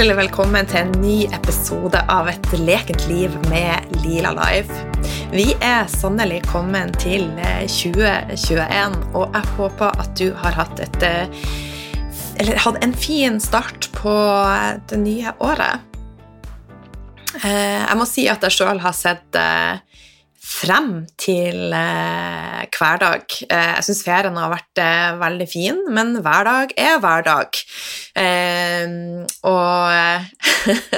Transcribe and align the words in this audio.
hjertelig 0.00 0.16
velkommen 0.16 0.64
til 0.64 0.78
en 0.80 0.94
ny 1.02 1.16
episode 1.36 2.00
av 2.08 2.28
Et 2.30 2.46
lekent 2.56 3.02
liv 3.10 3.34
med 3.50 3.90
Lila 4.00 4.30
Life. 4.32 4.72
Vi 5.28 5.50
er 5.60 5.90
sannelig 5.92 6.38
kommet 6.46 6.96
til 7.02 7.26
2021, 7.68 8.62
eh, 8.64 8.94
og 9.12 9.36
jeg 9.36 9.50
håper 9.58 10.00
at 10.00 10.14
du 10.16 10.30
har 10.40 10.56
hatt 10.56 10.80
et 10.80 11.04
eh, 11.04 11.44
Eller 12.40 12.62
hatt 12.64 12.80
en 12.80 12.96
fin 12.96 13.36
start 13.44 13.90
på 13.92 14.16
det 14.88 15.02
nye 15.02 15.34
året. 15.36 15.84
Eh, 17.44 17.84
jeg 17.84 18.00
må 18.00 18.08
si 18.08 18.24
at 18.32 18.40
jeg 18.48 18.56
sjøl 18.56 18.80
har 18.80 18.96
sett 18.96 19.36
frem 20.50 20.90
til 21.20 21.72
eh, 21.76 22.64
hverdag. 22.74 23.36
Eh, 23.46 23.70
jeg 23.76 23.86
syns 23.86 24.02
ferien 24.06 24.38
har 24.40 24.52
vært 24.52 24.82
eh, 24.82 25.12
veldig 25.20 25.48
fin, 25.50 25.78
men 25.94 26.16
hverdag 26.24 26.74
er 26.80 26.98
hverdag. 27.02 27.60
Eh, 28.18 28.96
og 29.46 30.34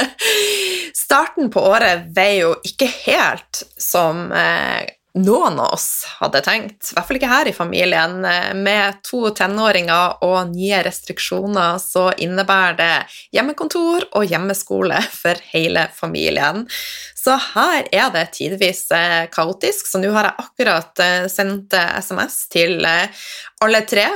starten 1.05 1.52
på 1.52 1.66
året 1.69 2.09
veier 2.16 2.46
jo 2.46 2.57
ikke 2.66 2.88
helt 3.05 3.62
som 3.80 4.29
eh, 4.33 4.88
noen 5.12 5.59
av 5.61 5.75
oss 5.77 6.07
hadde 6.23 6.41
tenkt, 6.45 6.89
i 6.89 6.96
hvert 6.96 7.09
fall 7.09 7.18
ikke 7.18 7.29
her 7.29 7.49
i 7.51 7.55
familien. 7.57 8.15
Med 8.57 9.02
to 9.05 9.29
tenåringer 9.37 10.24
og 10.24 10.54
nye 10.54 10.80
restriksjoner 10.87 11.77
så 11.82 12.07
innebærer 12.16 12.79
det 12.79 12.95
hjemmekontor 13.37 14.09
og 14.16 14.24
hjemmeskole 14.30 15.02
for 15.13 15.41
hele 15.52 15.85
familien. 15.96 16.65
Så 17.23 17.37
her 17.52 17.87
er 17.93 18.09
det 18.15 18.24
tidvis 18.38 18.87
eh, 18.96 19.29
kaotisk, 19.30 19.87
så 19.87 20.01
nå 20.01 20.10
har 20.16 20.30
jeg 20.30 20.46
akkurat 20.46 21.04
eh, 21.04 21.29
sendt 21.30 21.76
SMS 21.76 22.41
eh, 22.49 22.51
til 22.57 22.88
alle 23.63 23.85
tre. 23.87 24.09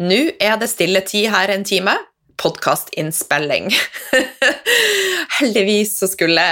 Nå 0.00 0.22
er 0.40 0.56
det 0.58 0.72
stille 0.72 1.04
tid 1.06 1.28
her 1.34 1.52
en 1.54 1.66
time. 1.68 1.94
Podkastinnspilling. 2.38 3.68
Heldigvis 5.38 5.98
så 6.00 6.08
skulle 6.10 6.42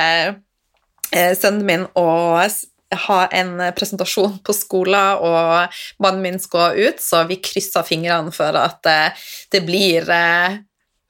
sønnen 1.13 1.63
min 1.67 1.85
og 1.95 2.43
ha 2.95 3.19
en 3.35 3.59
presentasjon 3.75 4.39
på 4.47 4.55
skolen, 4.55 5.19
og 5.19 5.75
mannen 6.03 6.23
min 6.23 6.39
skal 6.43 6.79
ut, 6.79 7.03
så 7.03 7.25
vi 7.27 7.41
krysser 7.43 7.87
fingrene 7.87 8.33
for 8.35 8.57
at 8.61 8.87
det 9.53 9.63
blir 9.67 10.07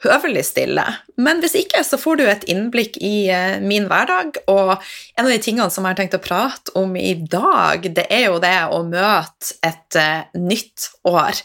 høvelig 0.06 0.44
stille. 0.50 0.84
Men 1.20 1.40
hvis 1.42 1.56
ikke, 1.58 1.82
så 1.84 1.98
får 2.00 2.18
du 2.18 2.24
et 2.28 2.46
innblikk 2.52 2.98
i 3.00 3.28
min 3.64 3.88
hverdag. 3.90 4.40
Og 4.52 4.72
en 4.76 5.24
av 5.24 5.32
de 5.32 5.38
tingene 5.42 5.72
som 5.72 5.84
jeg 5.84 5.96
har 5.96 6.00
tenkt 6.00 6.18
å 6.18 6.22
prate 6.24 6.74
om 6.78 6.96
i 7.00 7.14
dag, 7.16 7.86
det 7.96 8.06
er 8.12 8.26
jo 8.28 8.40
det 8.42 8.56
å 8.72 8.82
møte 8.86 9.56
et 9.66 10.00
nytt 10.36 10.90
år. 11.08 11.40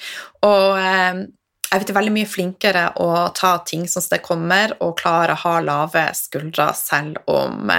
Og 0.47 0.79
jeg 1.71 1.79
blitt 1.79 1.95
veldig 1.95 2.11
mye 2.11 2.27
flinkere 2.27 2.85
å 2.99 3.29
ta 3.35 3.53
ting 3.63 3.85
som 3.87 4.03
det 4.11 4.19
kommer, 4.25 4.75
og 4.83 4.97
klare 4.99 5.37
å 5.37 5.43
ha 5.45 5.55
lave 5.63 6.09
skuldre 6.17 6.71
selv 6.75 7.21
om 7.31 7.71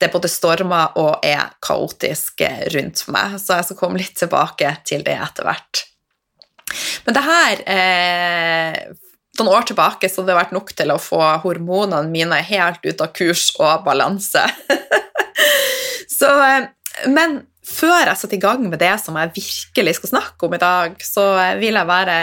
det 0.00 0.10
både 0.12 0.28
stormer 0.28 0.96
og 1.00 1.24
er 1.24 1.54
kaotisk 1.64 2.44
rundt 2.74 3.06
meg. 3.12 3.38
Så 3.40 3.56
jeg 3.56 3.68
skal 3.68 3.78
komme 3.80 4.00
litt 4.00 4.16
tilbake 4.18 4.74
til 4.88 5.04
det 5.06 5.16
etter 5.16 5.48
hvert. 5.48 5.82
Men 7.06 7.16
det 7.16 7.24
her 7.24 7.62
eh, 7.70 8.78
noen 9.38 9.52
år 9.52 9.66
tilbake 9.68 10.08
så 10.10 10.22
hadde 10.22 10.32
det 10.32 10.38
vært 10.38 10.54
nok 10.56 10.72
til 10.76 10.92
å 10.92 11.00
få 11.00 11.20
hormonene 11.44 12.10
mine 12.12 12.40
helt 12.48 12.82
ut 12.86 13.04
av 13.04 13.12
kurs 13.16 13.50
og 13.60 13.84
balanse. 13.86 14.42
så, 16.18 16.32
eh, 16.48 16.68
men 17.12 17.40
før 17.66 18.02
jeg 18.02 18.18
setter 18.20 18.38
i 18.38 18.42
gang 18.42 18.66
med 18.70 18.80
det 18.82 18.94
som 19.02 19.16
jeg 19.18 19.34
virkelig 19.36 19.98
skal 19.98 20.14
snakke 20.16 20.48
om 20.48 20.56
i 20.56 20.62
dag, 20.62 21.00
så 21.02 21.26
vil 21.60 21.76
jeg 21.78 21.88
bare 21.88 22.18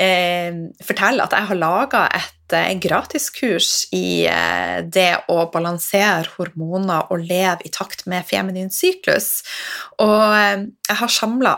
eh, 0.00 0.62
fortelle 0.84 1.24
at 1.24 1.34
jeg 1.36 1.50
har 1.50 1.60
laga 1.60 2.06
et 2.18 2.38
eh, 2.56 2.72
gratiskurs 2.80 3.88
i 3.94 4.24
eh, 4.30 4.80
det 4.84 5.24
å 5.32 5.46
balansere 5.52 6.30
hormoner 6.36 7.10
og 7.12 7.26
leve 7.26 7.66
i 7.66 7.72
takt 7.72 8.06
med 8.10 8.26
feminin 8.28 8.72
syklus. 8.72 9.42
Og 10.02 10.24
eh, 10.36 10.64
jeg 10.88 10.98
har 11.00 11.12
samla 11.12 11.56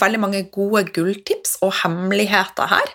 veldig 0.00 0.20
mange 0.20 0.42
gode 0.52 0.86
gulltips 0.96 1.58
og 1.64 1.74
hemmeligheter 1.82 2.70
her. 2.70 2.92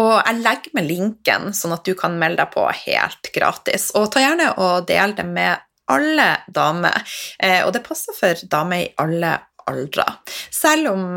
Og 0.00 0.14
jeg 0.18 0.42
legger 0.42 0.76
med 0.76 0.88
linken, 0.88 1.52
sånn 1.56 1.76
at 1.76 1.86
du 1.86 1.94
kan 1.98 2.18
melde 2.20 2.42
deg 2.42 2.54
på 2.54 2.66
helt 2.82 3.30
gratis. 3.34 3.90
Og 3.98 4.10
ta 4.12 4.24
gjerne 4.24 4.50
og 4.60 4.88
del 4.90 5.14
det 5.16 5.26
med 5.28 5.62
alle 5.92 6.28
damer. 6.50 6.98
Og 7.62 7.70
det 7.74 7.84
passer 7.86 8.16
for 8.16 8.42
damer 8.50 8.82
i 8.82 8.90
alle 9.02 9.36
aldre. 9.70 10.08
Selv 10.50 10.90
om 10.96 11.14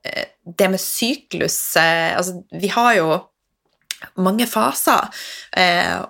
det 0.00 0.68
med 0.70 0.80
syklus 0.80 1.58
Altså, 1.76 2.40
vi 2.54 2.70
har 2.70 2.94
jo 2.98 3.10
mange 4.20 4.46
faser, 4.48 5.08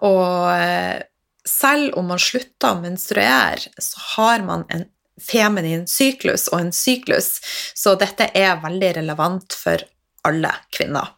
og 0.07 1.07
selv 1.47 1.99
om 1.99 2.11
man 2.13 2.21
slutter 2.23 2.73
å 2.75 2.81
menstruere, 2.83 3.71
så 3.81 4.03
har 4.17 4.45
man 4.47 4.67
en 4.71 4.85
feminin 5.21 5.87
syklus 5.89 6.49
og 6.53 6.61
en 6.61 6.75
syklus, 6.75 7.39
så 7.77 7.97
dette 8.01 8.31
er 8.37 8.61
veldig 8.63 8.93
relevant 9.01 9.57
for 9.57 9.83
alle 10.27 10.53
kvinner. 10.73 11.17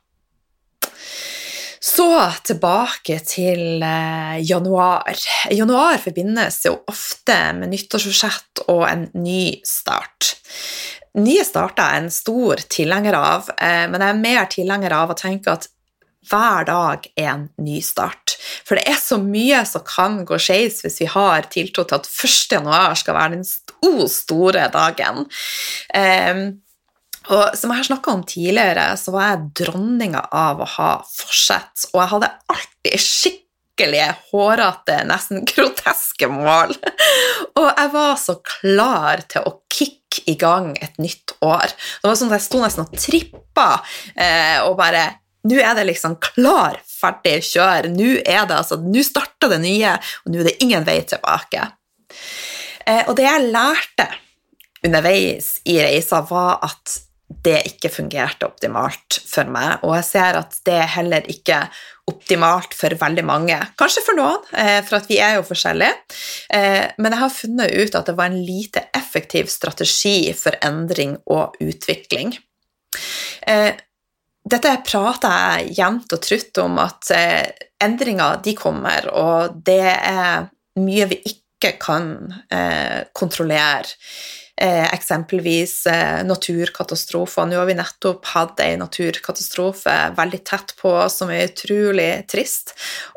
Så 1.83 2.07
tilbake 2.47 3.19
til 3.27 3.83
eh, 3.83 4.37
januar. 4.47 5.19
Januar 5.51 5.99
forbindes 5.99 6.61
jo 6.69 6.77
ofte 6.89 7.35
med 7.59 7.73
nyttårsforsett 7.73 8.63
og 8.71 8.85
en 8.87 9.09
ny 9.19 9.59
start. 9.67 10.37
Nye 11.19 11.43
starter 11.45 11.83
er 11.83 12.05
en 12.05 12.15
stor 12.15 12.63
tilhenger 12.71 13.19
av, 13.19 13.51
eh, 13.59 13.89
men 13.91 13.99
jeg 13.99 14.15
er 14.15 14.23
mer 14.23 14.47
tilhenger 14.55 14.95
av 14.95 15.11
å 15.11 15.19
tenke 15.19 15.57
at 15.59 15.67
hver 16.31 16.67
dag 16.69 17.07
er 17.19 17.31
en 17.33 17.47
ny 17.63 17.81
start. 17.85 18.37
For 18.67 18.79
det 18.79 18.87
er 18.91 18.99
så 19.01 19.19
mye 19.23 19.63
som 19.69 19.85
kan 19.87 20.21
gå 20.29 20.39
skeis 20.41 20.83
hvis 20.85 21.01
vi 21.03 21.11
har 21.11 21.49
tiltro 21.53 21.85
til 21.87 21.99
at 21.99 22.09
1. 22.11 22.59
januar 22.59 22.95
skal 22.99 23.19
være 23.19 23.37
den 23.37 23.47
sto 23.49 24.09
store 24.11 24.69
dagen. 24.73 25.25
Um, 25.97 26.45
og 27.31 27.55
som 27.55 27.71
jeg 27.71 27.83
har 27.83 27.87
snakka 27.87 28.17
om 28.17 28.25
tidligere, 28.27 28.89
så 28.99 29.15
var 29.15 29.29
jeg 29.29 29.45
dronninga 29.63 30.25
av 30.35 30.63
å 30.63 30.69
ha 30.77 30.91
forsett, 31.07 31.87
og 31.93 32.01
jeg 32.01 32.13
hadde 32.17 32.31
alltid 32.51 33.05
skikkelig 33.05 34.09
hårete, 34.33 34.99
nesten 35.07 35.47
groteske 35.49 36.29
mål. 36.31 36.75
Og 37.61 37.69
jeg 37.69 37.91
var 37.95 38.17
så 38.21 38.35
klar 38.45 39.23
til 39.31 39.47
å 39.49 39.55
kicke 39.71 40.25
i 40.29 40.35
gang 40.39 40.73
et 40.83 40.99
nytt 41.01 41.35
år. 41.45 41.73
Det 41.73 42.09
var 42.11 42.19
sånn 42.19 42.33
at 42.33 42.41
Jeg 42.41 42.47
sto 42.49 42.61
nesten 42.61 42.85
og 42.85 42.99
trippa 43.01 43.69
eh, 44.13 44.59
og 44.67 44.77
bare 44.81 45.07
nå 45.49 45.59
er 45.59 45.77
det 45.79 45.87
liksom 45.89 46.19
klar, 46.23 46.79
ferdig, 46.87 47.41
kjør. 47.51 47.91
Nå 47.93 48.11
er 48.21 48.45
det 48.49 48.59
altså, 48.59 48.79
nå 48.83 49.05
starter 49.07 49.55
det 49.55 49.63
nye, 49.65 49.95
og 50.23 50.35
nå 50.35 50.43
er 50.43 50.51
det 50.51 50.59
ingen 50.65 50.87
vei 50.87 51.01
tilbake. 51.09 51.69
Eh, 52.87 53.03
og 53.07 53.17
det 53.19 53.27
jeg 53.27 53.49
lærte 53.55 54.11
underveis 54.83 55.57
i 55.71 55.79
reisa, 55.83 56.23
var 56.27 56.63
at 56.67 56.99
det 57.43 57.63
ikke 57.71 57.91
fungerte 57.93 58.47
optimalt 58.47 59.17
for 59.25 59.49
meg, 59.51 59.83
og 59.87 59.97
jeg 59.97 60.09
ser 60.11 60.39
at 60.43 60.57
det 60.67 60.75
er 60.83 60.91
heller 60.99 61.27
ikke 61.33 61.63
optimalt 62.11 62.75
for 62.77 62.95
veldig 62.99 63.25
mange. 63.25 63.57
Kanskje 63.79 64.03
for 64.05 64.19
noen, 64.19 64.43
eh, 64.59 64.81
for 64.85 64.99
at 64.99 65.09
vi 65.09 65.19
er 65.23 65.39
jo 65.39 65.47
forskjellige, 65.47 65.95
eh, 66.53 66.91
men 66.99 67.13
jeg 67.13 67.23
har 67.23 67.35
funnet 67.35 67.73
ut 67.73 67.95
at 67.95 68.11
det 68.11 68.17
var 68.19 68.31
en 68.31 68.43
lite 68.45 68.85
effektiv 68.95 69.49
strategi 69.49 70.33
for 70.37 70.59
endring 70.63 71.17
og 71.27 71.57
utvikling. 71.63 72.35
Dette 74.43 74.73
prater 74.83 75.63
jeg 75.63 75.77
jevnt 75.79 76.13
og 76.13 76.23
trutt 76.25 76.59
om, 76.63 76.81
at 76.83 77.11
eh, 77.15 77.47
endringer 77.83 78.41
de 78.43 78.57
kommer, 78.59 79.07
og 79.15 79.59
det 79.67 79.95
er 79.95 80.49
mye 80.83 81.09
vi 81.13 81.21
ikke 81.31 81.77
kan 81.83 82.15
eh, 82.51 83.05
kontrollere. 83.15 83.95
Eh, 84.63 84.95
eksempelvis 84.95 85.87
eh, 85.87 86.25
naturkatastrofer. 86.27 87.47
Nå 87.49 87.57
har 87.57 87.67
vi 87.67 87.75
nettopp 87.79 88.27
hatt 88.35 88.61
en 88.61 88.83
naturkatastrofe 88.85 89.95
veldig 90.19 90.41
tett 90.47 90.75
på 90.79 90.93
som 91.11 91.33
er 91.33 91.49
utrolig 91.49 92.11
trist. 92.31 92.75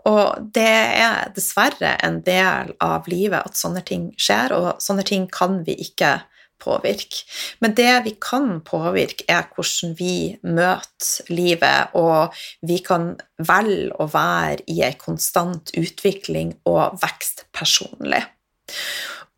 Og 0.07 0.47
det 0.55 0.77
er 1.01 1.33
dessverre 1.35 1.97
en 2.07 2.21
del 2.25 2.71
av 2.81 3.09
livet 3.11 3.45
at 3.45 3.59
sånne 3.59 3.83
ting 3.85 4.07
skjer, 4.15 4.55
og 4.55 4.81
sånne 4.81 5.05
ting 5.05 5.27
kan 5.29 5.59
vi 5.67 5.75
ikke 5.89 6.15
påvirke. 6.65 7.23
Men 7.61 7.75
det 7.77 7.93
vi 8.07 8.15
kan 8.21 8.59
påvirke, 8.65 9.27
er 9.29 9.47
hvordan 9.53 9.95
vi 9.99 10.17
møter 10.41 11.31
livet, 11.31 11.95
og 11.95 12.35
vi 12.65 12.81
kan 12.85 13.13
velge 13.37 13.93
å 14.01 14.09
være 14.11 14.65
i 14.71 14.81
en 14.87 14.97
konstant 14.99 15.73
utvikling 15.77 16.55
og 16.65 16.97
vekst 17.03 17.45
personlig. 17.55 18.23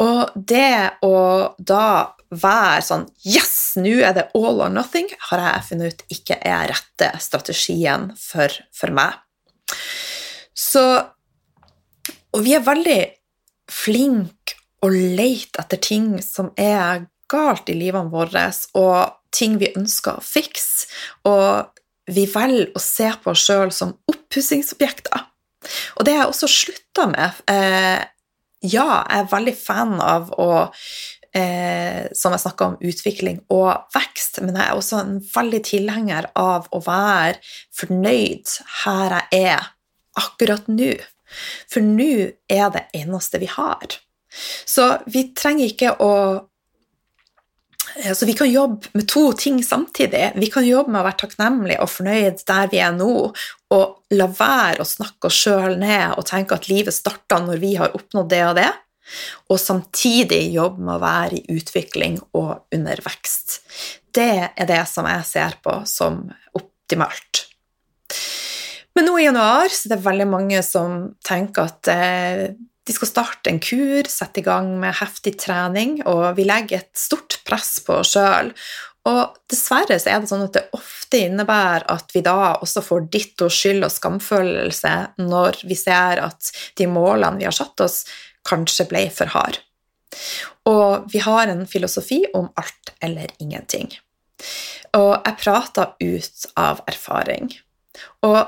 Og 0.03 0.33
det 0.35 1.01
å 1.05 1.17
da 1.57 2.13
være 2.29 2.83
sånn 2.85 3.05
Yes, 3.25 3.77
nå 3.79 3.97
er 4.05 4.13
det 4.17 4.27
all 4.37 4.61
or 4.61 4.71
nothing, 4.73 5.07
har 5.29 5.43
jeg 5.43 5.67
funnet 5.71 5.93
ut 5.93 6.17
ikke 6.17 6.37
er 6.45 6.69
rette 6.73 7.11
strategien 7.23 8.11
for, 8.19 8.51
for 8.75 8.93
meg. 8.93 9.17
Så 10.57 10.83
Og 12.35 12.43
vi 12.45 12.53
er 12.53 12.65
veldig 12.65 12.99
flinke 13.71 14.57
å 14.85 14.89
lete 14.91 15.63
etter 15.63 15.79
ting 15.81 16.09
som 16.21 16.51
er 16.59 17.07
galt 17.31 17.69
i 17.69 17.75
livene 17.77 18.11
våre, 18.11 18.47
og 18.79 19.17
ting 19.35 19.57
vi 19.61 19.73
ønsker 19.75 20.17
å 20.17 20.23
fikse. 20.23 20.87
Og 21.27 21.73
vi 22.13 22.23
velger 22.31 22.71
å 22.75 22.81
se 22.81 23.09
på 23.23 23.33
oss 23.33 23.43
sjøl 23.47 23.73
som 23.75 23.95
oppussingsobjekter. 24.07 25.25
Og 25.97 26.07
det 26.07 26.15
har 26.15 26.25
jeg 26.25 26.31
også 26.31 26.49
slutta 26.51 27.07
med. 27.11 27.41
Eh, 27.51 27.99
ja, 28.63 28.87
jeg 29.03 29.19
er 29.19 29.31
veldig 29.31 29.55
fan 29.59 29.97
av 30.01 30.31
å 30.39 30.49
eh, 31.35 32.07
Som 32.17 32.33
jeg 32.33 32.41
snakka 32.41 32.69
om, 32.71 32.77
utvikling 32.81 33.41
og 33.53 33.91
vekst, 33.93 34.39
men 34.41 34.55
jeg 34.55 34.63
er 34.63 34.79
også 34.79 35.01
en 35.03 35.19
veldig 35.33 35.59
tilhenger 35.67 36.29
av 36.39 36.69
å 36.73 36.79
være 36.81 37.37
fornøyd 37.77 38.55
her 38.85 39.17
jeg 39.19 39.43
er 39.51 39.67
akkurat 40.17 40.65
nå. 40.71 40.95
For 41.69 41.83
nå 41.83 42.31
er 42.49 42.69
det 42.73 42.87
eneste 42.97 43.41
vi 43.43 43.51
har. 43.51 43.99
Så 44.65 44.87
vi 45.11 45.27
trenger 45.37 45.69
ikke 45.69 45.93
å 46.01 46.13
så 48.13 48.25
vi 48.25 48.33
kan 48.37 48.49
jobbe 48.51 48.91
med 48.93 49.07
to 49.09 49.31
ting 49.33 49.61
samtidig. 49.63 50.31
Vi 50.35 50.49
kan 50.53 50.65
jobbe 50.67 50.91
med 50.93 51.01
å 51.01 51.05
være 51.07 51.19
takknemlige 51.23 51.83
og 51.83 51.91
fornøyd 51.91 52.43
der 52.47 52.71
vi 52.71 52.81
er 52.83 52.95
nå, 52.95 53.13
og 53.73 54.15
la 54.15 54.27
være 54.31 54.83
å 54.83 54.87
snakke 54.87 55.29
oss 55.29 55.39
sjøl 55.45 55.77
ned 55.81 56.17
og 56.17 56.27
tenke 56.29 56.57
at 56.57 56.69
livet 56.69 56.95
starta 56.95 57.39
når 57.43 57.61
vi 57.63 57.73
har 57.79 57.95
oppnådd 57.97 58.29
det 58.31 58.43
og 58.47 58.55
det, 58.59 58.69
og 59.47 59.59
samtidig 59.61 60.41
jobbe 60.53 60.83
med 60.83 60.97
å 60.97 61.03
være 61.03 61.39
i 61.39 61.57
utvikling 61.57 62.19
og 62.37 62.75
under 62.75 63.03
vekst. 63.05 63.61
Det 64.13 64.31
er 64.49 64.69
det 64.69 64.83
som 64.89 65.07
jeg 65.07 65.27
ser 65.29 65.59
på 65.63 65.79
som 65.87 66.25
optimalt. 66.57 67.45
Men 68.97 69.05
nå 69.05 69.19
i 69.19 69.27
januar 69.27 69.69
så 69.69 69.91
det 69.91 69.99
er 69.99 70.07
veldig 70.07 70.25
mange 70.31 70.63
som 70.65 71.11
tenker 71.25 71.69
at 71.69 71.89
eh, 71.93 72.47
de 72.87 72.95
skal 72.95 73.09
starte 73.09 73.51
en 73.51 73.59
kur, 73.59 74.07
sette 74.07 74.39
i 74.41 74.45
gang 74.45 74.69
med 74.79 74.95
heftig 75.01 75.35
trening, 75.41 75.99
og 76.07 76.37
vi 76.37 76.45
legger 76.47 76.79
et 76.79 76.93
stort 76.97 77.41
press 77.47 77.77
på 77.83 77.99
oss 78.01 78.13
sjøl. 78.15 78.53
Og 79.07 79.35
dessverre 79.47 79.97
så 79.99 80.11
er 80.11 80.23
det 80.23 80.29
sånn 80.31 80.45
at 80.45 80.55
det 80.55 80.65
ofte 80.75 81.19
innebærer 81.27 81.85
at 81.91 82.11
vi 82.15 82.23
da 82.25 82.57
også 82.57 82.83
får 82.83 83.05
ditto 83.13 83.47
skyld 83.51 83.85
og 83.87 83.93
skamfølelse 83.93 84.95
når 85.21 85.61
vi 85.67 85.77
ser 85.79 86.23
at 86.25 86.51
de 86.79 86.89
målene 86.91 87.39
vi 87.39 87.47
har 87.47 87.55
satt 87.55 87.85
oss, 87.85 88.01
kanskje 88.47 88.87
ble 88.89 89.05
for 89.13 89.31
harde. 89.31 89.63
Og 90.67 91.07
vi 91.11 91.21
har 91.23 91.47
en 91.51 91.63
filosofi 91.69 92.21
om 92.35 92.49
alt 92.59 92.91
eller 93.03 93.31
ingenting. 93.43 93.91
Og 94.97 95.13
jeg 95.13 95.39
prater 95.39 95.93
ut 95.99 96.47
av 96.59 96.81
erfaring. 96.89 97.51
Og 98.27 98.39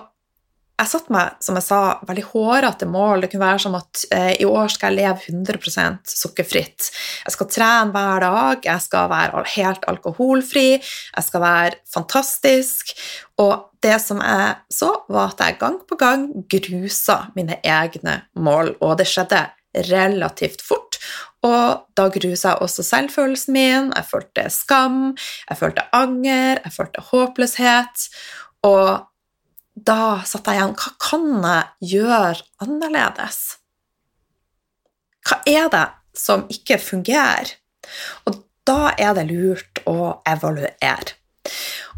jeg 0.80 0.88
satte 0.94 1.12
meg, 1.12 1.36
som 1.44 1.58
jeg 1.60 1.66
sa, 1.66 1.80
veldig 2.08 2.26
hårete 2.31 2.88
mål. 2.90 3.24
Det 3.24 3.30
kunne 3.34 3.46
være 3.46 3.64
som 3.66 3.76
at 3.80 4.04
eh, 4.16 4.31
i 4.40 4.48
år 4.48 4.72
skal 4.72 4.96
jeg 4.96 5.10
leve 5.10 5.34
100% 5.34 6.14
sukkerfritt. 6.16 6.90
Jeg 7.26 7.36
skal 7.36 7.50
trene 7.52 7.96
hver 7.96 8.24
dag, 8.24 8.68
jeg 8.70 8.86
skal 8.86 9.10
være 9.12 9.44
helt 9.58 9.88
alkoholfri, 9.92 10.68
jeg 10.80 11.28
skal 11.28 11.44
være 11.44 11.81
fantastisk. 11.94 12.96
Og 13.44 13.68
det 13.84 13.98
som 14.04 14.24
jeg 14.24 14.56
så, 14.72 14.94
var 15.12 15.34
at 15.34 15.44
jeg 15.44 15.60
gang 15.60 15.80
på 15.88 16.00
gang 16.00 16.28
grusa 16.52 17.26
mine 17.36 17.60
egne 17.64 18.22
mål, 18.40 18.76
og 18.80 18.98
det 19.00 19.08
skjedde 19.12 19.46
relativt 19.92 20.64
fort. 20.66 20.98
Og 21.46 21.86
da 21.96 22.08
grusa 22.12 22.56
jeg 22.56 22.64
også 22.64 22.84
selvfølelsen 22.84 23.56
min, 23.56 23.92
jeg 23.96 24.08
følte 24.08 24.48
skam, 24.52 25.14
jeg 25.50 25.60
følte 25.60 25.88
anger, 25.96 26.60
jeg 26.64 26.76
følte 26.76 27.04
håpløshet. 27.12 28.10
Og 28.68 29.09
da 29.74 30.21
satt 30.27 30.48
jeg 30.50 30.60
igjen 30.60 30.75
Hva 30.80 30.92
kan 31.01 31.27
jeg 31.45 31.94
gjøre 31.94 32.66
annerledes? 32.66 33.39
Hva 35.27 35.39
er 35.48 35.69
det 35.71 35.86
som 36.18 36.45
ikke 36.51 36.80
fungerer? 36.81 37.54
Og 38.27 38.42
da 38.68 38.94
er 38.98 39.16
det 39.18 39.30
lurt 39.30 39.81
å 39.89 40.19
evaluere. 40.27 41.16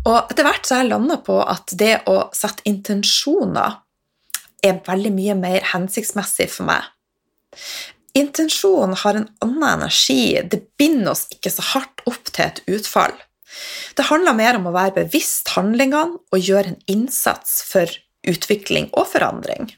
Og 0.08 0.32
etter 0.32 0.46
hvert 0.46 0.66
så 0.66 0.78
har 0.78 0.86
jeg 0.86 0.92
landa 0.94 1.18
på 1.22 1.38
at 1.44 1.74
det 1.78 1.94
å 2.10 2.18
sette 2.36 2.66
intensjoner 2.70 3.80
er 4.66 4.82
veldig 4.86 5.12
mye 5.14 5.36
mer 5.38 5.66
hensiktsmessig 5.74 6.50
for 6.54 6.70
meg. 6.70 6.86
Intensjon 8.18 8.96
har 9.04 9.18
en 9.18 9.30
annen 9.44 9.68
energi, 9.78 10.42
det 10.44 10.66
binder 10.80 11.14
oss 11.14 11.28
ikke 11.32 11.52
så 11.54 11.66
hardt 11.74 12.04
opp 12.10 12.32
til 12.34 12.48
et 12.48 12.64
utfall. 12.76 13.14
Det 13.98 14.08
handler 14.08 14.38
mer 14.38 14.58
om 14.60 14.70
å 14.70 14.76
være 14.76 15.02
bevisst 15.02 15.52
handlingene 15.56 16.20
og 16.32 16.40
gjøre 16.40 16.74
en 16.74 16.82
innsats 16.92 17.62
for 17.68 17.92
utvikling 18.28 18.90
og 18.94 19.10
forandring. 19.12 19.72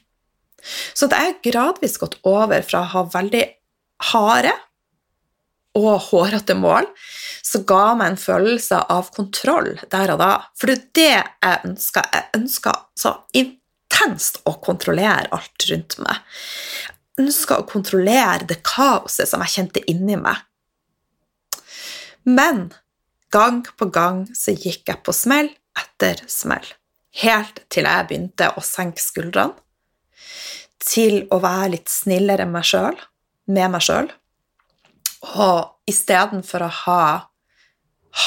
Så 0.96 1.08
det 1.10 1.18
er 1.20 1.40
gradvis 1.44 1.98
gått 2.00 2.16
over 2.28 2.64
fra 2.64 2.84
å 2.84 2.92
ha 2.94 3.02
veldig 3.12 3.44
harde 4.12 4.54
og 5.74 6.06
hårete 6.08 6.54
mål, 6.54 6.86
så 7.42 7.60
ga 7.66 7.94
meg 7.98 8.12
en 8.12 8.20
følelse 8.20 8.78
av 8.94 9.10
kontroll 9.14 9.72
der 9.90 10.14
og 10.14 10.20
da. 10.22 10.32
For 10.58 10.70
det 10.70 10.76
er 10.76 10.84
det 10.94 11.08
jeg 11.10 11.62
ønsker. 11.70 12.10
Jeg 12.14 12.28
ønsker 12.38 12.80
så 12.98 13.14
intenst 13.34 14.40
å 14.46 14.54
kontrollere 14.64 15.30
alt 15.34 15.66
rundt 15.70 15.98
meg. 16.04 16.22
Jeg 16.94 17.26
ønsker 17.26 17.60
å 17.60 17.68
kontrollere 17.70 18.46
det 18.48 18.60
kaoset 18.66 19.30
som 19.30 19.42
jeg 19.44 19.56
kjente 19.56 19.84
inni 19.90 20.18
meg. 20.20 20.38
Men 22.24 22.68
Gang 23.34 23.64
på 23.78 23.88
gang 23.90 24.24
så 24.36 24.54
gikk 24.54 24.86
jeg 24.90 25.02
på 25.02 25.12
smell 25.16 25.48
etter 25.74 26.20
smell, 26.30 26.66
helt 27.18 27.64
til 27.72 27.88
jeg 27.88 28.06
begynte 28.06 28.52
å 28.54 28.62
senke 28.62 29.02
skuldrene, 29.02 29.56
til 30.84 31.24
å 31.32 31.40
være 31.42 31.72
litt 31.72 31.90
snillere 31.90 32.46
med, 32.46 32.66
selv, 32.68 33.00
med 33.50 33.72
meg 33.72 33.82
sjøl, 33.82 34.10
og 35.40 35.90
istedenfor 35.90 36.66
å 36.66 36.72
ha 36.84 37.04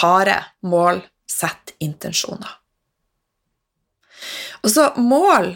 harde 0.01 0.39
mål, 0.67 1.03
sett 1.27 1.75
intensjoner. 1.83 2.49
Og 4.63 4.71
så 4.73 4.89
mål 4.97 5.51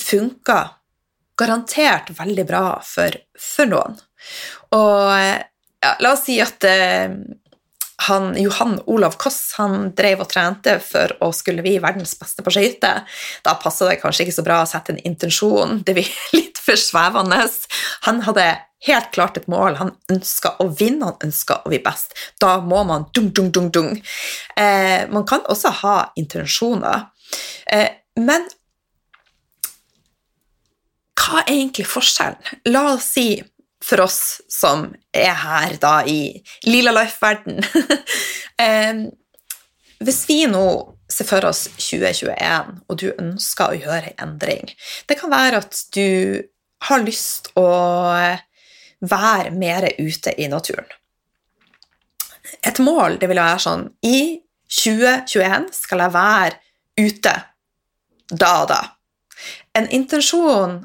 funker 0.00 0.74
garantert 1.38 2.10
veldig 2.18 2.46
bra 2.46 2.64
for, 2.84 3.14
for 3.38 3.70
noen. 3.70 3.96
Og 4.76 5.14
ja, 5.80 5.94
la 6.02 6.12
oss 6.12 6.26
si 6.26 6.36
at 6.42 6.66
eh, 6.68 7.14
han, 8.06 8.32
Johan 8.38 8.78
Olav 8.86 9.16
Koss 9.20 9.54
han 9.58 9.90
drev 9.96 10.22
og 10.24 10.30
trente 10.30 10.78
for 10.84 11.12
å 11.20 11.30
skulle 11.36 11.64
bli 11.64 11.76
verdens 11.82 12.14
beste 12.18 12.44
på 12.44 12.52
skøyter. 12.54 13.04
Da 13.44 13.56
passa 13.60 13.90
det 13.90 13.98
kanskje 14.00 14.26
ikke 14.26 14.38
så 14.38 14.46
bra 14.46 14.62
å 14.62 14.68
sette 14.68 14.94
en 14.94 15.02
intensjon, 15.04 15.82
det 15.84 15.96
blir 15.98 16.10
litt 16.36 16.60
for 16.62 16.80
svevende. 16.80 17.42
Han 18.06 18.22
hadde 18.26 18.46
helt 18.86 19.10
klart 19.12 19.36
et 19.36 19.48
mål. 19.52 19.76
Han 19.80 19.92
ønska 20.12 20.54
å 20.62 20.70
vinne, 20.72 21.10
han 21.10 21.28
ønska 21.28 21.60
å 21.60 21.72
bli 21.72 21.80
best. 21.84 22.16
Da 22.40 22.56
må 22.64 22.82
man 22.88 23.08
dung, 23.14 23.30
dung, 23.36 23.50
dung, 23.52 23.68
dung. 23.74 23.92
Eh, 24.56 25.04
man 25.12 25.26
kan 25.28 25.44
også 25.52 25.74
ha 25.82 25.96
intensjoner. 26.20 27.10
Eh, 27.66 27.90
men 28.20 28.48
hva 31.20 31.42
er 31.44 31.52
egentlig 31.52 31.86
forskjellen? 31.90 32.40
La 32.72 32.94
oss 32.94 33.12
si 33.14 33.28
for 33.84 34.04
oss 34.04 34.40
som 34.50 34.90
er 35.16 35.34
her 35.42 35.76
da 35.80 36.00
i 36.06 36.42
Lila 36.68 36.92
Life-verden 36.94 37.60
Hvis 40.00 40.20
vi 40.28 40.44
nå 40.48 40.64
ser 41.12 41.26
for 41.28 41.44
oss 41.48 41.66
2021, 41.76 42.70
og 42.88 43.00
du 43.00 43.10
ønsker 43.10 43.72
å 43.72 43.78
gjøre 43.80 44.12
en 44.12 44.22
endring 44.28 44.70
Det 45.08 45.16
kan 45.20 45.32
være 45.32 45.60
at 45.64 45.82
du 45.96 46.40
har 46.88 47.04
lyst 47.04 47.50
å 47.60 47.66
være 49.00 49.50
mer 49.56 49.86
ute 49.98 50.32
i 50.36 50.48
naturen. 50.52 50.88
Et 52.64 52.78
mål 52.84 53.18
det 53.20 53.28
vil 53.30 53.40
være 53.40 53.60
sånn 53.62 53.86
I 54.04 54.40
2021 54.70 55.70
skal 55.74 56.04
jeg 56.04 56.14
være 56.14 56.58
ute 57.00 57.34
da 58.30 58.50
og 58.62 58.68
da. 58.70 58.80
En 59.74 59.88
intensjon 59.90 60.80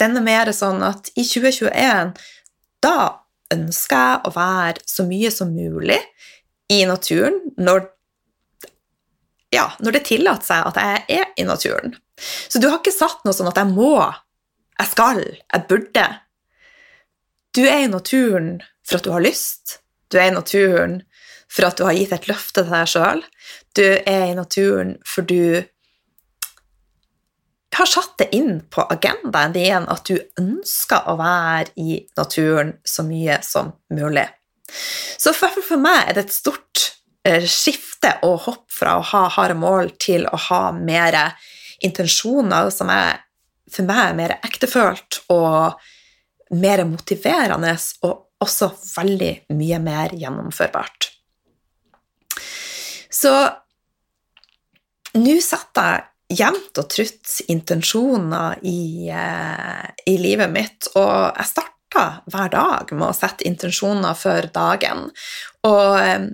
den 0.00 0.16
er 0.18 0.24
mer 0.24 0.50
sånn 0.56 0.82
at 0.86 1.10
i 1.14 1.24
2021 1.26 2.14
da 2.84 2.96
ønsker 3.52 3.96
jeg 3.96 4.20
å 4.26 4.34
være 4.34 4.84
så 4.88 5.06
mye 5.08 5.30
som 5.34 5.52
mulig 5.54 5.98
i 6.70 6.84
naturen 6.86 7.40
når, 7.58 7.84
ja, 9.54 9.66
når 9.82 9.98
det 9.98 10.04
tillater 10.08 10.46
seg 10.46 10.70
at 10.70 10.80
jeg 10.80 11.20
er 11.20 11.28
i 11.40 11.46
naturen. 11.48 11.96
Så 12.20 12.60
du 12.62 12.68
har 12.68 12.78
ikke 12.78 12.94
satt 12.94 13.24
noe 13.26 13.36
sånn 13.36 13.50
at 13.50 13.58
jeg 13.60 13.72
må, 13.72 13.94
jeg 14.78 14.92
skal, 14.92 15.22
jeg 15.24 15.66
burde. 15.68 16.06
Du 17.56 17.64
er 17.66 17.84
i 17.84 17.90
naturen 17.90 18.60
for 18.86 19.00
at 19.00 19.06
du 19.06 19.12
har 19.14 19.24
lyst. 19.24 19.80
Du 20.10 20.18
er 20.20 20.30
i 20.30 20.36
naturen 20.36 21.00
for 21.50 21.66
at 21.66 21.78
du 21.78 21.84
har 21.88 21.96
gitt 21.98 22.14
et 22.14 22.28
løfte 22.30 22.62
til 22.62 22.70
deg 22.70 22.90
sjøl. 22.90 23.24
Du 23.74 23.84
er 23.84 24.30
i 24.30 24.38
naturen 24.38 24.94
for 25.06 25.26
du 25.26 25.66
har 27.80 27.90
satt 27.90 28.16
det 28.20 28.28
inn 28.36 28.60
på 28.70 28.84
agendaen 28.92 29.54
din 29.54 29.88
at 29.90 30.04
du 30.08 30.18
ønsker 30.40 31.08
å 31.10 31.16
være 31.20 31.72
i 31.80 32.00
naturen 32.18 32.74
så 32.84 33.04
mye 33.06 33.40
som 33.46 33.72
mulig. 33.94 34.26
Så 35.18 35.32
for, 35.34 35.54
for 35.66 35.80
meg 35.82 36.10
er 36.10 36.18
det 36.18 36.26
et 36.28 36.34
stort 36.36 36.84
eh, 37.26 37.46
skifte 37.48 38.16
og 38.26 38.44
hopp 38.46 38.66
fra 38.72 38.98
å 38.98 39.06
ha 39.12 39.24
harde 39.36 39.56
mål 39.58 39.94
til 40.00 40.28
å 40.30 40.38
ha 40.48 40.62
mer 40.76 41.18
intensjoner 41.82 42.70
som 42.74 42.92
er 42.92 43.24
for 43.70 43.86
meg 43.86 44.16
mer 44.18 44.36
ektefølt 44.40 45.22
og 45.32 45.80
mer 46.58 46.82
motiverende 46.88 47.76
og 48.06 48.42
også 48.42 48.70
veldig 48.96 49.32
mye 49.54 49.78
mer 49.82 50.14
gjennomførbart. 50.16 51.10
Så 53.10 53.32
nå 55.20 55.36
setter 55.42 56.06
jevnt 56.30 56.78
og 56.78 56.88
trutt 56.92 57.40
intensjoner 57.50 58.60
i, 58.66 59.08
eh, 59.10 59.86
i 60.06 60.16
livet 60.20 60.50
mitt, 60.52 60.90
og 60.94 61.34
jeg 61.36 61.48
starta 61.50 62.04
hver 62.30 62.52
dag 62.52 62.92
med 62.94 63.08
å 63.08 63.16
sette 63.16 63.46
intensjoner 63.48 64.14
for 64.18 64.46
dagen. 64.54 65.08
Og 65.66 65.98
eh, 65.98 66.28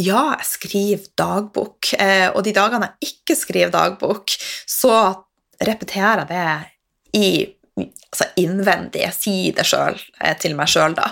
ja, 0.00 0.22
jeg 0.38 0.48
skriver 0.48 1.10
dagbok, 1.20 1.92
eh, 1.98 2.28
og 2.32 2.42
de 2.46 2.54
dagene 2.56 2.94
jeg 2.94 3.14
ikke 3.14 3.36
skriver 3.38 3.74
dagbok, 3.74 4.34
så 4.66 4.96
repeterer 5.64 6.24
jeg 6.24 6.32
det 6.32 7.20
i 7.20 7.28
altså 7.76 8.30
innvendig. 8.38 9.02
Jeg 9.02 9.18
sier 9.18 9.54
det 9.58 9.66
sjøl 9.66 9.98
til 10.40 10.54
meg 10.58 10.70
sjøl, 10.70 10.94
da. 10.94 11.08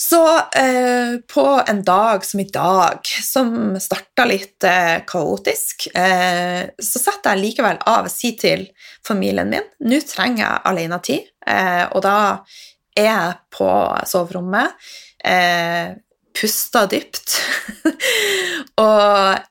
Så 0.00 0.38
eh, 0.38 1.16
på 1.34 1.62
en 1.66 1.82
dag 1.84 2.24
som 2.24 2.40
i 2.40 2.44
dag, 2.44 2.98
som 3.22 3.76
starta 3.80 4.24
litt 4.24 4.64
eh, 4.64 5.02
kaotisk, 5.06 5.90
eh, 5.94 6.70
så 6.80 7.02
setter 7.02 7.34
jeg 7.34 7.42
likevel 7.42 7.82
av 7.84 8.08
og 8.08 8.12
sier 8.12 8.38
til 8.40 8.62
familien 9.06 9.52
min 9.52 9.66
nå 9.84 9.98
trenger 10.08 10.46
jeg 10.46 10.64
alenetid, 10.72 11.28
eh, 11.44 11.84
og 11.92 12.00
da 12.06 12.16
er 12.96 13.10
jeg 13.10 13.36
på 13.52 13.68
soverommet, 14.08 14.88
eh, 15.20 15.92
puster 16.40 16.88
dypt. 16.88 17.36
Og 18.80 19.49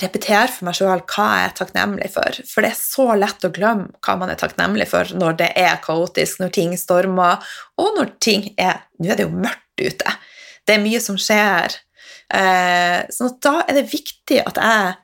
repetere 0.00 0.48
for 0.50 0.66
meg 0.68 0.76
sjøl 0.78 1.02
hva 1.10 1.26
jeg 1.38 1.48
er 1.48 1.54
takknemlig 1.58 2.10
for. 2.14 2.40
For 2.48 2.64
det 2.64 2.72
er 2.72 2.78
så 2.78 3.06
lett 3.18 3.46
å 3.46 3.52
glemme 3.54 3.90
hva 4.04 4.16
man 4.20 4.32
er 4.32 4.40
takknemlig 4.40 4.88
for 4.90 5.10
når 5.16 5.38
det 5.40 5.50
er 5.60 5.80
kaotisk, 5.84 6.40
når 6.42 6.54
ting 6.56 6.74
stormer, 6.80 7.42
og 7.80 7.98
når 7.98 8.14
ting 8.24 8.50
er 8.56 8.84
Nå 9.02 9.10
er 9.10 9.18
det 9.18 9.26
jo 9.26 9.34
mørkt 9.34 9.82
ute. 9.82 10.12
Det 10.64 10.76
er 10.76 10.84
mye 10.84 11.00
som 11.02 11.16
skjer. 11.20 11.74
Eh, 12.32 13.00
sånn 13.12 13.34
da 13.42 13.56
er 13.64 13.80
det 13.80 13.90
viktig 13.90 14.38
at 14.46 14.60
jeg 14.62 14.94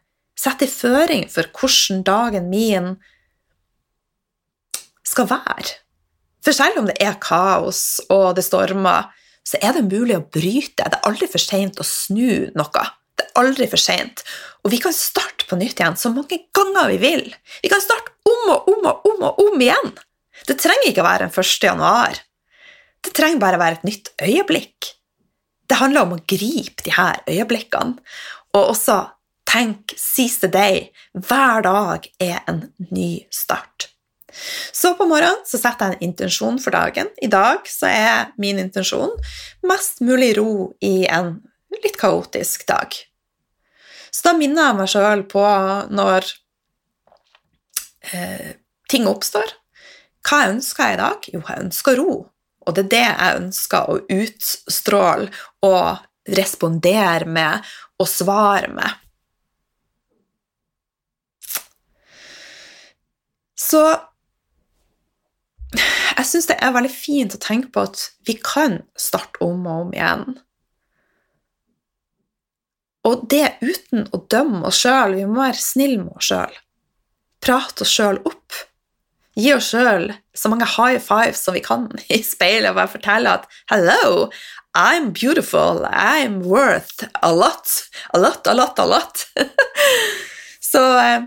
setter 0.40 0.70
føring 0.70 1.26
for 1.28 1.50
hvordan 1.52 2.04
dagen 2.06 2.48
min 2.52 2.94
skal 5.06 5.28
være. 5.30 5.74
For 6.40 6.56
selv 6.56 6.80
om 6.80 6.88
det 6.88 6.96
er 7.02 7.18
kaos 7.20 8.00
og 8.08 8.38
det 8.38 8.46
stormer, 8.46 9.10
så 9.44 9.58
er 9.60 9.76
det 9.76 9.88
mulig 9.90 10.16
å 10.16 10.24
bryte. 10.24 10.86
Det 10.86 10.96
er 10.96 11.08
aldri 11.08 11.28
for 11.28 11.42
seint 11.42 11.80
å 11.80 11.86
snu 11.86 12.48
noe. 12.56 12.86
Aldri 13.40 13.68
for 13.70 13.80
seint. 13.80 14.24
Og 14.64 14.72
vi 14.74 14.80
kan 14.82 14.94
starte 14.94 15.46
på 15.48 15.58
nytt 15.58 15.80
igjen 15.80 15.98
så 15.98 16.12
mange 16.12 16.42
ganger 16.56 16.90
vi 16.92 16.98
vil. 17.02 17.26
Vi 17.62 17.70
kan 17.72 17.82
starte 17.82 18.12
om 18.28 18.54
og 18.54 18.68
om 18.72 18.88
og 18.90 19.06
om 19.10 19.28
og 19.30 19.44
om 19.46 19.62
igjen. 19.62 19.92
Det 20.46 20.58
trenger 20.60 20.90
ikke 20.90 21.04
å 21.04 21.08
være 21.08 21.28
en 21.28 21.34
1. 21.34 21.54
januar. 21.64 22.20
Det 23.00 23.12
trenger 23.16 23.40
bare 23.40 23.56
å 23.56 23.62
være 23.62 23.80
et 23.80 23.88
nytt 23.88 24.12
øyeblikk. 24.20 24.90
Det 25.70 25.78
handler 25.78 26.04
om 26.04 26.16
å 26.16 26.24
gripe 26.28 26.84
de 26.84 26.92
her 26.96 27.20
øyeblikkene, 27.30 28.00
og 28.56 28.72
også 28.74 28.98
tenk 29.46 29.94
'seize 29.96 30.40
the 30.40 30.48
day'. 30.48 30.90
Hver 31.14 31.62
dag 31.62 32.08
er 32.20 32.42
en 32.48 32.72
ny 32.90 33.26
start. 33.30 33.88
Så 34.72 34.94
på 34.94 35.06
morgenen 35.06 35.42
så 35.46 35.58
setter 35.58 35.90
jeg 35.90 35.96
en 35.96 36.08
intensjon 36.10 36.58
for 36.62 36.70
dagen. 36.70 37.08
I 37.22 37.26
dag 37.26 37.66
så 37.66 37.86
er 37.90 38.32
min 38.38 38.58
intensjon 38.58 39.10
mest 39.66 40.00
mulig 40.00 40.36
ro 40.38 40.72
i 40.80 41.06
en 41.06 41.40
litt 41.82 41.98
kaotisk 41.98 42.66
dag. 42.66 42.94
Så 44.10 44.26
da 44.26 44.34
minner 44.36 44.70
jeg 44.70 44.78
meg 44.80 44.90
sjøl 44.90 45.24
på 45.30 45.44
når 45.94 46.26
eh, 48.12 48.52
ting 48.90 49.08
oppstår. 49.10 49.54
Hva 50.26 50.42
ønsker 50.50 50.90
jeg 50.90 50.98
i 50.98 51.00
dag? 51.00 51.28
Jo, 51.34 51.42
jeg 51.46 51.64
ønsker 51.66 52.00
ro. 52.00 52.14
Og 52.66 52.76
det 52.76 52.86
er 52.86 52.90
det 52.92 53.04
jeg 53.04 53.38
ønsker 53.40 53.88
å 53.88 54.00
utstråle 54.20 55.30
og 55.66 56.34
respondere 56.36 57.26
med 57.26 57.70
og 58.00 58.08
svare 58.08 58.68
med. 58.74 58.98
Så 63.56 63.80
jeg 66.20 66.26
syns 66.26 66.48
det 66.50 66.58
er 66.58 66.74
veldig 66.74 66.92
fint 66.92 67.34
å 67.36 67.40
tenke 67.40 67.70
på 67.72 67.84
at 67.86 68.02
vi 68.26 68.34
kan 68.42 68.80
starte 68.98 69.40
om 69.46 69.66
og 69.70 69.86
om 69.86 69.92
igjen. 69.94 70.24
Og 73.08 73.22
det 73.32 73.46
uten 73.62 74.08
å 74.12 74.20
dømme 74.30 74.66
oss 74.68 74.82
sjøl. 74.82 75.16
Vi 75.16 75.28
må 75.28 75.40
være 75.40 75.60
snille 75.60 76.02
med 76.02 76.18
oss 76.20 76.28
sjøl. 76.30 76.58
Prate 77.40 77.86
oss 77.86 77.94
sjøl 77.94 78.20
opp. 78.28 78.58
Gi 79.40 79.54
oss 79.54 79.70
sjøl 79.72 80.10
så 80.36 80.50
mange 80.52 80.68
high 80.68 81.00
fives 81.00 81.40
som 81.44 81.56
vi 81.56 81.62
kan 81.64 81.88
i 82.12 82.20
speilet 82.26 82.72
og 82.72 82.80
bare 82.80 82.92
fortelle 82.92 83.36
at 83.38 83.46
'hello, 83.70 84.28
I'm 84.74 85.10
beautiful, 85.12 85.86
I'm 85.86 86.42
worth 86.42 87.06
a 87.22 87.32
lot'. 87.32 87.88
A 88.14 88.18
lot, 88.18 88.46
a 88.46 88.54
lot, 88.54 88.78
a 88.78 88.86
lot. 88.86 89.26
så 90.72 90.98
eh, 90.98 91.22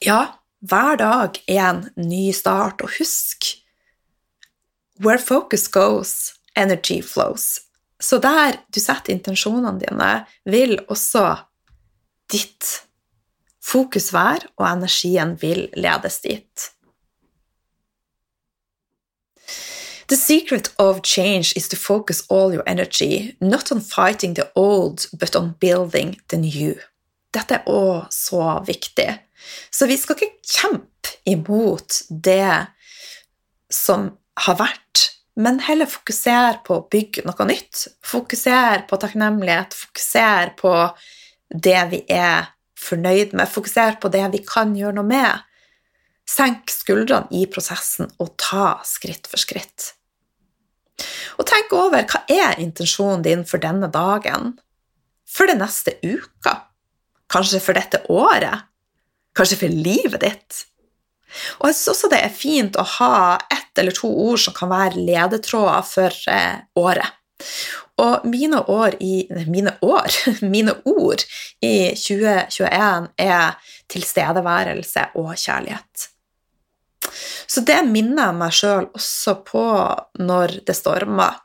ja, 0.00 0.38
hver 0.60 0.96
dag 0.96 1.38
er 1.48 1.62
en 1.68 1.84
ny 1.96 2.32
start, 2.32 2.82
og 2.82 2.96
husk 2.98 3.60
Where 5.00 5.18
focus 5.18 5.66
goes, 5.68 6.34
energy 6.56 7.02
flows. 7.02 7.63
Så 8.04 8.20
der 8.20 8.58
du 8.68 8.80
setter 8.82 9.14
intensjonene 9.14 9.80
dine, 9.80 10.12
vil 10.44 10.76
også 10.92 11.24
ditt 12.32 12.82
fokus 13.64 14.12
være, 14.12 14.50
og 14.60 14.68
energien 14.68 15.36
vil 15.40 15.68
ledes 15.76 16.20
dit. 16.20 16.70
The 20.08 20.16
secret 20.16 20.68
of 20.78 21.00
change 21.02 21.56
is 21.56 21.68
to 21.68 21.76
focus 21.76 22.22
all 22.30 22.52
your 22.52 22.62
energy, 22.66 23.36
not 23.40 23.72
on 23.72 23.80
fighting 23.80 24.34
the 24.34 24.50
old, 24.54 25.06
but 25.18 25.34
on 25.34 25.54
building 25.60 26.20
the 26.28 26.36
new. 26.36 26.74
Dette 27.32 27.54
er 27.54 27.64
òg 27.66 28.12
så 28.12 28.60
viktig. 28.66 29.08
Så 29.72 29.88
vi 29.88 29.96
skal 29.96 30.20
ikke 30.20 30.44
kjempe 30.44 31.16
imot 31.24 32.02
det 32.10 32.66
som 33.72 34.10
har 34.44 34.60
vært, 34.60 35.08
men 35.40 35.58
heller 35.66 35.90
fokusere 35.90 36.60
på 36.66 36.76
å 36.78 36.84
bygge 36.90 37.24
noe 37.26 37.46
nytt. 37.48 37.88
Fokusere 38.06 38.84
på 38.88 38.98
takknemlighet, 39.02 39.74
fokusere 39.74 40.54
på 40.58 40.74
det 41.50 41.80
vi 41.90 42.00
er 42.12 42.52
fornøyd 42.78 43.34
med, 43.34 43.50
fokusere 43.50 43.98
på 44.02 44.10
det 44.14 44.24
vi 44.34 44.42
kan 44.46 44.74
gjøre 44.78 44.98
noe 44.98 45.08
med. 45.08 45.42
Senk 46.28 46.70
skuldrene 46.72 47.28
i 47.34 47.44
prosessen 47.50 48.08
og 48.22 48.34
ta 48.40 48.78
skritt 48.86 49.28
for 49.30 49.42
skritt. 49.42 49.92
Og 51.40 51.46
tenk 51.48 51.74
over 51.74 52.06
hva 52.06 52.22
er 52.30 52.60
intensjonen 52.62 53.24
din 53.26 53.42
for 53.48 53.62
denne 53.62 53.90
dagen, 53.92 54.54
for 55.26 55.50
den 55.50 55.58
neste 55.58 55.96
uka, 56.04 56.60
kanskje 57.32 57.60
for 57.64 57.76
dette 57.76 58.04
året, 58.12 58.68
kanskje 59.34 59.64
for 59.64 59.74
livet 59.74 60.22
ditt. 60.22 60.60
Og 61.58 61.68
jeg 61.68 61.76
syns 61.80 61.90
også 61.96 62.10
det 62.12 62.20
er 62.22 62.34
fint 62.34 62.78
å 62.78 62.86
ha 62.86 63.14
ett 63.74 63.78
eller 63.78 63.92
to 63.92 64.08
ord 64.08 64.40
som 64.40 64.54
kan 64.54 64.70
være 64.70 65.02
ledetråder 65.02 65.82
for 65.82 66.10
eh, 66.30 66.62
året. 66.76 67.06
Og 67.98 68.26
mine, 68.26 68.60
år 68.70 68.94
i, 69.00 69.28
mine, 69.46 69.74
år, 69.82 70.06
mine 70.42 70.74
ord 70.84 71.22
i 71.60 71.94
2021 71.94 73.08
er 73.18 73.54
tilstedeværelse 73.90 75.10
og 75.14 75.34
kjærlighet. 75.36 76.10
Så 77.46 77.60
det 77.60 77.82
minner 77.86 78.30
jeg 78.30 78.38
meg 78.38 78.54
sjøl 78.54 78.86
også 78.94 79.34
på 79.46 79.64
når 80.18 80.60
det 80.66 80.76
stormer. 80.76 81.40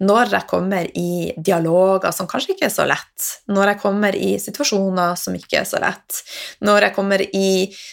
Når 0.00 0.32
jeg 0.34 0.46
kommer 0.48 0.86
i 0.96 1.32
dialoger 1.36 2.12
som 2.12 2.28
kanskje 2.28 2.54
ikke 2.54 2.68
er 2.68 2.74
så 2.74 2.84
lett, 2.88 3.28
når 3.48 3.72
jeg 3.72 3.80
kommer 3.80 4.16
i 4.16 4.34
situasjoner 4.40 5.16
som 5.16 5.36
ikke 5.36 5.62
er 5.62 5.68
så 5.68 5.80
lett, 5.80 6.20
når 6.60 6.86
jeg 6.86 6.96
kommer 6.96 7.24
i 7.24 7.50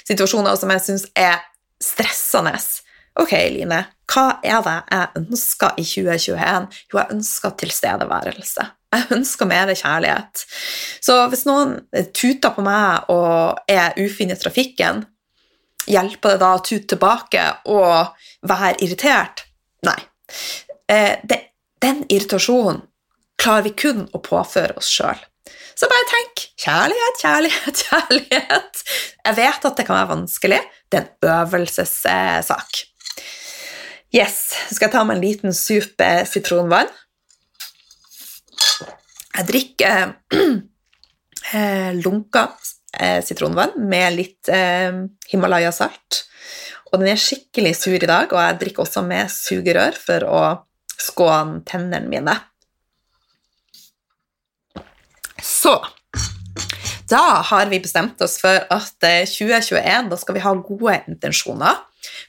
situasjoner 0.08 0.60
som 0.60 0.72
jeg 0.76 0.84
syns 0.84 1.08
er 1.16 1.40
stressende. 1.84 2.56
Ok, 3.18 3.34
Line, 3.54 3.80
hva 4.12 4.26
er 4.46 4.64
det 4.66 4.76
jeg 4.94 5.22
ønsker 5.24 5.78
i 5.82 5.86
2021? 5.86 6.68
Jo, 6.92 7.00
jeg 7.00 7.16
ønsker 7.18 7.56
tilstedeværelse. 7.64 8.66
Jeg 8.94 9.08
ønsker 9.18 9.50
mer 9.50 9.72
kjærlighet. 9.74 10.44
Så 11.04 11.18
hvis 11.32 11.46
noen 11.48 11.80
tuter 12.16 12.54
på 12.56 12.64
meg 12.64 13.10
og 13.12 13.60
er 13.68 13.98
ufin 14.00 14.32
i 14.32 14.38
trafikken, 14.40 15.04
hjelper 15.88 16.36
det 16.36 16.44
da 16.44 16.54
å 16.56 16.64
tute 16.64 16.94
tilbake 16.94 17.44
og 17.74 18.14
være 18.48 18.76
irritert? 18.86 19.44
Nei. 19.88 19.98
Eh, 20.88 21.18
den 21.84 22.06
irritasjonen 22.08 22.84
klarer 23.38 23.68
vi 23.68 23.74
kun 23.78 24.06
å 24.16 24.22
påføre 24.24 24.78
oss 24.80 24.90
sjøl. 24.94 25.20
Så 25.78 25.88
bare 25.92 26.10
tenk 26.10 26.44
kjærlighet, 26.64 27.20
kjærlighet, 27.22 27.82
kjærlighet. 27.90 28.84
Jeg 29.26 29.38
vet 29.38 29.68
at 29.70 29.80
det 29.80 29.86
kan 29.88 30.00
være 30.00 30.14
vanskelig. 30.16 30.62
Det 30.90 31.00
er 31.00 31.06
en 31.06 31.34
øvelsessak. 31.42 32.86
Yes, 34.16 34.54
så 34.70 34.78
skal 34.78 34.88
jeg 34.88 34.94
ta 34.96 35.04
meg 35.04 35.18
en 35.18 35.26
liten 35.26 35.56
sup 35.56 36.04
sitronvann. 36.32 36.88
Jeg 39.38 39.48
drikker 39.50 40.14
eh, 41.54 41.92
lunka 42.00 42.46
eh, 42.96 43.20
sitronvann 43.26 43.76
med 43.90 44.16
litt 44.16 44.50
eh, 44.50 45.04
Himalaya-salt. 45.34 46.24
Og 46.88 47.02
den 47.02 47.12
er 47.12 47.20
skikkelig 47.20 47.76
sur 47.82 47.98
i 47.98 48.08
dag, 48.08 48.32
og 48.32 48.40
jeg 48.40 48.60
drikker 48.62 48.86
også 48.86 49.04
med 49.04 49.28
sugerør 49.34 50.00
for 50.00 50.24
å 50.24 50.42
skåne 50.98 51.60
tennene 51.68 52.08
mine. 52.08 52.38
Så 55.44 55.76
Da 57.08 57.40
har 57.52 57.70
vi 57.72 57.80
bestemt 57.80 58.20
oss 58.24 58.34
for 58.42 58.66
at 58.74 58.98
2021 59.00 60.10
da 60.12 60.18
skal 60.20 60.36
vi 60.36 60.42
ha 60.44 60.52
gode 60.60 60.98
intensjoner. 61.08 61.78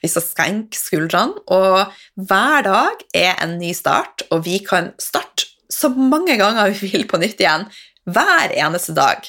Vi 0.03 0.11
skal 0.11 0.25
skrenke 0.25 0.79
skuldrene, 0.79 1.39
og 1.53 1.95
hver 2.29 2.67
dag 2.67 3.07
er 3.17 3.35
en 3.45 3.57
ny 3.61 3.73
start, 3.77 4.27
og 4.31 4.45
vi 4.47 4.61
kan 4.65 4.93
starte 5.03 5.49
så 5.69 5.91
mange 5.93 6.39
ganger 6.41 6.73
vi 6.73 6.93
vil 6.93 7.09
på 7.09 7.21
nytt 7.21 7.43
igjen, 7.43 7.67
hver 8.09 8.55
eneste 8.57 8.95
dag. 8.97 9.27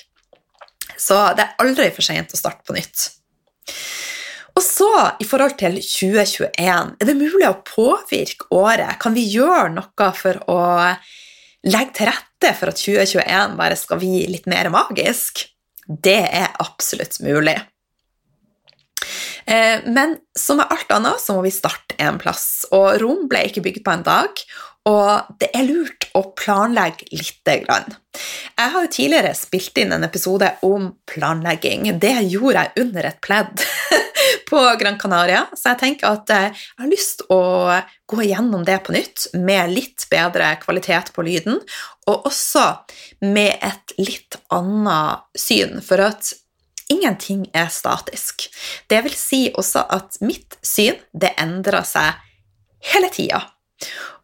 Så 0.99 1.17
det 1.35 1.45
er 1.45 1.63
aldri 1.63 1.89
for 1.95 2.05
sent 2.05 2.33
å 2.35 2.39
starte 2.39 2.63
på 2.67 2.75
nytt. 2.75 3.09
Og 4.59 4.63
så, 4.65 4.89
i 5.23 5.27
forhold 5.27 5.55
til 5.59 5.77
2021, 5.79 6.95
er 6.99 7.07
det 7.07 7.15
mulig 7.15 7.47
å 7.47 7.59
påvirke 7.63 8.49
året? 8.55 8.97
Kan 8.99 9.15
vi 9.15 9.27
gjøre 9.31 9.69
noe 9.75 10.09
for 10.17 10.41
å 10.51 10.59
legge 11.67 11.95
til 11.95 12.09
rette 12.09 12.51
for 12.57 12.71
at 12.71 12.81
2021 12.81 13.55
bare 13.59 13.77
skal 13.79 14.01
bli 14.01 14.25
litt 14.31 14.49
mer 14.51 14.71
magisk? 14.73 15.45
Det 15.87 16.21
er 16.27 16.51
absolutt 16.59 17.21
mulig. 17.23 17.55
Eh, 19.45 19.85
men 19.89 20.17
som 20.37 20.59
med 20.59 20.69
alt 20.69 20.91
annet 20.95 21.21
så 21.21 21.35
må 21.35 21.43
vi 21.45 21.53
starte 21.53 21.97
en 21.99 22.19
plass, 22.21 22.65
og 22.75 22.99
Rom 23.01 23.27
ble 23.31 23.47
ikke 23.49 23.63
bygd 23.65 23.85
på 23.85 23.95
en 23.95 24.05
dag. 24.07 24.43
Og 24.89 25.35
det 25.41 25.49
er 25.53 25.67
lurt 25.67 26.07
å 26.17 26.23
planlegge 26.39 27.09
lite 27.11 27.59
grann. 27.65 27.91
Jeg 28.55 28.73
har 28.73 28.85
jo 28.85 28.91
tidligere 28.93 29.33
spilt 29.37 29.77
inn 29.81 29.91
en 29.93 30.05
episode 30.07 30.47
om 30.65 30.89
planlegging. 31.09 31.91
Det 31.99 32.15
gjorde 32.31 32.63
jeg 32.63 32.85
under 32.85 33.09
et 33.11 33.19
pledd 33.23 33.65
på 34.49 34.63
Gran 34.79 34.97
Canaria, 34.99 35.45
så 35.53 35.73
jeg 35.73 35.81
tenker 35.83 36.09
at 36.09 36.33
eh, 36.33 36.49
jeg 36.49 36.83
har 36.83 36.91
lyst 36.91 37.23
å 37.29 37.41
gå 38.09 38.25
gjennom 38.25 38.65
det 38.65 38.79
på 38.85 38.95
nytt 38.95 39.29
med 39.37 39.75
litt 39.75 40.07
bedre 40.11 40.55
kvalitet 40.63 41.13
på 41.13 41.27
lyden, 41.27 41.59
og 42.09 42.29
også 42.31 42.65
med 43.27 43.59
et 43.61 43.97
litt 43.99 44.39
annet 44.55 45.27
syn, 45.37 45.83
for 45.85 46.07
at 46.07 46.33
ingenting 46.89 47.45
er 47.53 47.69
statisk. 47.71 48.49
Det 48.89 49.03
vil 49.05 49.15
si 49.15 49.41
også 49.53 49.85
at 49.89 50.19
mitt 50.25 50.57
syn, 50.65 50.97
det 51.13 51.35
endrer 51.41 51.85
seg 51.87 52.19
hele 52.91 53.11
tida. 53.13 53.43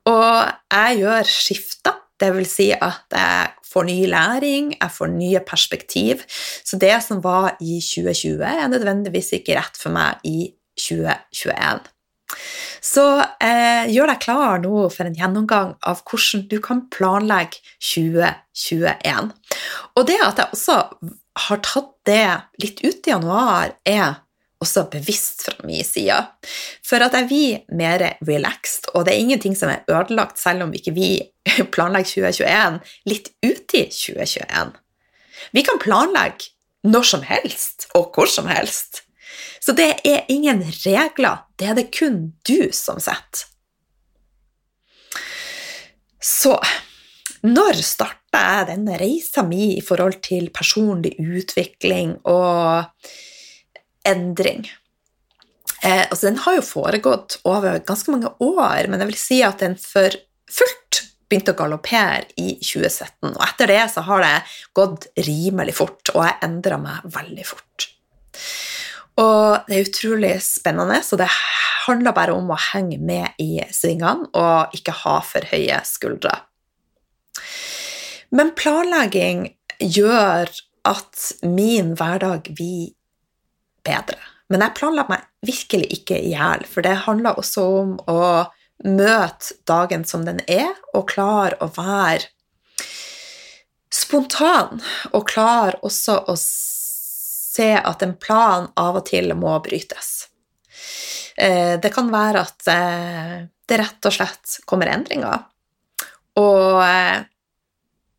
Og 0.09 0.51
jeg 0.73 0.99
gjør 1.01 1.29
skifter, 1.29 2.01
det 2.19 2.29
vil 2.35 2.45
si 2.47 2.69
at 2.71 3.11
jeg 3.11 3.49
får 3.67 3.87
ny 3.89 3.97
læring, 4.07 4.69
jeg 4.77 4.91
får 4.97 5.09
nye 5.11 5.41
perspektiv. 5.47 6.21
Så 6.63 6.79
det 6.79 6.93
som 7.03 7.23
var 7.23 7.57
i 7.59 7.79
2020, 7.83 8.43
er 8.45 8.71
nødvendigvis 8.71 9.33
ikke 9.39 9.57
rett 9.59 9.79
for 9.79 9.95
meg 9.95 10.23
i 10.23 10.53
2021. 10.79 11.83
Så 12.85 13.03
eh, 13.43 13.85
gjør 13.91 14.11
deg 14.11 14.21
klar 14.23 14.61
nå 14.61 14.87
for 14.93 15.07
en 15.07 15.17
gjennomgang 15.17 15.75
av 15.85 16.01
hvordan 16.07 16.45
du 16.51 16.57
kan 16.63 16.85
planlegge 16.93 17.61
2021. 17.83 19.31
Og 19.95 20.07
det 20.07 20.17
at 20.23 20.41
jeg 20.41 20.55
også 20.55 20.79
har 21.35 21.61
tatt 21.65 21.91
det 22.07 22.27
litt 22.63 22.81
ut 22.85 23.07
i 23.07 23.11
januar, 23.11 23.75
er 23.83 24.21
også 24.63 24.85
bevisst 24.93 25.45
fra 25.47 25.55
min 25.67 25.83
side. 25.85 26.17
For 26.85 27.03
at 27.03 27.15
jeg 27.17 27.27
blir 27.29 27.77
mer 27.77 28.03
relaxed, 28.25 28.89
og 28.93 29.05
det 29.05 29.15
er 29.15 29.23
ingenting 29.23 29.57
som 29.57 29.71
er 29.71 29.83
ødelagt 29.91 30.39
selv 30.41 30.65
om 30.65 30.73
ikke 30.75 30.95
vi 30.95 31.09
planlegger 31.75 32.29
2021 32.31 32.79
litt 33.11 33.31
ut 33.45 33.77
i 33.77 33.85
2021. 33.91 34.75
Vi 35.55 35.65
kan 35.67 35.81
planlegge 35.81 36.53
når 36.85 37.09
som 37.09 37.25
helst 37.25 37.89
og 37.97 38.15
hvor 38.15 38.29
som 38.29 38.47
helst. 38.49 39.03
Så 39.61 39.73
det 39.73 39.89
er 40.05 40.29
ingen 40.29 40.61
regler, 40.85 41.43
det 41.57 41.71
er 41.71 41.77
det 41.77 41.89
kun 41.95 42.35
du 42.45 42.69
som 42.75 43.01
setter. 43.01 43.47
Så 46.21 46.55
når 47.45 47.81
starta 48.35 48.59
jeg 48.59 48.67
denne 48.73 48.97
reisa 48.99 49.43
mi 49.47 49.75
i 49.77 49.83
forhold 49.83 50.19
til 50.25 50.49
personlig 50.53 51.15
utvikling 51.19 52.17
og 52.27 52.85
endring. 54.05 54.65
Eh, 55.81 56.05
altså, 56.09 56.27
den 56.27 56.41
har 56.43 56.57
jo 56.57 56.65
foregått 56.65 57.39
over 57.45 57.79
ganske 57.85 58.11
mange 58.11 58.31
år, 58.39 58.87
men 58.89 58.99
jeg 58.99 59.11
vil 59.11 59.19
si 59.19 59.41
at 59.43 59.59
den 59.63 59.77
for 59.79 60.13
fullt 60.51 61.01
begynte 61.29 61.55
å 61.55 61.57
galoppere 61.57 62.25
i 62.37 62.57
2017. 62.59 63.31
Og 63.31 63.43
etter 63.47 63.71
det 63.71 63.83
så 63.93 64.03
har 64.05 64.23
det 64.25 64.35
gått 64.77 65.07
rimelig 65.25 65.77
fort, 65.79 66.11
og 66.13 66.25
jeg 66.25 66.41
endra 66.45 66.79
meg 66.81 67.05
veldig 67.15 67.45
fort. 67.47 67.87
Og 69.15 69.69
det 69.69 69.77
er 69.77 69.87
utrolig 69.87 70.33
spennende, 70.43 70.99
så 71.05 71.17
det 71.17 71.29
handler 71.85 72.15
bare 72.17 72.35
om 72.35 72.51
å 72.51 72.59
henge 72.73 72.99
med 72.99 73.39
i 73.41 73.61
svingene 73.73 74.27
og 74.35 74.75
ikke 74.75 74.93
ha 75.05 75.19
for 75.23 75.47
høye 75.53 75.79
skuldre. 75.87 76.35
Men 78.35 78.51
planlegging 78.57 79.47
gjør 79.79 80.51
at 80.85 81.31
min 81.47 81.93
hverdag 81.97 82.51
blir 82.57 82.91
bedre. 83.85 84.19
Men 84.51 84.61
jeg 84.61 84.77
planla 84.77 85.05
meg 85.09 85.25
virkelig 85.45 85.87
ikke 85.99 86.19
i 86.19 86.33
hjel, 86.35 86.65
for 86.69 86.85
det 86.85 87.05
handler 87.07 87.39
også 87.39 87.65
om 87.79 87.95
å 88.11 88.21
møte 88.85 89.55
dagen 89.65 90.03
som 90.05 90.25
den 90.27 90.41
er, 90.51 90.73
og 90.93 91.07
klare 91.09 91.57
å 91.63 91.69
være 91.73 92.27
spontan, 93.95 94.81
og 95.15 95.27
klare 95.31 95.79
også 95.85 96.17
å 96.29 96.35
se 96.37 97.71
at 97.79 98.03
en 98.03 98.15
plan 98.19 98.67
av 98.75 98.99
og 98.99 99.07
til 99.07 99.31
må 99.39 99.55
brytes. 99.63 100.27
Eh, 101.37 101.75
det 101.81 101.91
kan 101.95 102.11
være 102.11 102.43
at 102.43 102.67
eh, 102.71 103.37
det 103.65 103.79
rett 103.79 104.07
og 104.07 104.13
slett 104.13 104.59
kommer 104.67 104.91
endringer. 104.91 105.47
Og 106.35 106.83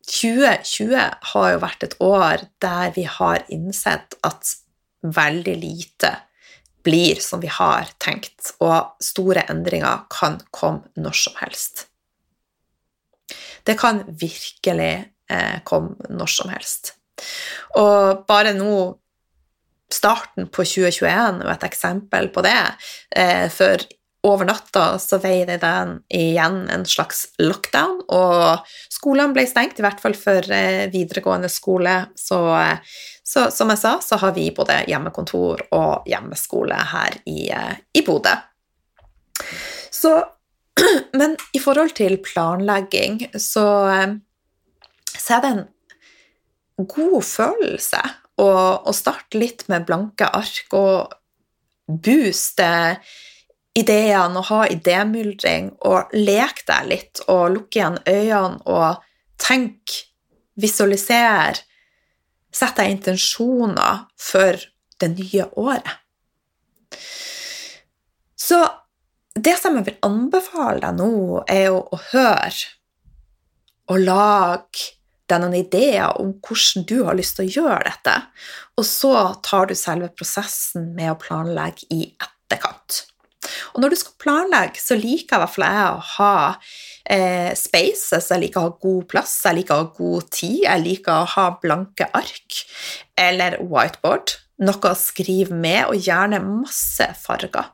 2020 0.07 0.95
eh, 0.95 1.11
har 1.33 1.49
jo 1.51 1.59
vært 1.63 1.83
et 1.83 1.97
år 2.03 2.47
der 2.63 2.93
vi 2.95 3.03
har 3.09 3.43
innsett 3.53 4.15
at 4.27 4.55
veldig 5.03 5.55
lite 5.59 6.13
blir 6.87 7.19
som 7.19 7.41
vi 7.43 7.49
har 7.51 7.89
tenkt, 7.99 8.53
og 8.63 8.95
store 9.03 9.43
endringer 9.51 10.05
kan 10.11 10.39
komme 10.55 10.87
når 10.95 11.17
som 11.19 11.35
helst. 11.41 11.87
Det 13.67 13.75
kan 13.79 14.05
virkelig 14.07 14.93
eh, 15.27 15.57
komme 15.67 15.97
når 16.07 16.31
som 16.31 16.53
helst. 16.53 16.95
Og 17.75 18.23
bare 18.29 18.55
nå 18.55 18.95
Starten 19.87 20.49
på 20.51 20.65
2021 20.67 21.45
er 21.45 21.49
et 21.53 21.61
eksempel 21.63 22.25
på 22.35 22.41
det. 22.43 22.57
Eh, 23.15 23.45
for 23.47 23.79
over 24.25 24.47
natta 24.49 24.97
så 24.99 25.19
veide 25.21 25.59
den 25.61 25.97
igjen 26.13 26.63
en 26.73 26.85
slags 26.89 27.27
lockdown, 27.39 27.99
og 28.09 28.65
skolene 28.91 29.35
ble 29.35 29.45
stengt, 29.47 29.79
i 29.79 29.85
hvert 29.85 30.01
fall 30.03 30.17
for 30.17 30.53
eh, 30.53 30.87
videregående 30.93 31.49
skole. 31.51 31.99
Så, 32.17 32.39
så, 33.23 33.47
som 33.53 33.71
jeg 33.73 33.81
sa, 33.83 33.97
så 34.03 34.19
har 34.23 34.33
vi 34.35 34.49
både 34.55 34.81
hjemmekontor 34.89 35.67
og 35.77 36.09
hjemmeskole 36.09 36.79
her 36.93 37.19
i, 37.29 37.49
eh, 37.53 37.77
i 37.93 38.03
Bodø. 38.07 38.33
Så 39.93 40.17
Men 41.17 41.37
i 41.57 41.59
forhold 41.61 41.95
til 41.97 42.19
planlegging, 42.21 43.23
så, 43.41 43.65
eh, 43.89 44.17
så 45.17 45.37
er 45.37 45.43
det 45.43 45.53
en 45.55 45.65
god 46.85 47.23
følelse 47.25 48.01
å, 48.37 48.49
å 48.85 48.93
starte 48.93 49.39
litt 49.41 49.65
med 49.71 49.87
blanke 49.87 50.29
ark 50.29 50.75
og 50.77 51.15
booste 51.87 52.69
ideene 53.77 54.41
og 54.41 54.49
ha 54.49 54.61
idémyldring 54.73 55.71
og 55.87 56.13
lek 56.15 56.63
deg 56.67 56.89
litt 56.91 57.21
og 57.27 57.53
lukke 57.53 57.79
igjen 57.79 57.99
øynene 58.07 58.61
og 58.65 59.03
tenk, 59.41 59.93
visualisere, 60.57 61.61
sett 62.53 62.79
deg 62.79 62.95
intensjoner 62.95 64.07
for 64.17 64.57
det 64.97 65.11
nye 65.13 65.45
året. 65.61 65.93
Så 68.37 68.63
det 69.37 69.53
som 69.61 69.77
jeg 69.77 69.85
vil 69.91 69.99
anbefale 70.07 70.81
deg 70.81 70.97
nå, 70.97 71.11
er 71.45 71.67
jo 71.69 71.83
å 71.93 71.99
høre 72.09 72.73
og 73.87 73.99
lage 74.01 74.95
deg 75.27 75.43
noen 75.43 75.57
ideer 75.59 76.15
om 76.21 76.31
hvordan 76.41 76.87
du 76.87 76.95
har 77.05 77.17
lyst 77.19 77.37
til 77.37 77.45
å 77.45 77.53
gjøre 77.61 77.91
dette, 77.91 78.15
og 78.79 78.87
så 78.87 79.13
tar 79.45 79.69
du 79.69 79.75
selve 79.77 80.09
prosessen 80.15 80.89
med 80.97 81.11
å 81.13 81.19
planlegge 81.21 81.89
i 81.93 82.07
etterkant. 82.15 83.03
Og 83.73 83.83
når 83.83 83.93
du 83.93 83.99
skal 83.99 84.17
planlegge, 84.23 84.81
så 84.81 84.97
liker 84.99 85.37
i 85.37 85.43
hvert 85.43 85.53
fall 85.55 85.67
jeg 85.67 85.91
å 85.91 86.05
ha 86.15 86.33
eh, 87.09 87.51
spaces, 87.57 88.31
jeg 88.31 88.43
liker 88.45 88.61
å 88.61 88.69
ha 88.69 88.73
god 88.87 89.05
plass, 89.13 89.35
jeg 89.45 89.59
liker 89.59 89.75
å 89.75 89.85
ha 89.85 89.91
god 89.99 90.31
tid, 90.33 90.57
jeg 90.65 90.85
liker 90.85 91.13
å 91.13 91.29
ha 91.35 91.47
blanke 91.61 92.09
ark 92.17 92.63
eller 93.17 93.59
whiteboard, 93.63 94.35
noe 94.65 94.91
å 94.91 94.97
skrive 94.97 95.55
med, 95.55 95.85
og 95.91 96.01
gjerne 96.07 96.41
masse 96.43 97.11
farger. 97.21 97.71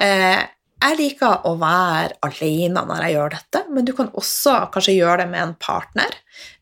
Eh, 0.00 0.40
jeg 0.80 0.96
liker 0.96 1.44
å 1.44 1.56
være 1.60 2.16
alene 2.24 2.82
når 2.88 3.02
jeg 3.04 3.16
gjør 3.16 3.32
dette, 3.34 3.60
men 3.68 3.84
du 3.84 3.92
kan 3.96 4.08
også 4.16 4.54
kanskje 4.72 4.96
gjøre 4.96 5.22
det 5.22 5.32
med 5.34 5.42
en 5.42 5.56
partner, 5.60 6.14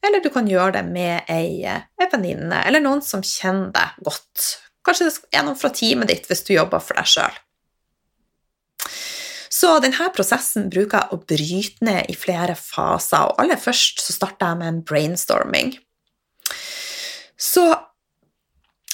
eller 0.02 0.24
du 0.24 0.30
kan 0.34 0.48
gjøre 0.50 0.80
det 0.80 0.86
med 0.88 1.30
ei, 1.30 1.62
ei 1.62 2.08
venninne 2.10 2.64
eller 2.66 2.82
noen 2.82 3.04
som 3.04 3.22
kjenner 3.22 3.70
deg 3.76 4.00
godt. 4.08 4.48
Kanskje 4.86 5.06
det 5.06 5.38
er 5.38 5.46
noen 5.46 5.58
fra 5.60 5.70
teamet 5.74 6.10
ditt 6.10 6.26
hvis 6.26 6.42
du 6.48 6.56
jobber 6.56 6.82
for 6.82 6.98
deg 6.98 7.10
sjøl. 7.12 7.38
Så 9.58 9.74
denne 9.82 10.08
prosessen 10.14 10.68
bruker 10.70 11.00
jeg 11.00 11.14
å 11.14 11.22
bryte 11.26 11.86
ned 11.86 12.10
i 12.12 12.16
flere 12.18 12.54
faser, 12.58 13.30
og 13.30 13.42
aller 13.42 13.58
først 13.58 14.02
så 14.04 14.14
starter 14.14 14.52
jeg 14.52 14.60
med 14.60 14.70
en 14.70 14.82
brainstorming. 14.86 15.72
Så 17.38 17.64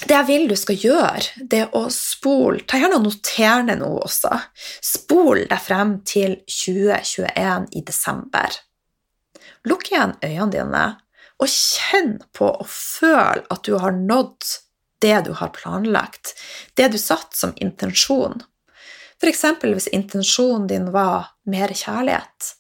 det 0.04 0.16
jeg 0.16 0.28
vil 0.28 0.48
du 0.50 0.56
skal 0.58 0.80
gjøre, 0.80 1.44
det 1.48 1.60
er 1.64 1.76
å 1.76 1.86
spole 1.92 2.64
Ta 2.68 2.80
gjerne 2.80 2.98
og 2.98 3.06
noter 3.06 3.62
ned 3.64 3.80
noe 3.80 4.02
også. 4.04 4.32
Spol 4.84 5.44
deg 5.48 5.60
frem 5.62 5.98
til 6.08 6.36
2021 6.50 7.70
i 7.78 7.84
desember. 7.86 8.58
Lukk 9.68 9.88
igjen 9.92 10.16
øynene 10.20 10.50
dine 10.52 10.84
og 11.40 11.50
kjenn 11.50 12.18
på 12.36 12.50
og 12.50 12.68
føl 12.70 13.44
at 13.52 13.64
du 13.66 13.78
har 13.80 13.96
nådd 13.96 14.50
det 15.04 15.16
du 15.26 15.32
har 15.36 15.52
planlagt, 15.56 16.34
det 16.76 16.90
du 16.92 16.98
satt 17.00 17.36
som 17.36 17.52
intensjon. 17.60 18.42
F.eks. 19.24 19.44
hvis 19.62 19.88
intensjonen 19.96 20.66
din 20.68 20.90
var 20.92 21.30
mer 21.48 21.72
kjærlighet. 21.72 22.54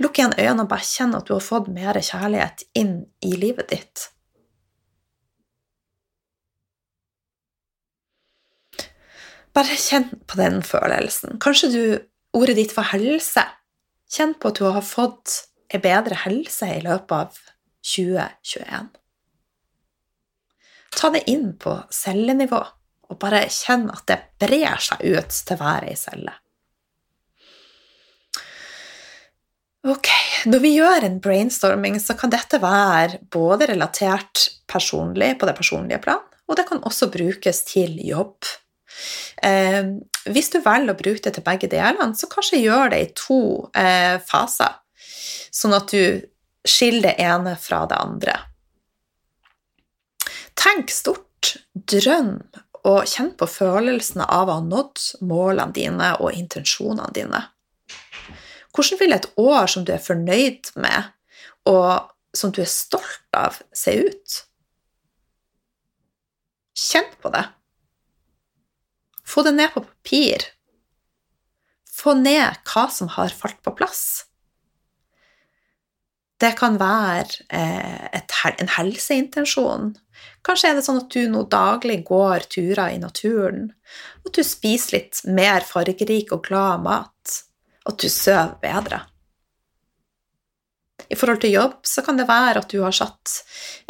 Lukk 0.00 0.18
igjen 0.18 0.34
øynene 0.36 0.66
og 0.66 0.68
bare 0.68 0.84
kjenn 0.84 1.14
at 1.16 1.28
du 1.28 1.32
har 1.32 1.44
fått 1.44 1.70
mer 1.72 1.96
kjærlighet 1.96 2.66
inn 2.76 2.94
i 3.24 3.32
livet 3.40 3.70
ditt. 3.72 4.10
Bare 9.56 9.78
kjenn 9.80 10.10
på 10.28 10.36
den 10.38 10.60
følelsen. 10.62 11.40
Kanskje 11.40 11.70
du, 11.72 11.84
ordet 12.36 12.58
ditt 12.60 12.76
var 12.76 12.92
helse. 12.92 13.46
Kjenn 14.12 14.36
på 14.36 14.52
at 14.52 14.60
du 14.60 14.68
har 14.68 14.84
fått 14.84 15.46
ei 15.72 15.80
bedre 15.80 16.18
helse 16.26 16.68
i 16.76 16.82
løpet 16.84 17.16
av 17.16 17.40
2021. 17.88 18.92
Ta 21.00 21.10
det 21.14 21.24
inn 21.30 21.54
på 21.56 21.78
cellenivå, 21.94 22.60
og 23.10 23.18
bare 23.20 23.42
kjenn 23.50 23.88
at 23.90 24.06
det 24.08 24.20
brer 24.40 24.80
seg 24.82 25.02
ut 25.02 25.42
til 25.46 25.60
hver 25.60 25.88
ei 25.88 25.96
celle. 25.98 26.36
Ok, 29.88 30.10
når 30.44 30.60
vi 30.60 30.74
gjør 30.76 31.06
en 31.06 31.20
brainstorming, 31.24 31.96
så 32.04 32.12
kan 32.18 32.32
dette 32.32 32.60
være 32.60 33.22
både 33.32 33.70
relatert 33.70 34.50
personlig 34.68 35.32
på 35.40 35.48
det 35.48 35.54
personlige 35.56 36.02
plan, 36.04 36.20
og 36.48 36.58
det 36.58 36.66
kan 36.68 36.82
også 36.84 37.08
brukes 37.12 37.62
til 37.64 37.96
jobb. 38.04 38.44
Eh, 39.42 39.86
hvis 40.28 40.52
du 40.52 40.58
velger 40.60 40.92
å 40.92 40.98
bruke 40.98 41.24
det 41.24 41.32
til 41.38 41.46
begge 41.46 41.70
delene, 41.72 42.12
så 42.12 42.28
kanskje 42.28 42.60
gjør 42.60 42.92
det 42.92 43.00
i 43.00 43.10
to 43.16 43.40
eh, 43.72 44.20
faser, 44.20 44.76
sånn 45.48 45.78
at 45.78 45.88
du 45.94 46.28
skiller 46.68 47.08
det 47.08 47.24
ene 47.24 47.56
fra 47.56 47.86
det 47.88 47.96
andre. 47.96 48.36
Tenk 50.60 50.92
stort, 50.92 51.54
drøm, 51.72 52.34
og 52.88 53.08
kjenn 53.08 53.32
på 53.36 53.48
følelsene 53.50 54.24
av 54.24 54.48
å 54.48 54.58
ha 54.58 54.64
nådd 54.64 55.02
målene 55.28 55.74
dine 55.76 56.12
og 56.18 56.36
intensjonene 56.36 57.10
dine. 57.16 57.42
Hvordan 58.70 59.00
vil 59.00 59.16
et 59.16 59.28
år 59.40 59.66
som 59.68 59.84
du 59.84 59.92
er 59.92 60.02
fornøyd 60.02 60.72
med, 60.80 61.10
og 61.68 62.12
som 62.36 62.52
du 62.54 62.62
er 62.62 62.70
stolt 62.70 63.36
av, 63.36 63.58
se 63.76 63.96
ut? 63.98 64.38
Kjenn 66.78 67.10
på 67.20 67.32
det. 67.34 67.44
Få 69.26 69.44
det 69.46 69.54
ned 69.58 69.74
på 69.74 69.84
papir. 69.84 70.46
Få 71.90 72.14
ned 72.16 72.62
hva 72.70 72.86
som 72.90 73.10
har 73.18 73.34
falt 73.36 73.60
på 73.66 73.74
plass. 73.76 74.04
Det 76.40 76.54
kan 76.56 76.78
være 76.80 77.44
eh, 77.52 78.20
en 78.62 78.72
helseintensjon. 78.78 79.92
Kanskje 80.46 80.70
er 80.70 80.78
det 80.78 80.84
sånn 80.86 81.02
at 81.02 81.12
du 81.12 81.26
nå 81.28 81.44
daglig 81.52 82.00
går 82.08 82.46
turer 82.48 82.94
i 82.94 83.00
naturen, 83.00 83.68
at 84.24 84.32
du 84.32 84.42
spiser 84.46 84.96
litt 84.96 85.20
mer 85.28 85.66
fargerik 85.66 86.32
og 86.32 86.46
glad 86.48 86.84
mat, 86.86 87.40
at 87.88 88.00
du 88.00 88.08
sover 88.08 88.56
bedre. 88.62 89.02
I 91.10 91.16
forhold 91.18 91.40
til 91.42 91.56
jobb 91.56 91.80
så 91.88 92.04
kan 92.06 92.18
det 92.20 92.28
være 92.28 92.62
at 92.62 92.70
du 92.70 92.80
har 92.84 92.94
satt 92.94 93.40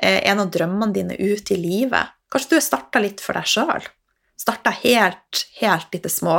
eh, 0.01 0.23
en 0.31 0.41
av 0.43 0.51
drømmene 0.53 0.95
dine 0.95 1.19
ut 1.19 1.51
i 1.53 1.59
livet. 1.59 2.17
Kanskje 2.31 2.55
du 2.55 2.57
har 2.57 2.65
starta 2.65 3.03
litt 3.03 3.21
for 3.23 3.37
deg 3.37 3.51
sjøl. 3.51 3.89
Starta 4.41 4.73
helt, 4.81 5.45
helt 5.61 5.95
i 5.99 6.01
det 6.01 6.13
små. 6.13 6.39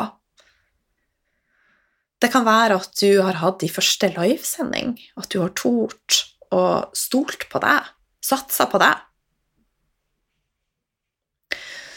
Det 2.22 2.30
kan 2.34 2.46
være 2.46 2.80
at 2.82 2.98
du 3.02 3.22
har 3.22 3.40
hatt 3.42 3.62
din 3.62 3.74
første 3.74 4.12
livesending, 4.16 4.96
at 5.18 5.30
du 5.34 5.40
har 5.42 5.54
tort 5.58 6.22
og 6.52 6.98
stolt 6.98 7.48
på 7.50 7.62
deg, 7.64 7.88
satsa 8.26 8.68
på 8.70 8.82
deg. 8.82 9.00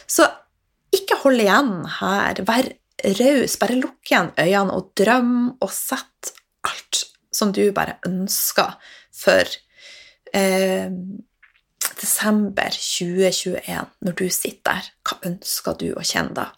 Så 0.06 0.26
ikke 0.94 1.18
hold 1.22 1.42
igjen 1.42 1.74
her, 2.00 2.40
vær 2.46 2.70
raus, 3.18 3.58
bare 3.60 3.78
lukk 3.80 4.10
igjen 4.10 4.32
øynene 4.38 4.78
og 4.78 4.92
drøm 4.98 5.36
og 5.58 5.70
sett 5.74 6.34
alt 6.64 7.04
som 7.34 7.52
du 7.52 7.64
bare 7.74 7.98
ønsker 8.06 8.76
for 9.14 9.48
eh, 10.34 10.90
desember 12.00 12.76
2021, 12.76 13.88
når 14.04 14.18
du 14.18 14.28
sitter 14.30 14.70
der. 14.70 14.92
Hva 15.04 15.18
ønsker 15.30 15.80
du 15.80 15.88
å 15.94 16.04
kjenne 16.04 16.36
da? 16.36 16.50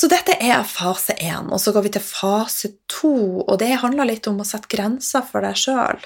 Så 0.00 0.08
dette 0.08 0.36
er 0.40 0.62
fase 0.64 1.16
én, 1.18 1.50
og 1.50 1.58
så 1.60 1.74
går 1.74 1.84
vi 1.88 1.92
til 1.96 2.04
fase 2.04 2.70
to, 2.88 3.42
og 3.42 3.58
det 3.60 3.74
handler 3.82 4.08
litt 4.08 4.28
om 4.30 4.38
å 4.40 4.46
sette 4.48 4.70
grenser 4.70 5.24
for 5.26 5.44
deg 5.44 5.58
sjøl. 5.58 6.00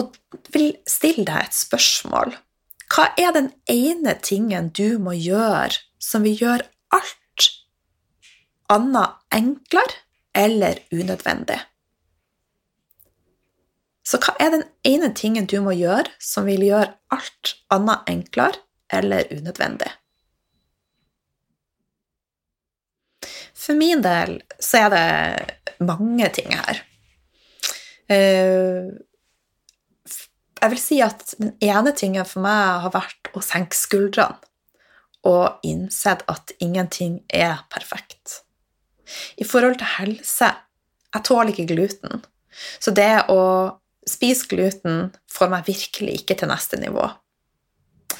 Og 0.00 0.16
vil 0.54 0.72
stille 0.88 1.26
deg 1.28 1.48
et 1.48 1.56
spørsmål. 1.56 2.34
Hva 2.90 3.10
er 3.20 3.34
den 3.36 3.50
ene 3.70 4.16
tingen 4.24 4.70
du 4.74 4.98
må 5.02 5.14
gjøre 5.14 5.78
som 6.02 6.24
vil 6.26 6.40
gjøre 6.40 6.66
alt 6.96 7.50
annet 8.72 9.18
enklere 9.36 10.00
eller 10.34 10.80
unødvendig? 10.90 11.60
Så 14.10 14.18
hva 14.18 14.34
er 14.42 14.50
den 14.56 14.64
ene 14.88 15.12
tingen 15.14 15.46
du 15.46 15.60
må 15.62 15.76
gjøre 15.76 16.10
som 16.18 16.48
vil 16.48 16.64
gjøre 16.66 16.96
alt 17.14 17.54
annet 17.70 18.08
enklere 18.10 18.64
eller 18.90 19.28
unødvendig? 19.30 19.92
For 23.60 23.76
min 23.78 24.02
del 24.02 24.40
så 24.58 24.86
er 24.86 24.90
det 24.96 25.76
mange 25.84 26.26
ting 26.34 26.50
her. 26.56 26.80
Eh, 28.10 28.88
jeg 30.60 30.72
vil 30.74 30.80
si 30.82 31.00
at 31.04 31.34
den 31.40 31.54
ene 31.64 31.92
tingen 31.96 32.26
for 32.28 32.44
meg 32.44 32.84
har 32.84 32.94
vært 32.94 33.30
å 33.36 33.42
senke 33.44 33.76
skuldrene 33.78 34.38
og 35.28 35.60
innsett 35.68 36.22
at 36.32 36.52
ingenting 36.64 37.18
er 37.28 37.60
perfekt. 37.72 38.40
I 39.36 39.44
forhold 39.44 39.80
til 39.80 39.94
helse 39.98 40.48
jeg 41.10 41.26
tåler 41.26 41.52
ikke 41.52 41.74
gluten, 41.74 42.22
så 42.80 42.92
det 42.94 43.26
å 43.32 43.40
spise 44.08 44.48
gluten 44.48 45.10
får 45.30 45.50
meg 45.52 45.66
virkelig 45.68 46.20
ikke 46.22 46.38
til 46.40 46.50
neste 46.50 46.78
nivå. 46.80 47.08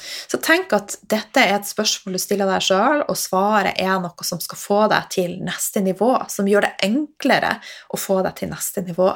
Så 0.01 0.39
tenk 0.43 0.73
at 0.75 0.95
dette 1.09 1.41
er 1.41 1.57
et 1.57 1.67
spørsmål 1.67 2.15
du 2.15 2.21
stiller 2.21 2.49
deg 2.49 2.63
sjøl, 2.65 3.03
og 3.05 3.17
svaret 3.19 3.79
er 3.81 3.99
noe 4.01 4.27
som 4.27 4.41
skal 4.43 4.59
få 4.59 4.79
deg 4.91 5.09
til 5.13 5.37
neste 5.45 5.83
nivå, 5.83 6.13
som 6.31 6.47
gjør 6.49 6.67
det 6.67 6.73
enklere 6.87 7.57
å 7.91 7.99
få 7.99 8.21
deg 8.25 8.37
til 8.39 8.51
neste 8.53 8.83
nivå. 8.85 9.11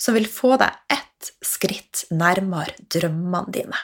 Som 0.00 0.16
vil 0.16 0.28
få 0.30 0.56
deg 0.60 0.76
ett 0.92 1.07
skritt 1.44 2.06
nærmere 2.14 2.76
drømmene 2.92 3.54
dine. 3.54 3.80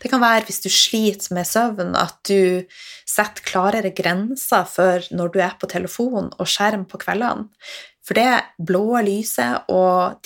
Det 0.00 0.08
kan 0.10 0.22
være 0.22 0.46
hvis 0.48 0.62
du 0.64 0.70
sliter 0.72 1.34
med 1.36 1.46
søvn, 1.46 1.92
at 1.98 2.16
du 2.26 2.64
setter 3.06 3.44
klarere 3.44 3.92
grenser 3.94 4.64
for 4.68 5.04
når 5.14 5.34
du 5.34 5.38
er 5.44 5.54
på 5.60 5.68
telefon 5.70 6.32
og 6.38 6.48
skjerm 6.48 6.86
på 6.88 7.00
kveldene. 7.02 7.48
For 8.08 8.16
det 8.16 8.64
blå 8.64 9.02
lyset 9.04 9.68
og 9.68 10.24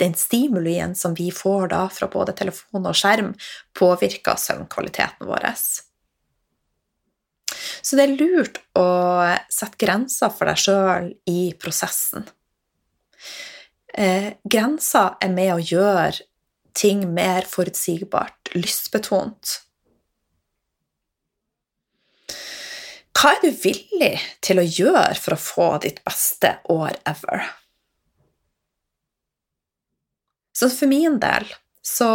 den 0.00 0.14
stimulien 0.16 0.94
som 0.96 1.12
vi 1.18 1.28
får 1.34 1.68
da 1.74 1.82
fra 1.92 2.08
både 2.08 2.32
telefon 2.38 2.88
og 2.88 2.96
skjerm, 2.96 3.34
påvirker 3.76 4.40
søvnkvaliteten 4.40 5.28
vår. 5.28 5.50
Så 7.84 7.98
det 7.98 8.06
er 8.06 8.16
lurt 8.16 8.62
å 8.78 8.88
sette 9.52 9.76
grenser 9.80 10.32
for 10.32 10.48
deg 10.48 10.64
sjøl 10.64 11.12
i 11.28 11.40
prosessen. 11.60 12.24
Eh, 13.94 14.32
grenser 14.44 15.16
er 15.20 15.32
med 15.34 15.54
å 15.54 15.62
gjøre 15.62 16.20
ting 16.76 17.02
mer 17.14 17.46
forutsigbart, 17.50 18.52
lystbetont. 18.54 19.56
Hva 23.20 23.34
er 23.34 23.42
du 23.42 23.50
villig 23.52 24.14
til 24.40 24.62
å 24.62 24.64
gjøre 24.64 25.16
for 25.18 25.36
å 25.36 25.42
få 25.42 25.66
ditt 25.82 25.98
beste 26.06 26.54
år 26.72 26.94
ever? 27.08 27.50
Så 30.56 30.70
for 30.72 30.88
min 30.88 31.18
del 31.20 31.48
så 31.84 32.08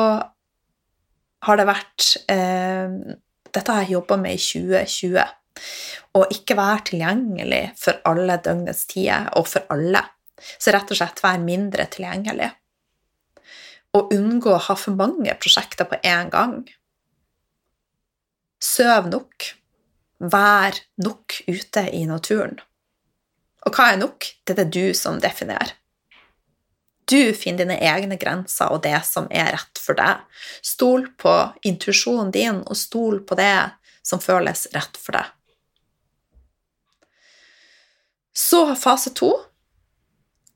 har 1.45 1.59
det 1.59 1.67
vært 1.69 2.09
eh, 2.31 2.95
Dette 3.55 3.71
har 3.71 3.85
jeg 3.85 3.95
jobba 3.95 4.17
med 4.19 4.35
i 4.35 4.41
2020. 4.41 5.21
Å 6.15 6.21
ikke 6.33 6.57
være 6.57 6.81
tilgjengelig 6.89 7.61
for 7.79 8.01
alle 8.09 8.35
døgnets 8.43 8.83
tider, 8.89 9.29
og 9.39 9.47
for 9.47 9.63
alle. 9.71 10.01
Så 10.35 10.73
rett 10.75 10.91
og 10.91 10.99
slett 10.99 11.21
være 11.23 11.43
mindre 11.43 11.85
tilgjengelig. 11.91 12.49
Og 13.95 14.11
unngå 14.13 14.55
å 14.55 14.63
ha 14.67 14.75
for 14.75 14.97
mange 14.97 15.35
prosjekter 15.39 15.87
på 15.87 15.99
én 16.03 16.31
gang. 16.33 16.63
Søv 18.63 19.07
nok 19.11 19.53
Vær 20.19 20.77
nok 21.03 21.41
ute 21.47 21.81
i 21.91 22.05
naturen. 22.07 22.55
Og 23.67 23.75
hva 23.75 23.89
er 23.91 23.97
nok? 23.99 24.23
Det 24.45 24.53
er 24.53 24.61
det 24.63 24.71
du 24.71 24.93
som 24.95 25.19
definerer. 25.19 25.73
Du 27.05 27.35
finner 27.37 27.65
dine 27.65 27.77
egne 27.85 28.17
grenser 28.17 28.71
og 28.73 28.81
det 28.85 28.97
som 29.05 29.27
er 29.29 29.51
rett 29.53 29.81
for 29.81 29.97
deg. 29.97 30.23
Stol 30.65 31.09
på 31.21 31.33
intuisjonen 31.67 32.31
din, 32.33 32.63
og 32.65 32.79
stol 32.79 33.19
på 33.27 33.37
det 33.37 33.75
som 34.05 34.23
føles 34.23 34.65
rett 34.73 34.97
for 34.97 35.19
deg. 35.19 35.27
Så 38.35 38.63
fase 38.79 39.13
to. 39.15 39.35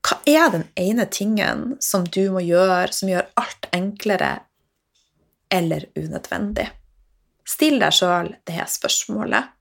Hva 0.10 0.18
er 0.26 0.48
den 0.50 0.64
ene 0.80 1.06
tingen 1.06 1.76
som 1.86 2.08
du 2.08 2.32
må 2.34 2.42
gjøre 2.42 2.90
som 2.96 3.12
gjør 3.12 3.28
alt 3.38 3.68
enklere 3.76 4.32
eller 5.54 5.86
unødvendig? 5.94 6.66
Still 7.46 7.78
deg 7.82 7.94
sjøl 7.94 8.32
det 8.50 8.64
spørsmålet. 8.74 9.52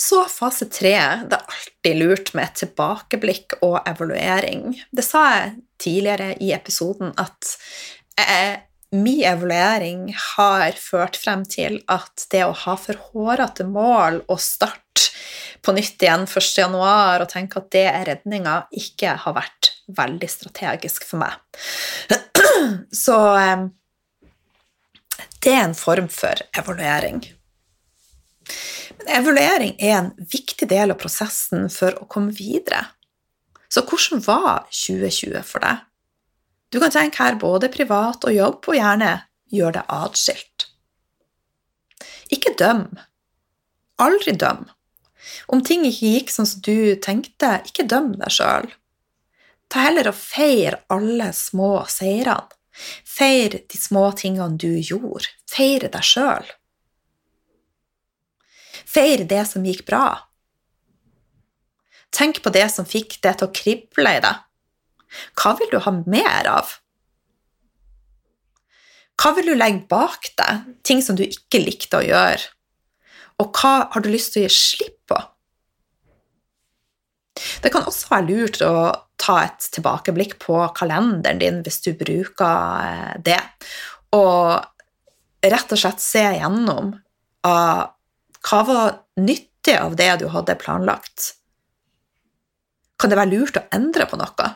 Så 0.00 0.22
fase 0.32 0.66
tre. 0.72 0.96
Det 1.28 1.36
er 1.36 1.56
alltid 1.56 2.00
lurt 2.00 2.32
med 2.36 2.56
tilbakeblikk 2.56 3.58
og 3.60 3.82
evaluering. 3.88 4.72
Det 4.90 5.04
sa 5.04 5.24
jeg 5.34 5.52
tidligere 5.80 6.34
i 6.40 6.54
episoden 6.56 7.12
at 7.20 7.52
eh, 8.20 8.64
min 8.96 9.22
evaluering 9.28 10.08
har 10.36 10.72
ført 10.80 11.20
frem 11.20 11.44
til 11.48 11.82
at 11.90 12.26
det 12.32 12.46
å 12.46 12.56
ha 12.64 12.78
for 12.80 13.00
hårete 13.10 13.68
mål 13.68 14.22
og 14.24 14.40
starte 14.40 14.83
på 15.64 15.72
nytt 15.76 16.02
igjen 16.04 16.26
1.1. 16.28 16.74
og 16.76 17.28
tenke 17.32 17.60
at 17.60 17.70
det 17.72 17.86
er 17.90 18.04
redninga, 18.10 18.56
ikke 18.72 19.16
har 19.24 19.36
vært 19.36 19.72
veldig 19.96 20.28
strategisk 20.30 21.06
for 21.08 21.22
meg. 21.24 21.38
Så 23.04 23.16
eh, 23.38 23.64
det 25.44 25.54
er 25.54 25.64
en 25.64 25.76
form 25.78 26.10
for 26.12 26.44
evaluering. 26.56 27.22
Men 28.98 29.10
evaluering 29.18 29.74
er 29.78 29.96
en 29.98 30.12
viktig 30.18 30.68
del 30.70 30.94
av 30.94 31.00
prosessen 31.00 31.66
for 31.72 31.96
å 32.00 32.08
komme 32.10 32.34
videre. 32.36 32.84
Så 33.72 33.82
hvordan 33.88 34.22
var 34.24 34.68
2020 34.70 35.40
for 35.48 35.64
deg? 35.64 35.82
Du 36.72 36.80
kan 36.82 36.92
tenke 36.92 37.22
her 37.22 37.36
både 37.38 37.70
privat 37.72 38.24
og 38.26 38.34
jobb, 38.34 38.60
og 38.68 38.78
gjerne 38.78 39.10
gjøre 39.54 39.78
det 39.78 39.84
atskilt. 39.94 40.68
Ikke 42.34 42.54
døm. 42.58 42.86
Aldri 44.02 44.34
døm. 44.38 44.64
Om 45.52 45.62
ting 45.66 45.84
ikke 45.88 46.12
gikk 46.16 46.32
sånn 46.32 46.48
som 46.48 46.64
du 46.64 46.96
tenkte, 47.02 47.58
ikke 47.68 47.86
døm 47.90 48.12
deg 48.20 48.32
sjøl. 48.34 48.68
Ta 49.72 49.86
heller 49.86 50.10
og 50.10 50.18
feir 50.18 50.78
alle 50.92 51.30
små 51.36 51.84
seirene. 51.90 52.52
Feir 53.06 53.60
de 53.70 53.78
små 53.78 54.08
tingene 54.18 54.58
du 54.58 54.72
gjorde. 54.82 55.30
Feir 55.50 55.86
deg 55.86 56.06
sjøl. 56.06 56.46
Feir 58.84 59.24
det 59.30 59.44
som 59.50 59.66
gikk 59.66 59.84
bra. 59.88 60.06
Tenk 62.14 62.40
på 62.42 62.50
det 62.54 62.66
som 62.70 62.86
fikk 62.86 63.18
det 63.22 63.36
til 63.38 63.48
å 63.48 63.54
krible 63.54 64.16
i 64.18 64.22
deg. 64.22 64.42
Hva 65.38 65.54
vil 65.58 65.70
du 65.70 65.78
ha 65.82 65.92
mer 66.06 66.50
av? 66.50 66.76
Hva 69.18 69.30
vil 69.36 69.52
du 69.52 69.54
legge 69.54 69.86
bak 69.90 70.26
deg, 70.38 70.66
ting 70.86 71.02
som 71.02 71.18
du 71.18 71.24
ikke 71.26 71.62
likte 71.62 72.00
å 72.00 72.06
gjøre? 72.06 72.50
Og 73.42 73.50
hva 73.58 73.74
har 73.90 74.02
du 74.02 74.10
lyst 74.10 74.34
til 74.34 74.44
å 74.44 74.48
gi 74.48 74.54
slipp? 74.54 74.93
Det 77.34 77.72
kan 77.72 77.86
også 77.86 78.10
være 78.12 78.28
lurt 78.28 78.60
å 78.62 78.74
ta 79.20 79.38
et 79.46 79.66
tilbakeblikk 79.74 80.36
på 80.42 80.58
kalenderen 80.76 81.40
din 81.42 81.62
hvis 81.66 81.80
du 81.86 81.92
bruker 81.98 82.84
eh, 82.84 83.14
det, 83.26 83.40
og 84.14 84.62
rett 85.44 85.74
og 85.74 85.80
slett 85.80 86.02
se 86.02 86.22
gjennom 86.38 86.94
av 87.44 87.90
hva 88.44 88.60
var 88.68 88.92
nyttig 89.20 89.74
av 89.78 89.96
det 89.96 90.10
du 90.20 90.28
hadde 90.32 90.56
planlagt? 90.60 91.32
Kan 93.00 93.10
det 93.10 93.18
være 93.18 93.32
lurt 93.32 93.58
å 93.58 93.64
endre 93.74 94.06
på 94.08 94.18
noe? 94.20 94.50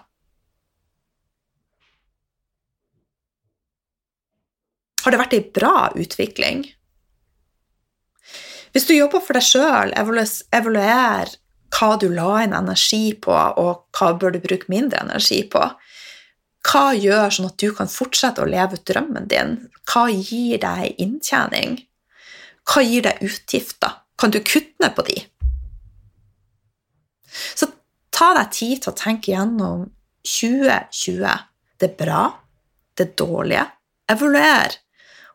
Har 5.05 5.15
det 5.15 5.21
vært 5.23 5.37
ei 5.39 5.45
bra 5.57 5.89
utvikling? 5.97 6.67
Hvis 8.77 8.85
du 8.89 8.93
jobber 8.93 9.23
for 9.25 9.39
deg 9.39 9.47
sjøl, 9.47 9.95
evaluer 9.97 11.33
hva 11.79 11.95
du 12.01 12.09
la 12.11 12.43
inn 12.43 12.57
energi 12.57 13.13
på, 13.15 13.33
og 13.33 13.87
hva 13.95 14.13
bør 14.19 14.35
du 14.35 14.41
bruke 14.43 14.71
mindre 14.73 15.05
energi 15.05 15.45
på. 15.51 15.63
Hva 16.69 16.91
gjør 16.99 17.31
sånn 17.33 17.49
at 17.49 17.61
du 17.63 17.71
kan 17.77 17.91
fortsette 17.91 18.43
å 18.43 18.49
leve 18.51 18.79
ut 18.79 18.87
drømmen 18.89 19.29
din? 19.31 19.55
Hva 19.89 20.09
gir 20.11 20.59
deg 20.63 20.99
inntjening? 21.01 21.79
Hva 22.69 22.83
gir 22.85 23.07
deg 23.07 23.23
utgifter? 23.25 24.01
Kan 24.19 24.35
du 24.35 24.41
kutte 24.43 24.83
ned 24.83 24.97
på 24.97 25.05
de? 25.07 25.21
Så 27.55 27.71
ta 28.15 28.33
deg 28.35 28.51
tid 28.57 28.83
til 28.83 28.93
å 28.93 28.99
tenke 28.99 29.33
gjennom 29.33 29.87
2020. 30.27 31.47
Det 31.79 31.93
er 31.93 31.97
bra, 32.03 32.25
det 32.99 33.07
er 33.07 33.17
dårlige. 33.23 33.65
Evaluer 34.11 34.75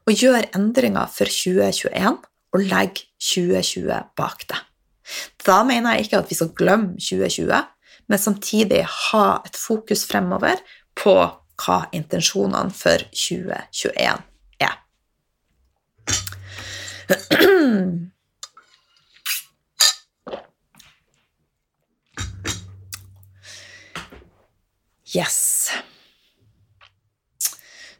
og 0.03 0.19
gjør 0.19 0.49
endringer 0.57 1.07
for 1.07 1.31
2021, 1.31 2.19
og 2.53 2.67
legg 2.67 3.05
2020 3.23 4.11
bak 4.19 4.43
deg. 4.49 4.72
Da 5.45 5.63
mener 5.67 5.95
jeg 5.95 6.07
ikke 6.07 6.21
at 6.23 6.29
vi 6.29 6.35
skal 6.39 6.53
glemme 6.57 6.97
2020, 6.99 7.63
men 8.09 8.19
samtidig 8.19 8.83
ha 8.87 9.25
et 9.45 9.57
fokus 9.59 10.05
fremover 10.07 10.61
på 10.99 11.15
hva 11.63 11.79
intensjonene 11.95 12.73
for 12.75 12.97
2021 13.13 14.23
er. 14.59 14.79
Yes. 25.13 25.69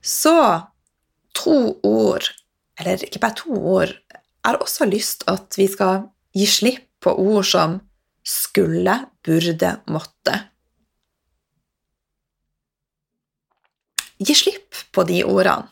Så 0.02 0.62
to 1.38 1.80
ord, 1.84 2.26
eller 2.80 3.04
ikke 3.06 3.19
bare 3.21 3.38
to 3.38 3.54
ord, 3.54 3.93
jeg 4.10 4.49
har 4.49 4.58
også 4.58 4.86
lyst 4.89 5.23
at 5.30 5.54
vi 5.58 5.67
skal 5.71 6.08
gi 6.34 6.47
slipp 6.49 6.89
på 7.03 7.13
ord 7.19 7.45
som 7.47 7.77
skulle, 8.23 8.95
burde, 9.25 9.75
måtte. 9.91 10.39
Gi 14.23 14.35
slipp 14.35 14.77
på 14.95 15.03
de 15.07 15.23
ordene. 15.27 15.67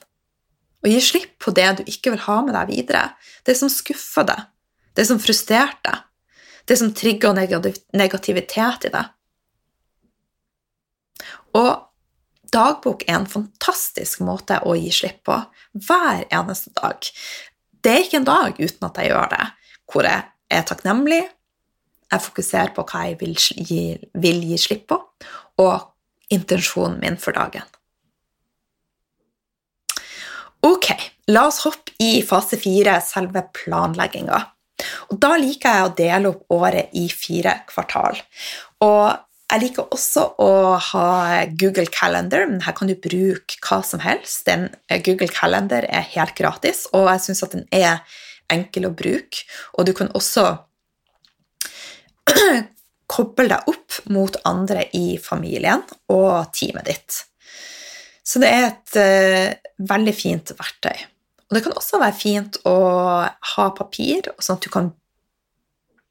Og 0.81 0.89
gi 0.89 1.01
slipp 1.03 1.37
på 1.43 1.53
det 1.55 1.67
du 1.77 1.83
ikke 1.85 2.15
vil 2.15 2.23
ha 2.25 2.39
med 2.43 2.55
deg 2.57 2.71
videre. 2.71 3.03
Det 3.45 3.55
som 3.57 3.69
skuffer 3.71 4.25
deg, 4.27 4.47
det 4.97 5.05
som 5.07 5.21
frustrerte 5.21 5.85
deg, 5.85 6.07
det 6.69 6.77
som 6.77 6.91
trigger 6.95 7.35
negativitet 7.35 8.85
i 8.87 8.91
deg. 8.93 9.07
Og 11.57 11.71
dagbok 12.53 13.05
er 13.07 13.17
en 13.19 13.29
fantastisk 13.29 14.21
måte 14.25 14.59
å 14.67 14.75
gi 14.77 14.91
slipp 14.93 15.23
på 15.27 15.37
hver 15.87 16.25
eneste 16.29 16.73
dag. 16.77 17.09
Det 17.81 17.93
er 17.93 18.05
ikke 18.05 18.21
en 18.21 18.29
dag 18.29 18.59
uten 18.59 18.87
at 18.87 18.99
jeg 19.01 19.11
gjør 19.11 19.31
det, 19.33 19.45
hvor 19.91 20.07
jeg 20.07 20.27
er 20.51 20.65
takknemlig, 20.67 21.23
jeg 22.11 22.25
fokuserer 22.25 22.73
på 22.75 22.83
hva 22.89 23.05
jeg 23.07 23.19
vil 23.21 23.37
gi, 23.39 23.83
vil 24.19 24.41
gi 24.49 24.57
slipp 24.59 24.89
på, 24.91 24.97
og 25.63 26.33
intensjonen 26.33 26.99
min 27.03 27.19
for 27.19 27.35
dagen. 27.35 27.67
Ok, 30.67 30.91
la 31.33 31.47
oss 31.47 31.63
hoppe 31.65 31.95
i 32.03 32.19
fase 32.27 32.59
fire, 32.61 32.99
selve 33.01 33.45
planlegginga. 33.55 34.41
Da 35.11 35.35
liker 35.39 35.77
jeg 35.77 35.87
å 35.87 35.95
dele 35.97 36.31
opp 36.33 36.53
året 36.53 36.93
i 36.97 37.07
fire 37.09 37.61
kvartal. 37.69 38.19
Og 38.85 39.05
jeg 39.51 39.63
liker 39.65 39.89
også 39.91 40.25
å 40.39 40.51
ha 40.91 41.07
Google 41.59 41.89
Calendar, 41.91 42.45
men 42.47 42.61
her 42.63 42.75
kan 42.77 42.91
du 42.91 42.95
bruke 42.95 43.57
hva 43.65 43.81
som 43.85 44.03
helst. 44.03 44.45
Den, 44.47 44.69
Google 45.03 45.31
Calendar 45.31 45.87
er 45.89 46.05
helt 46.13 46.37
gratis, 46.37 46.85
og 46.95 47.09
jeg 47.09 47.25
syns 47.25 47.43
at 47.47 47.57
den 47.57 47.65
er 47.75 47.99
enkel 48.53 48.87
å 48.89 48.93
bruke. 48.95 49.45
Og 49.77 49.87
du 49.87 49.93
kan 49.97 50.11
også 50.17 50.45
koble 53.11 53.47
deg 53.51 53.71
opp 53.71 53.99
mot 54.13 54.37
andre 54.47 54.87
i 54.97 55.17
familien 55.21 55.83
og 56.13 56.51
teamet 56.55 56.87
ditt. 56.87 57.21
Så 58.23 58.39
det 58.39 58.51
er 58.53 58.67
et 58.69 58.97
uh, 59.01 59.71
veldig 59.89 60.13
fint 60.15 60.53
verktøy. 60.55 60.95
Og 61.49 61.57
det 61.57 61.65
kan 61.65 61.75
også 61.75 61.99
være 61.99 62.15
fint 62.15 62.61
å 62.69 62.77
ha 63.27 63.65
papir, 63.75 64.29
sånn 64.39 64.55
at 64.55 64.63
du 64.63 64.71
kan 64.71 64.93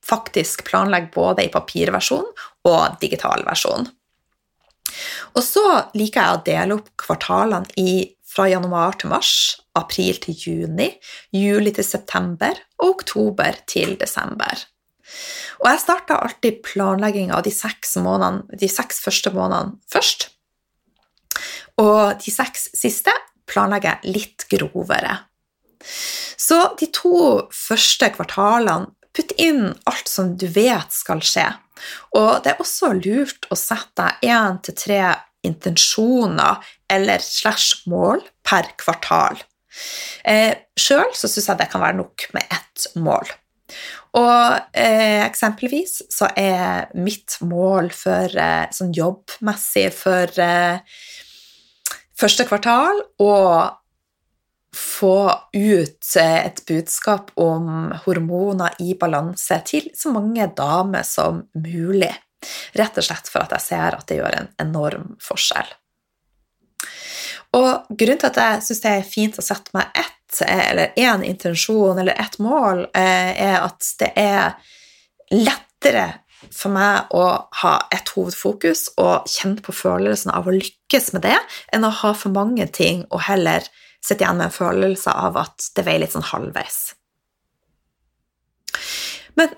faktisk 0.04 0.66
planlegge 0.68 1.12
både 1.14 1.46
i 1.46 1.52
papirversjon 1.52 2.26
og 2.68 3.00
digital 3.00 3.44
versjon. 3.46 3.88
Og 5.36 5.42
så 5.44 5.64
liker 5.96 6.20
jeg 6.20 6.36
å 6.36 6.44
dele 6.46 6.76
opp 6.76 6.90
kvartalene 7.00 7.72
i, 7.80 8.02
fra 8.30 8.46
januar 8.50 8.98
til 9.00 9.10
mars, 9.10 9.60
april 9.78 10.18
til 10.22 10.36
juni, 10.38 10.90
juli 11.34 11.72
til 11.74 11.86
september 11.86 12.58
og 12.80 12.94
oktober 12.94 13.58
til 13.70 13.96
desember. 14.00 14.66
Og 15.60 15.66
jeg 15.66 15.82
starta 15.82 16.20
alltid 16.22 16.60
planlegginga 16.64 17.38
av 17.38 17.46
de 17.46 17.52
seks, 17.54 17.96
de 17.98 18.68
seks 18.70 19.02
første 19.02 19.32
månedene 19.34 19.80
først. 19.90 20.28
Og 21.80 22.20
de 22.22 22.32
seks 22.32 22.70
siste 22.76 23.12
planlegger 23.50 23.98
jeg 23.98 24.14
litt 24.14 24.46
grovere. 24.52 25.18
Så 26.40 26.58
de 26.78 26.86
to 26.94 27.48
første 27.54 28.10
kvartalene, 28.14 28.92
putt 29.10 29.32
inn 29.42 29.72
alt 29.90 30.06
som 30.06 30.36
du 30.38 30.46
vet 30.54 30.94
skal 30.94 31.22
skje. 31.24 31.48
Og 32.14 32.44
det 32.44 32.52
er 32.52 32.62
også 32.62 32.92
lurt 32.94 33.48
å 33.50 33.58
sette 33.58 34.06
én 34.22 34.60
til 34.62 34.76
tre 34.78 35.00
intensjoner 35.46 36.60
eller 36.90 37.22
slash 37.24 37.86
mål 37.90 38.24
per 38.46 38.72
kvartal. 38.80 39.38
Eh, 40.26 40.52
Sjøl 40.78 41.12
syns 41.14 41.38
jeg 41.38 41.60
det 41.60 41.70
kan 41.70 41.82
være 41.84 42.00
nok 42.00 42.26
med 42.34 42.46
ett 42.50 42.90
mål. 42.98 43.30
Og 44.18 44.56
eh, 44.74 45.22
eksempelvis 45.22 46.00
så 46.10 46.30
er 46.34 46.90
mitt 46.98 47.38
mål 47.46 47.92
for 47.94 48.34
eh, 48.34 48.66
sånn 48.74 48.90
jobbmessig 48.96 49.86
for 49.94 50.40
eh, 50.42 50.80
første 52.18 52.46
kvartal 52.48 53.04
å 53.22 53.36
få 54.76 55.16
ut 55.54 56.10
eh, 56.18 56.46
et 56.46 56.62
budskap 56.66 57.30
om 57.40 57.92
hormoner 58.04 58.74
i 58.82 58.96
balanse 58.98 59.60
til 59.70 59.90
så 59.94 60.12
mange 60.14 60.50
damer 60.58 61.06
som 61.06 61.44
mulig. 61.54 62.12
Rett 62.74 62.98
og 62.98 63.06
slett 63.06 63.30
for 63.30 63.44
at 63.44 63.54
jeg 63.58 63.66
ser 63.68 63.98
at 63.98 64.06
det 64.08 64.20
gjør 64.20 64.38
en 64.40 64.50
enorm 64.62 65.14
forskjell. 65.22 65.70
Og 67.56 67.90
grunnen 67.90 68.20
til 68.20 68.30
at 68.30 68.38
jeg 68.38 68.64
syns 68.66 68.82
det 68.84 68.94
er 68.94 69.06
fint 69.06 69.38
å 69.38 69.44
sette 69.44 69.74
meg 69.74 69.90
ett, 69.98 70.40
eller 70.46 70.94
én 71.00 71.24
intensjon 71.26 71.98
eller 71.98 72.14
ett 72.22 72.38
mål, 72.38 72.84
eh, 72.94 73.30
er 73.48 73.56
at 73.64 73.94
det 73.98 74.12
er 74.16 74.54
lettere 75.34 76.06
for 76.48 76.72
meg 76.72 77.10
å 77.12 77.24
ha 77.62 77.72
ett 77.92 78.08
hovedfokus 78.14 78.86
og 79.00 79.26
kjenne 79.28 79.60
på 79.64 79.74
følelsen 79.74 80.32
av 80.32 80.48
å 80.48 80.54
lykkes 80.54 81.12
med 81.16 81.26
det, 81.26 81.36
enn 81.74 81.84
å 81.84 81.92
ha 82.02 82.14
for 82.16 82.32
mange 82.32 82.66
ting 82.72 83.04
og 83.10 83.26
heller 83.26 83.66
sitte 84.00 84.24
igjen 84.24 84.38
med 84.38 84.48
en 84.48 84.54
følelse 84.54 85.12
av 85.12 85.36
at 85.42 85.70
det 85.76 85.84
veier 85.84 86.04
litt 86.04 86.14
sånn 86.14 86.30
halvveis. 86.30 86.94
Men 89.36 89.52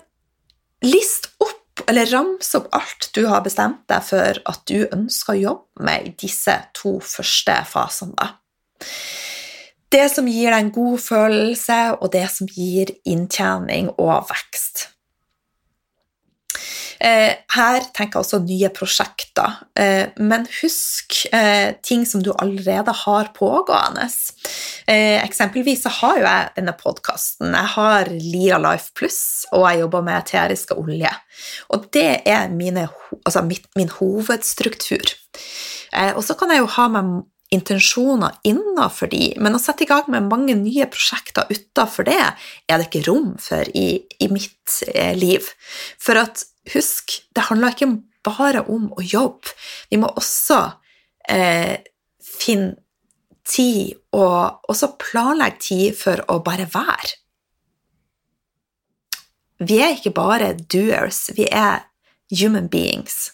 list 0.83 1.29
opp 1.43 1.52
eller 1.87 2.09
ramse 2.11 2.57
opp 2.57 2.69
alt 2.75 3.09
du 3.15 3.25
har 3.29 3.43
bestemt 3.45 3.83
deg 3.91 4.05
for 4.05 4.39
at 4.49 4.63
du 4.69 4.85
ønsker 4.85 5.33
å 5.35 5.41
jobbe 5.41 5.85
med 5.87 6.07
i 6.07 6.15
disse 6.25 6.55
to 6.77 6.97
første 7.03 7.57
fasene. 7.69 8.29
Det 9.93 10.07
som 10.09 10.25
gir 10.25 10.49
deg 10.49 10.57
en 10.57 10.73
god 10.73 11.01
følelse, 11.03 11.79
og 11.99 12.09
det 12.15 12.25
som 12.33 12.49
gir 12.49 12.89
inntjening 13.05 13.91
og 14.01 14.25
vekst. 14.31 14.87
Eh, 17.03 17.33
her 17.51 17.81
tenker 17.91 18.15
jeg 18.15 18.23
også 18.23 18.37
nye 18.45 18.69
prosjekter, 18.71 19.57
eh, 19.75 20.13
men 20.23 20.45
husk 20.61 21.17
eh, 21.35 21.75
ting 21.83 22.05
som 22.07 22.23
du 22.23 22.31
allerede 22.31 22.93
har 23.03 23.33
pågående. 23.35 24.07
Eksempelvis 24.87 25.83
så 25.83 25.91
har 25.99 26.17
jo 26.19 26.23
jeg 26.23 26.53
denne 26.55 26.75
podkasten. 26.79 27.51
Jeg 27.51 27.71
har 27.75 28.11
Lira 28.11 28.59
Life 28.63 28.95
Pluss, 28.95 29.43
og 29.51 29.67
jeg 29.67 29.83
jobber 29.83 30.05
med 30.07 30.19
eteriske 30.21 30.77
olje. 30.79 31.11
Og 31.75 31.89
det 31.95 32.23
er 32.29 32.47
mine, 32.51 32.87
altså 33.23 33.43
min 33.47 33.91
hovedstruktur. 33.99 35.15
Og 36.15 36.23
så 36.25 36.35
kan 36.39 36.51
jeg 36.51 36.63
jo 36.63 36.71
ha 36.75 36.87
med 36.91 37.23
intensjoner 37.53 38.35
innenfor 38.47 39.11
de, 39.11 39.33
men 39.41 39.55
å 39.55 39.61
sette 39.61 39.85
i 39.85 39.89
gang 39.89 40.07
med 40.11 40.29
mange 40.29 40.55
nye 40.57 40.87
prosjekter 40.91 41.49
utenfor 41.51 42.07
det, 42.07 42.21
er 42.67 42.79
det 42.79 42.89
ikke 42.89 43.05
rom 43.09 43.35
for 43.41 43.69
i, 43.77 44.03
i 44.19 44.29
mitt 44.33 44.79
liv. 45.19 45.51
For 46.01 46.19
at 46.19 46.45
husk, 46.73 47.19
det 47.35 47.47
handler 47.49 47.75
ikke 47.75 47.91
bare 48.23 48.63
om 48.71 48.89
å 48.95 49.03
jobbe. 49.03 49.53
Vi 49.91 49.99
må 50.01 50.09
også 50.15 50.59
eh, 51.29 51.83
finne 52.23 52.77
tid 53.43 53.97
og 54.15 54.69
også 54.71 54.93
planlegge 55.01 55.59
tid 55.67 55.99
for 55.99 56.23
å 56.31 56.39
bare 56.45 56.67
være. 56.71 57.19
Vi 59.63 59.79
er 59.83 59.95
ikke 59.95 60.15
bare 60.15 60.53
doers, 60.57 61.29
vi 61.35 61.47
er 61.51 61.85
human 62.33 62.67
beings. 62.71 63.31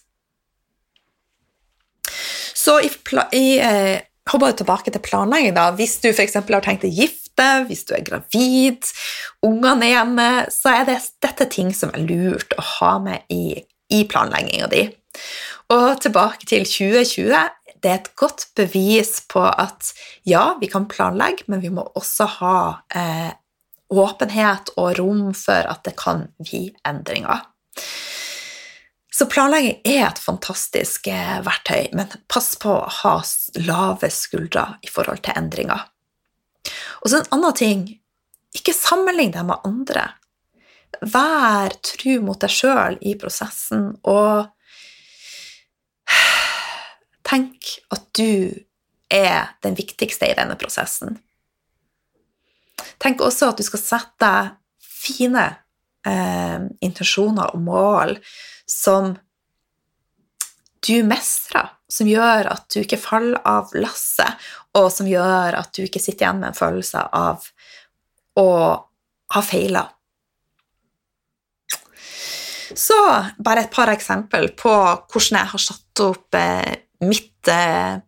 Så 2.60 2.80
i, 2.84 2.90
i 3.38 3.46
eh, 3.64 4.02
Hopper 4.30 4.54
tilbake 4.54 4.94
til 4.94 5.02
planlegging. 5.02 5.56
da. 5.58 5.72
Hvis 5.78 5.98
du 6.04 6.10
f.eks. 6.12 6.38
har 6.38 6.66
tenkt 6.66 6.86
å 6.86 6.92
gifte, 6.94 7.48
hvis 7.70 7.86
du 7.88 7.96
er 7.98 8.06
gravid, 8.06 8.86
ungene 9.46 9.88
er 9.88 9.96
hjemme, 9.96 10.30
så 10.54 10.74
er 10.76 10.90
det, 10.90 11.00
dette 11.24 11.48
ting 11.50 11.74
som 11.76 11.94
er 11.96 12.06
lurt 12.06 12.54
å 12.58 12.66
ha 12.76 12.94
med 13.04 13.26
i, 13.34 13.62
i 13.90 14.04
planlegginga 14.10 14.70
di. 14.72 14.86
Og 15.74 16.02
tilbake 16.04 16.50
til 16.50 16.66
2020. 16.68 17.34
Det 17.80 17.90
er 17.90 18.02
et 18.02 18.12
godt 18.20 18.50
bevis 18.60 19.20
på 19.32 19.46
at 19.48 19.94
ja, 20.28 20.58
vi 20.60 20.68
kan 20.72 20.90
planlegge, 20.92 21.48
men 21.48 21.64
vi 21.64 21.72
må 21.72 21.86
også 21.96 22.28
ha 22.40 22.58
eh, 22.92 23.32
åpenhet 23.90 24.74
og 24.78 24.98
rom 25.00 25.30
for 25.38 25.70
at 25.72 25.86
det 25.88 25.96
kan 25.98 26.28
bli 26.44 26.68
endringer. 26.88 27.46
Så 29.20 29.26
planlegging 29.28 29.82
er 29.84 30.06
et 30.06 30.20
fantastisk 30.24 31.10
eh, 31.12 31.40
verktøy, 31.44 31.90
men 31.92 32.08
pass 32.32 32.54
på 32.56 32.72
å 32.72 32.92
ha 33.02 33.18
lave 33.60 34.08
skuldre 34.16 34.78
i 34.80 34.88
forhold 34.88 35.20
til 35.26 35.36
endringer. 35.36 35.82
Og 37.02 37.12
så 37.12 37.20
en 37.20 37.28
annen 37.36 37.58
ting 37.60 37.82
ikke 38.56 38.72
sammenlign 38.72 39.34
deg 39.36 39.44
med 39.50 39.68
andre. 39.68 40.06
Vær 41.04 41.76
tru 41.84 42.22
mot 42.24 42.40
deg 42.40 42.54
sjøl 42.54 42.96
i 43.04 43.18
prosessen, 43.20 43.90
og 44.08 44.48
tenk 47.30 47.74
at 47.92 48.08
du 48.16 48.56
er 49.12 49.52
den 49.68 49.76
viktigste 49.76 50.32
i 50.32 50.38
denne 50.40 50.56
prosessen. 50.64 51.20
Tenk 53.04 53.20
også 53.20 53.52
at 53.52 53.60
du 53.60 53.68
skal 53.68 53.84
sette 53.84 54.24
deg 54.24 54.56
fine 54.80 55.50
eh, 56.08 56.60
intensjoner 56.86 57.56
og 57.56 57.64
mål 57.66 58.16
som 58.70 59.16
du 60.86 60.96
mestrer, 61.04 61.74
som 61.92 62.08
gjør 62.08 62.48
at 62.54 62.68
du 62.72 62.82
ikke 62.82 63.02
faller 63.02 63.42
av 63.48 63.74
lasset, 63.76 64.40
og 64.78 64.92
som 64.94 65.10
gjør 65.10 65.58
at 65.60 65.74
du 65.76 65.84
ikke 65.84 66.02
sitter 66.02 66.28
igjen 66.28 66.44
med 66.44 66.54
en 66.54 66.60
følelse 66.60 67.04
av 67.16 67.50
å 68.40 68.50
ha 69.34 69.42
feila. 69.46 69.84
Så 72.78 72.96
bare 73.42 73.66
et 73.66 73.74
par 73.74 73.90
eksempel 73.92 74.52
på 74.58 74.72
hvordan 74.72 75.40
jeg 75.40 75.52
har 75.54 75.64
satt 75.64 76.04
opp 76.06 76.38
eh, 76.38 76.76
mitt 77.04 77.48
eh, 77.48 78.00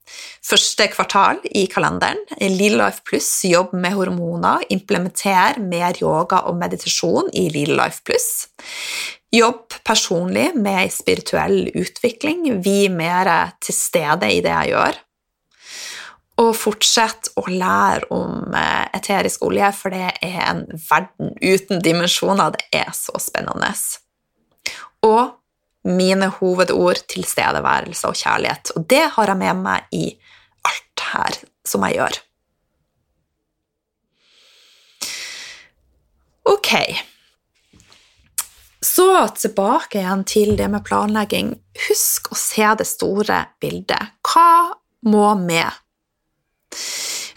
første 0.44 0.88
kvartal 0.92 1.40
i 1.56 1.66
kalenderen. 1.72 2.20
Lille 2.42 2.80
Life 2.80 3.06
Pluss, 3.08 3.30
jobb 3.48 3.76
med 3.78 3.96
hormoner, 3.98 4.66
implementer 4.74 5.62
mer 5.64 5.98
yoga 6.02 6.44
og 6.50 6.60
meditasjon 6.60 7.32
i 7.38 7.48
Lille 7.54 7.78
Life 7.80 8.04
Pluss. 8.08 8.48
Jobb 9.32 9.78
personlig 9.88 10.50
med 10.60 10.92
spirituell 10.92 11.70
utvikling. 11.72 12.50
Vi 12.64 12.86
er 12.90 12.96
mer 12.96 13.32
til 13.64 13.78
stede 13.78 14.28
i 14.28 14.44
det 14.44 14.52
jeg 14.52 14.74
gjør. 14.74 15.00
Og 16.42 16.56
fortsett 16.58 17.30
å 17.38 17.44
lære 17.48 18.08
om 18.16 18.56
eh, 18.58 18.88
eterisk 18.98 19.44
olje, 19.46 19.70
for 19.78 19.94
det 19.94 20.08
er 20.26 20.40
en 20.48 20.64
verden 20.88 21.36
uten 21.38 21.84
dimensjoner. 21.84 22.56
Det 22.56 22.82
er 22.82 22.90
så 22.98 23.20
spennende. 23.22 23.72
Og 25.06 25.41
mine 25.88 26.28
hovedord 26.38 27.02
tilstedeværelse 27.10 28.10
og 28.10 28.18
kjærlighet. 28.18 28.74
Og 28.76 28.86
det 28.90 29.06
har 29.16 29.32
jeg 29.32 29.42
med 29.42 29.64
meg 29.64 29.96
i 29.96 30.04
alt 30.68 31.06
her 31.14 31.40
som 31.68 31.86
jeg 31.88 31.98
gjør. 32.00 32.20
Ok. 36.52 36.72
Så 38.82 39.08
tilbake 39.38 40.02
igjen 40.02 40.24
til 40.26 40.56
det 40.58 40.68
med 40.74 40.84
planlegging. 40.86 41.54
Husk 41.88 42.32
å 42.34 42.38
se 42.38 42.66
det 42.78 42.88
store 42.90 43.44
bildet. 43.62 44.18
Hva 44.26 44.74
må 45.10 45.28
med? 45.38 45.70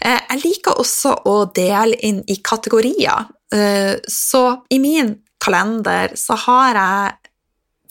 Eh, 0.05 0.21
jeg 0.29 0.41
liker 0.41 0.81
også 0.81 1.13
å 1.29 1.35
dele 1.55 1.97
inn 2.05 2.23
i 2.29 2.39
kategorier. 2.45 3.29
Eh, 3.53 3.95
så 4.09 4.43
i 4.73 4.81
min 4.81 5.13
kalender 5.41 6.15
så 6.17 6.37
har 6.47 6.79
jeg 6.79 7.24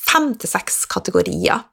fem 0.04 0.32
til 0.40 0.50
seks 0.50 0.84
kategorier. 0.90 1.64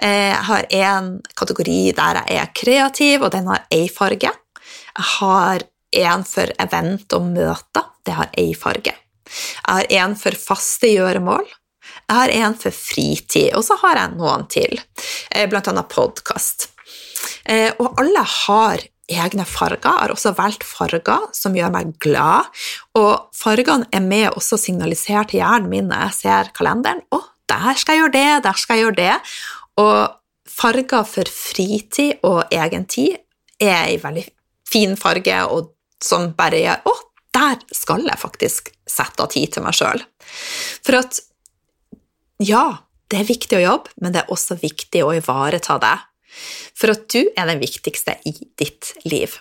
Eh, 0.00 0.30
jeg 0.30 0.44
har 0.48 0.66
en 0.80 1.12
kategori 1.38 1.80
der 1.96 2.22
jeg 2.22 2.40
er 2.42 2.52
kreativ, 2.56 3.26
og 3.26 3.32
den 3.34 3.50
har 3.50 3.66
ei 3.74 3.86
farge. 3.92 4.30
Jeg 4.30 5.08
har 5.16 5.66
en 6.00 6.26
for 6.26 6.52
event 6.62 7.16
og 7.16 7.30
møter. 7.30 7.88
Det 8.06 8.16
har 8.16 8.30
ei 8.38 8.52
farge. 8.54 8.94
Jeg 8.94 9.70
har 9.70 9.90
en 10.02 10.16
for 10.18 10.36
faste 10.38 10.90
gjøremål. 10.90 11.46
Jeg 12.10 12.16
har 12.16 12.32
en 12.34 12.56
for 12.58 12.74
fritid, 12.74 13.52
og 13.54 13.62
så 13.66 13.76
har 13.84 13.98
jeg 13.98 14.16
noen 14.18 14.46
til, 14.50 14.80
bl.a. 15.30 15.46
blant 15.50 15.68
annet 15.70 15.90
podkast. 15.92 16.70
Eh, 17.44 17.70
og 17.78 18.00
alle 18.00 18.24
har 18.26 18.82
egne 19.10 19.44
farger. 19.46 19.82
Jeg 19.84 20.02
har 20.04 20.14
også 20.14 20.32
valgt 20.38 20.66
farger 20.66 21.28
som 21.36 21.56
gjør 21.56 21.72
meg 21.74 21.94
glad. 22.02 22.50
Og 22.98 23.30
fargene 23.36 23.88
er 23.94 24.04
med 24.04 24.30
også 24.34 24.58
signalisert 24.60 25.32
til 25.32 25.42
hjernen 25.42 25.70
min 25.72 25.90
når 25.90 26.06
jeg 26.06 26.18
ser 26.20 26.52
kalenderen. 26.56 27.02
Å, 27.14 27.20
der 27.50 27.78
skal 27.78 27.96
jeg 27.96 28.04
gjøre 28.04 28.16
det, 28.16 28.44
der 28.46 28.58
skal 28.58 28.78
jeg 28.78 28.86
gjøre 28.86 28.98
det. 29.00 29.14
Og 29.82 29.98
farger 30.50 31.06
for 31.08 31.30
fritid 31.34 32.24
og 32.26 32.42
egen 32.54 32.86
tid 32.90 33.18
er 33.60 33.90
ei 33.90 33.98
veldig 34.02 34.24
fin 34.70 34.96
farge 34.98 35.36
og 35.50 35.72
som 36.00 36.30
bare 36.36 36.62
gjør 36.62 36.86
Å, 36.88 36.92
der 37.36 37.58
skal 37.76 38.06
jeg 38.08 38.20
faktisk 38.20 38.70
sette 38.88 39.22
av 39.22 39.30
tid 39.32 39.52
til 39.54 39.64
meg 39.64 39.76
sjøl. 39.76 40.00
For 40.84 41.00
at 41.02 41.20
ja, 42.40 42.86
Det 43.10 43.18
er 43.18 43.26
viktig 43.26 43.56
å 43.58 43.62
jobbe, 43.64 43.90
men 43.98 44.12
det 44.14 44.20
er 44.20 44.28
også 44.30 44.54
viktig 44.60 45.00
å 45.02 45.10
ivareta 45.16 45.74
deg. 45.82 46.04
For 46.78 46.92
at 46.92 47.08
du 47.10 47.24
er 47.34 47.48
den 47.50 47.58
viktigste 47.58 48.14
i 48.22 48.30
ditt 48.54 48.92
liv. 49.02 49.34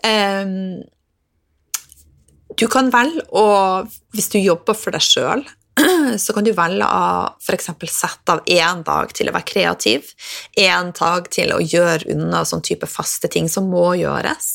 Um, 0.00 0.80
du 2.56 2.64
kan 2.72 2.88
velge 2.88 3.26
å, 3.36 3.44
hvis 4.16 4.30
du 4.32 4.38
jobber 4.40 4.78
for 4.80 4.96
deg 4.96 5.04
sjøl, 5.04 5.44
så 6.22 6.34
kan 6.36 6.46
du 6.46 6.52
velge 6.56 6.86
å 6.86 7.04
f.eks. 7.40 7.70
sette 7.92 8.36
av 8.36 8.42
én 8.46 8.82
dag 8.86 9.12
til 9.16 9.30
å 9.30 9.34
være 9.34 9.48
kreativ, 9.48 10.12
én 10.58 10.92
dag 10.96 11.28
til 11.32 11.54
å 11.54 11.60
gjøre 11.62 12.10
unna 12.14 12.44
sånn 12.48 12.64
type 12.66 12.88
faste 12.90 13.30
ting 13.32 13.48
som 13.48 13.70
må 13.70 13.92
gjøres. 14.00 14.50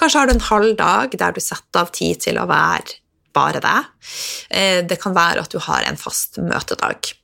Kanskje 0.00 0.20
har 0.20 0.28
du 0.28 0.36
en 0.36 0.46
halv 0.50 0.76
dag 0.80 1.16
der 1.18 1.34
du 1.36 1.40
setter 1.42 1.84
av 1.84 1.94
tid 1.94 2.20
til 2.26 2.40
å 2.40 2.48
være 2.50 3.00
bare 3.32 3.62
deg. 3.64 3.90
Eh, 4.50 4.78
det 4.84 5.00
kan 5.00 5.16
være 5.16 5.44
at 5.46 5.52
du 5.52 5.60
har 5.64 5.86
en 5.88 5.96
fast 5.96 6.36
møtedag. 6.42 7.14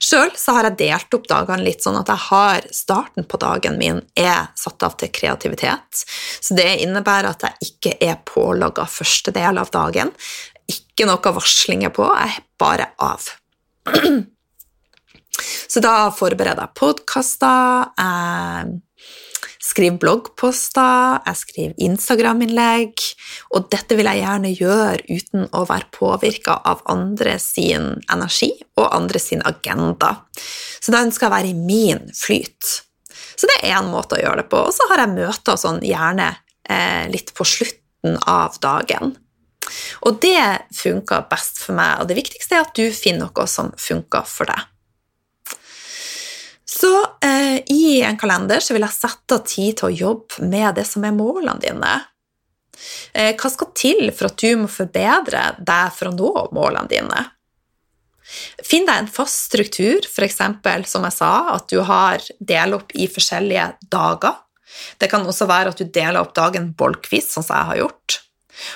Sjøl 0.00 0.30
har 0.32 0.68
jeg 0.68 0.78
delt 0.80 1.14
opp 1.18 1.26
dagene 1.28 1.66
litt 1.66 1.84
sånn 1.84 1.98
at 2.00 2.10
jeg 2.10 2.22
har 2.28 2.66
starten 2.74 3.26
på 3.28 3.38
dagen 3.42 3.76
min 3.80 4.00
er 4.16 4.48
satt 4.58 4.82
av 4.86 4.96
til 5.00 5.12
kreativitet. 5.12 6.04
Så 6.40 6.56
det 6.56 6.78
innebærer 6.84 7.32
at 7.34 7.44
jeg 7.46 7.70
ikke 7.70 7.96
er 8.08 8.20
pålogga 8.28 8.86
første 8.90 9.34
del 9.36 9.60
av 9.60 9.72
dagen. 9.74 10.12
Ikke 10.96 11.10
noe 11.10 11.32
varslinger 11.36 11.90
på, 11.92 12.06
jeg 12.08 12.38
er 12.38 12.44
bare 12.56 12.86
av. 13.04 13.26
Så 15.68 15.82
da 15.84 16.06
forbereder 16.16 16.64
jeg 16.64 16.72
podkaster, 16.78 17.90
jeg 18.00 18.78
skriver 19.60 19.98
bloggposter, 20.00 21.18
jeg 21.26 21.40
skriver 21.42 21.82
Instagram-innlegg, 21.84 23.04
og 23.52 23.66
dette 23.74 23.98
vil 23.98 24.08
jeg 24.08 24.22
gjerne 24.22 24.54
gjøre 24.54 25.18
uten 25.18 25.44
å 25.52 25.66
være 25.68 25.90
påvirka 25.92 26.56
av 26.64 26.80
andre 26.88 27.36
sin 27.44 27.90
energi 28.08 28.54
og 28.78 28.88
andre 28.88 29.20
sin 29.20 29.44
agenda. 29.44 30.14
Så 30.80 30.96
jeg 30.96 31.28
å 31.28 31.34
være 31.36 31.52
i 31.52 31.60
min 31.60 32.06
flyt. 32.16 32.72
Så 33.36 33.52
det 33.52 33.60
er 33.60 33.76
én 33.76 33.92
måte 33.92 34.16
å 34.16 34.22
gjøre 34.24 34.46
det 34.46 34.48
på. 34.48 34.64
Og 34.64 34.72
så 34.72 34.88
har 34.94 35.04
jeg 35.04 35.12
møter 35.18 35.60
sånn 35.60 35.84
gjerne 35.84 36.32
eh, 36.64 37.04
litt 37.12 37.36
på 37.36 37.44
slutten 37.44 38.16
av 38.24 38.56
dagen. 38.64 39.12
Og 40.06 40.20
det 40.22 40.40
funker 40.76 41.26
best 41.30 41.60
for 41.62 41.76
meg, 41.78 42.00
og 42.00 42.10
det 42.10 42.18
viktigste 42.18 42.58
er 42.58 42.66
at 42.66 42.74
du 42.76 42.86
finner 42.94 43.28
noe 43.28 43.46
som 43.50 43.72
funker 43.80 44.26
for 44.28 44.48
deg. 44.50 44.72
Så 46.66 46.92
eh, 47.24 47.62
i 47.72 48.02
en 48.04 48.18
kalender 48.18 48.60
så 48.60 48.74
vil 48.74 48.84
jeg 48.84 48.96
sette 48.96 49.38
av 49.38 49.46
tid 49.46 49.78
til 49.78 49.88
å 49.88 49.96
jobbe 49.96 50.48
med 50.50 50.74
det 50.76 50.84
som 50.88 51.06
er 51.06 51.14
målene 51.14 51.62
dine. 51.62 51.94
Eh, 53.14 53.32
hva 53.38 53.50
skal 53.52 53.70
til 53.78 54.10
for 54.10 54.28
at 54.28 54.42
du 54.42 54.58
må 54.60 54.68
forbedre 54.68 55.44
deg 55.56 55.94
for 55.96 56.10
å 56.10 56.16
nå 56.16 56.32
målene 56.56 56.90
dine? 56.90 57.22
Finn 58.66 58.88
deg 58.88 59.04
en 59.04 59.10
fast 59.10 59.46
struktur, 59.52 60.02
f.eks. 60.10 60.40
som 60.90 61.06
jeg 61.06 61.14
sa, 61.14 61.32
at 61.54 61.70
du 61.70 61.78
har 61.86 62.24
del 62.42 62.74
opp 62.76 62.90
i 62.98 63.06
forskjellige 63.08 63.70
dager. 63.92 64.42
Det 64.98 65.08
kan 65.08 65.24
også 65.24 65.46
være 65.48 65.72
at 65.72 65.80
du 65.80 65.86
deler 65.86 66.20
opp 66.20 66.34
dagen 66.36 66.72
bolkvis, 66.76 67.30
sånn 67.32 67.46
som 67.46 67.56
jeg 67.60 67.70
har 67.70 67.82
gjort. 67.84 68.18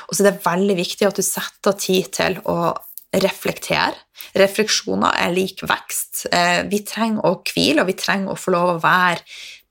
Og 0.08 0.14
så 0.14 0.24
er 0.24 0.30
det 0.30 0.46
veldig 0.46 0.76
viktig 0.78 1.08
at 1.08 1.18
du 1.18 1.24
setter 1.24 1.76
tid 1.80 2.12
til 2.16 2.38
å 2.48 2.74
reflektere. 3.10 3.96
Refleksjoner 4.38 5.16
er 5.18 5.32
lik 5.34 5.64
vekst. 5.66 6.26
Eh, 6.30 6.62
vi 6.70 6.82
trenger 6.86 7.26
å 7.26 7.40
hvile, 7.46 7.82
og 7.82 7.90
vi 7.90 7.98
trenger 7.98 8.34
å 8.34 8.38
få 8.38 8.54
lov 8.54 8.74
å 8.74 8.82
være 8.82 9.24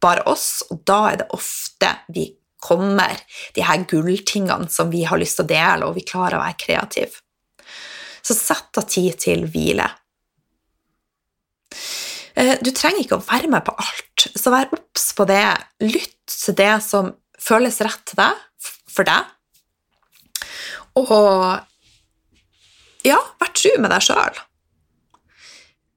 bare 0.03 0.25
oss, 0.31 0.63
og 0.71 0.83
da 0.87 0.99
er 1.11 1.21
det 1.21 1.29
ofte 1.35 1.91
vi 2.15 2.29
kommer 2.59 3.19
de 3.55 3.63
her 3.63 3.85
gulltingene 3.87 4.67
som 4.71 4.91
vi 4.91 5.05
har 5.07 5.19
lyst 5.19 5.39
til 5.39 5.47
å 5.47 5.51
dele, 5.51 5.87
og 5.87 5.95
vi 5.95 6.07
klarer 6.07 6.39
å 6.39 6.43
være 6.43 6.59
kreative. 6.59 7.23
Så 8.23 8.35
sett 8.35 8.79
av 8.79 8.87
tid 8.91 9.15
til 9.21 9.45
hvile. 9.51 9.87
Eh, 12.35 12.55
du 12.63 12.71
trenger 12.75 13.03
ikke 13.03 13.19
å 13.19 13.27
være 13.27 13.51
med 13.51 13.63
på 13.67 13.75
alt, 13.79 14.27
så 14.35 14.51
vær 14.53 14.71
obs 14.75 15.11
på 15.15 15.27
det. 15.29 15.45
Lytt 15.83 16.35
til 16.35 16.57
det 16.59 16.75
som 16.83 17.13
føles 17.39 17.79
rett 17.83 18.03
til 18.07 18.19
deg, 18.19 18.47
for 18.89 19.07
deg. 19.07 19.27
Og 20.99 21.65
ja, 23.07 23.17
vær 23.39 23.51
tru 23.55 23.73
med 23.79 23.91
deg 23.93 24.03
sjøl. 24.03 24.39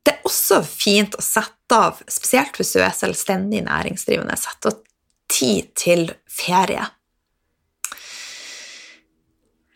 Det 0.03 0.17
er 0.17 0.27
også 0.27 0.63
fint 0.67 1.15
å 1.19 1.23
sette 1.23 1.79
av, 1.79 2.01
spesielt 2.11 2.57
hvis 2.59 2.75
du 2.75 2.81
er 2.83 2.95
selvstendig 2.95 3.63
næringsdrivende, 3.67 4.37
sette 4.39 4.73
av 4.73 4.81
tid 5.33 5.71
til 5.79 6.09
ferie. 6.31 6.85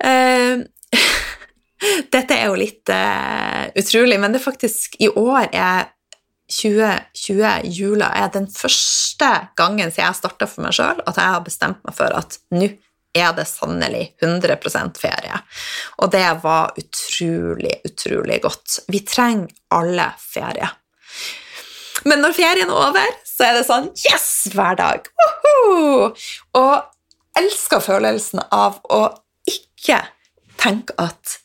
Uh, 0.02 0.66
dette 2.14 2.36
er 2.36 2.50
jo 2.50 2.58
litt 2.58 2.90
uh, 2.92 3.70
utrolig, 3.78 4.18
men 4.20 4.34
det 4.34 4.42
er 4.42 4.48
faktisk 4.48 4.98
i 5.02 5.10
år 5.10 5.48
er 5.52 5.92
2020, 6.52 7.70
jula, 7.74 8.10
er 8.14 8.28
den 8.34 8.46
første 8.50 9.30
gangen 9.58 9.90
siden 9.90 10.06
jeg 10.06 10.18
starta 10.20 10.46
for 10.50 10.66
meg 10.66 10.76
sjøl, 10.76 11.00
at 11.02 11.18
jeg 11.18 11.34
har 11.34 11.42
bestemt 11.46 11.80
meg 11.86 11.96
for 11.96 12.14
at 12.14 12.38
nå 12.54 12.68
er 13.16 13.32
det 13.36 13.46
sannelig 13.48 14.04
100% 14.22 15.00
ferie. 15.00 15.40
Og 16.02 16.10
det 16.12 16.26
var 16.42 16.76
utrolig, 16.78 17.78
utrolig 17.88 18.40
godt. 18.44 18.80
Vi 18.92 19.02
trenger 19.06 19.52
alle 19.74 20.10
ferie. 20.20 20.68
Men 22.06 22.22
når 22.22 22.36
ferien 22.36 22.70
er 22.70 22.76
over, 22.88 23.16
så 23.26 23.48
er 23.48 23.56
det 23.58 23.64
sånn 23.68 23.88
Yes! 24.06 24.28
Hver 24.54 24.76
dag. 24.78 25.08
Woohoo! 25.18 26.12
Og 26.60 27.40
elsker 27.40 27.82
følelsen 27.84 28.44
av 28.54 28.78
å 28.92 29.02
ikke 29.48 30.02
tenke 30.60 30.94
at 31.02 31.40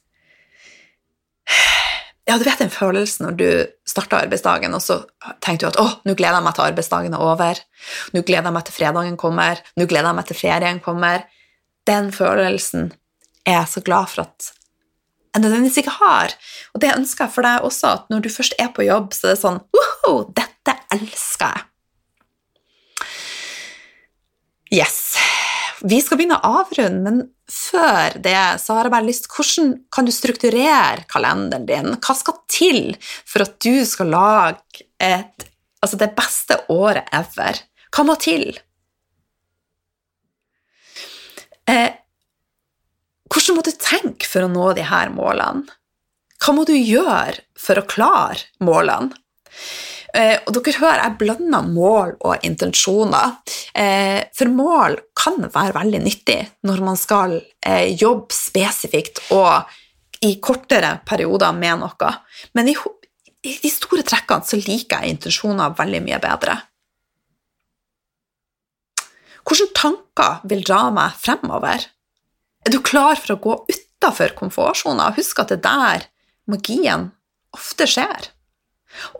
ja, 2.30 2.38
du 2.38 2.46
vet 2.46 2.62
den 2.62 2.72
følelsen 2.72 3.26
når 3.26 3.38
du 3.40 3.48
starter 3.90 4.22
arbeidsdagen, 4.22 4.76
og 4.78 4.84
så 4.84 5.02
tenker 5.44 5.66
du 5.66 5.70
at 5.72 5.80
'å, 5.82 5.88
nå 6.06 6.14
gleder 6.16 6.38
jeg 6.38 6.46
meg 6.46 6.56
til 6.56 6.68
arbeidsdagen 6.70 7.14
er 7.18 7.24
over', 7.26 7.60
'nå 8.14 8.22
gleder 8.22 8.48
jeg 8.48 8.56
meg 8.56 8.66
til 8.66 8.78
fredagen 8.78 9.18
kommer', 9.18 9.60
'nå 9.76 9.88
gleder 9.90 10.10
jeg 10.10 10.16
meg 10.16 10.28
til 10.28 10.40
ferien 10.40 10.80
kommer' 10.80 11.26
den 11.90 12.12
følelsen 12.16 12.92
er 13.46 13.62
jeg 13.62 13.72
så 13.74 13.84
glad 13.86 14.12
for 14.12 14.28
at 14.28 14.52
jeg 15.32 15.44
nødvendigvis 15.46 15.80
ikke 15.82 15.96
har. 15.96 16.34
Og 16.76 16.82
det 16.84 16.94
ønsker 16.96 17.26
jeg 17.26 17.34
for 17.34 17.48
deg 17.48 17.68
også, 17.68 17.96
at 17.96 18.10
når 18.12 18.24
du 18.26 18.30
først 18.34 18.56
er 18.60 18.72
på 18.76 18.84
jobb, 18.84 19.14
så 19.16 19.30
er 19.30 19.36
det 19.36 19.44
sånn! 19.44 19.62
Dette 20.36 20.74
elsker 20.92 21.54
jeg. 21.56 21.68
Yes. 24.72 24.98
Vi 25.88 25.98
skal 26.04 26.20
begynne 26.20 26.38
å 26.38 26.58
avrunde, 26.62 27.02
men 27.04 27.22
før 27.52 28.18
det 28.24 28.38
så 28.62 28.76
har 28.78 28.88
jeg 28.88 28.94
bare 28.94 29.08
lyst 29.08 29.26
Hvordan 29.32 29.72
kan 29.92 30.08
du 30.08 30.12
strukturere 30.16 31.06
kalenderen 31.12 31.66
din? 31.68 31.96
Hva 31.98 32.16
skal 32.16 32.38
til 32.52 32.82
for 33.02 33.44
at 33.46 33.58
du 33.64 33.82
skal 33.88 34.12
lage 34.14 34.86
et, 35.02 35.48
altså 35.82 36.00
det 36.00 36.12
beste 36.18 36.60
året 36.72 37.10
ever? 37.16 37.64
Hva 37.92 38.06
må 38.08 38.16
til? 38.22 38.52
Eh, 41.72 41.92
hvordan 43.32 43.58
må 43.58 43.64
du 43.64 43.72
tenke 43.80 44.28
for 44.28 44.44
å 44.44 44.52
nå 44.52 44.72
de 44.76 44.84
her 44.90 45.12
målene? 45.14 45.64
Hva 46.42 46.56
må 46.58 46.66
du 46.68 46.74
gjøre 46.76 47.44
for 47.60 47.80
å 47.80 47.88
klare 47.88 48.50
målene? 48.66 49.16
Eh, 50.12 50.42
og 50.44 50.58
dere 50.58 50.80
hører, 50.82 51.04
jeg 51.06 51.18
blander 51.22 51.68
mål 51.72 52.16
og 52.28 52.44
intensjoner. 52.44 53.38
Eh, 53.72 54.20
for 54.36 54.52
mål 54.52 54.98
kan 55.16 55.38
være 55.46 55.78
veldig 55.78 56.02
nyttig 56.04 56.40
når 56.68 56.82
man 56.84 57.00
skal 57.00 57.38
eh, 57.40 57.94
jobbe 57.96 58.36
spesifikt 58.36 59.24
og 59.32 59.72
i 60.28 60.36
kortere 60.44 60.98
perioder 61.08 61.56
med 61.56 61.80
noe. 61.86 62.12
Men 62.58 62.74
i, 62.74 62.76
i 63.48 63.56
de 63.64 63.72
store 63.72 64.04
trekkene 64.06 64.46
så 64.46 64.60
liker 64.60 65.06
jeg 65.06 65.16
intensjoner 65.16 65.78
veldig 65.80 66.04
mye 66.10 66.20
bedre. 66.22 66.60
Hvilke 69.48 69.72
tanker 69.78 70.42
vil 70.48 70.64
dra 70.66 70.84
meg 70.94 71.18
fremover? 71.20 71.88
Er 72.66 72.74
du 72.74 72.80
klar 72.86 73.18
for 73.18 73.36
å 73.36 73.42
gå 73.42 73.56
utafor 73.72 74.36
komfortsona? 74.38 75.10
Husk 75.18 75.42
at 75.42 75.54
det 75.54 75.62
er 75.62 75.66
der 75.66 76.06
magien 76.52 77.10
ofte 77.56 77.88
skjer. 77.90 78.30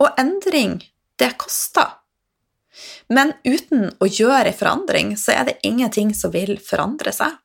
Og 0.00 0.12
endring, 0.20 0.80
det 1.18 1.34
koster. 1.40 1.98
Men 3.12 3.34
uten 3.44 3.90
å 4.00 4.08
gjøre 4.08 4.52
en 4.52 4.56
forandring, 4.56 5.14
så 5.20 5.34
er 5.36 5.48
det 5.48 5.60
ingenting 5.66 6.14
som 6.16 6.32
vil 6.32 6.56
forandre 6.62 7.12
seg. 7.14 7.36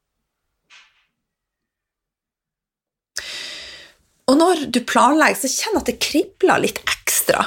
Og 4.27 4.35
når 4.35 4.65
du 4.75 4.81
planlegger, 4.83 5.39
så 5.39 5.51
kjenn 5.51 5.79
at 5.79 5.87
det 5.87 5.99
kribler 6.03 6.59
litt 6.63 6.81
ekstra. 6.83 7.45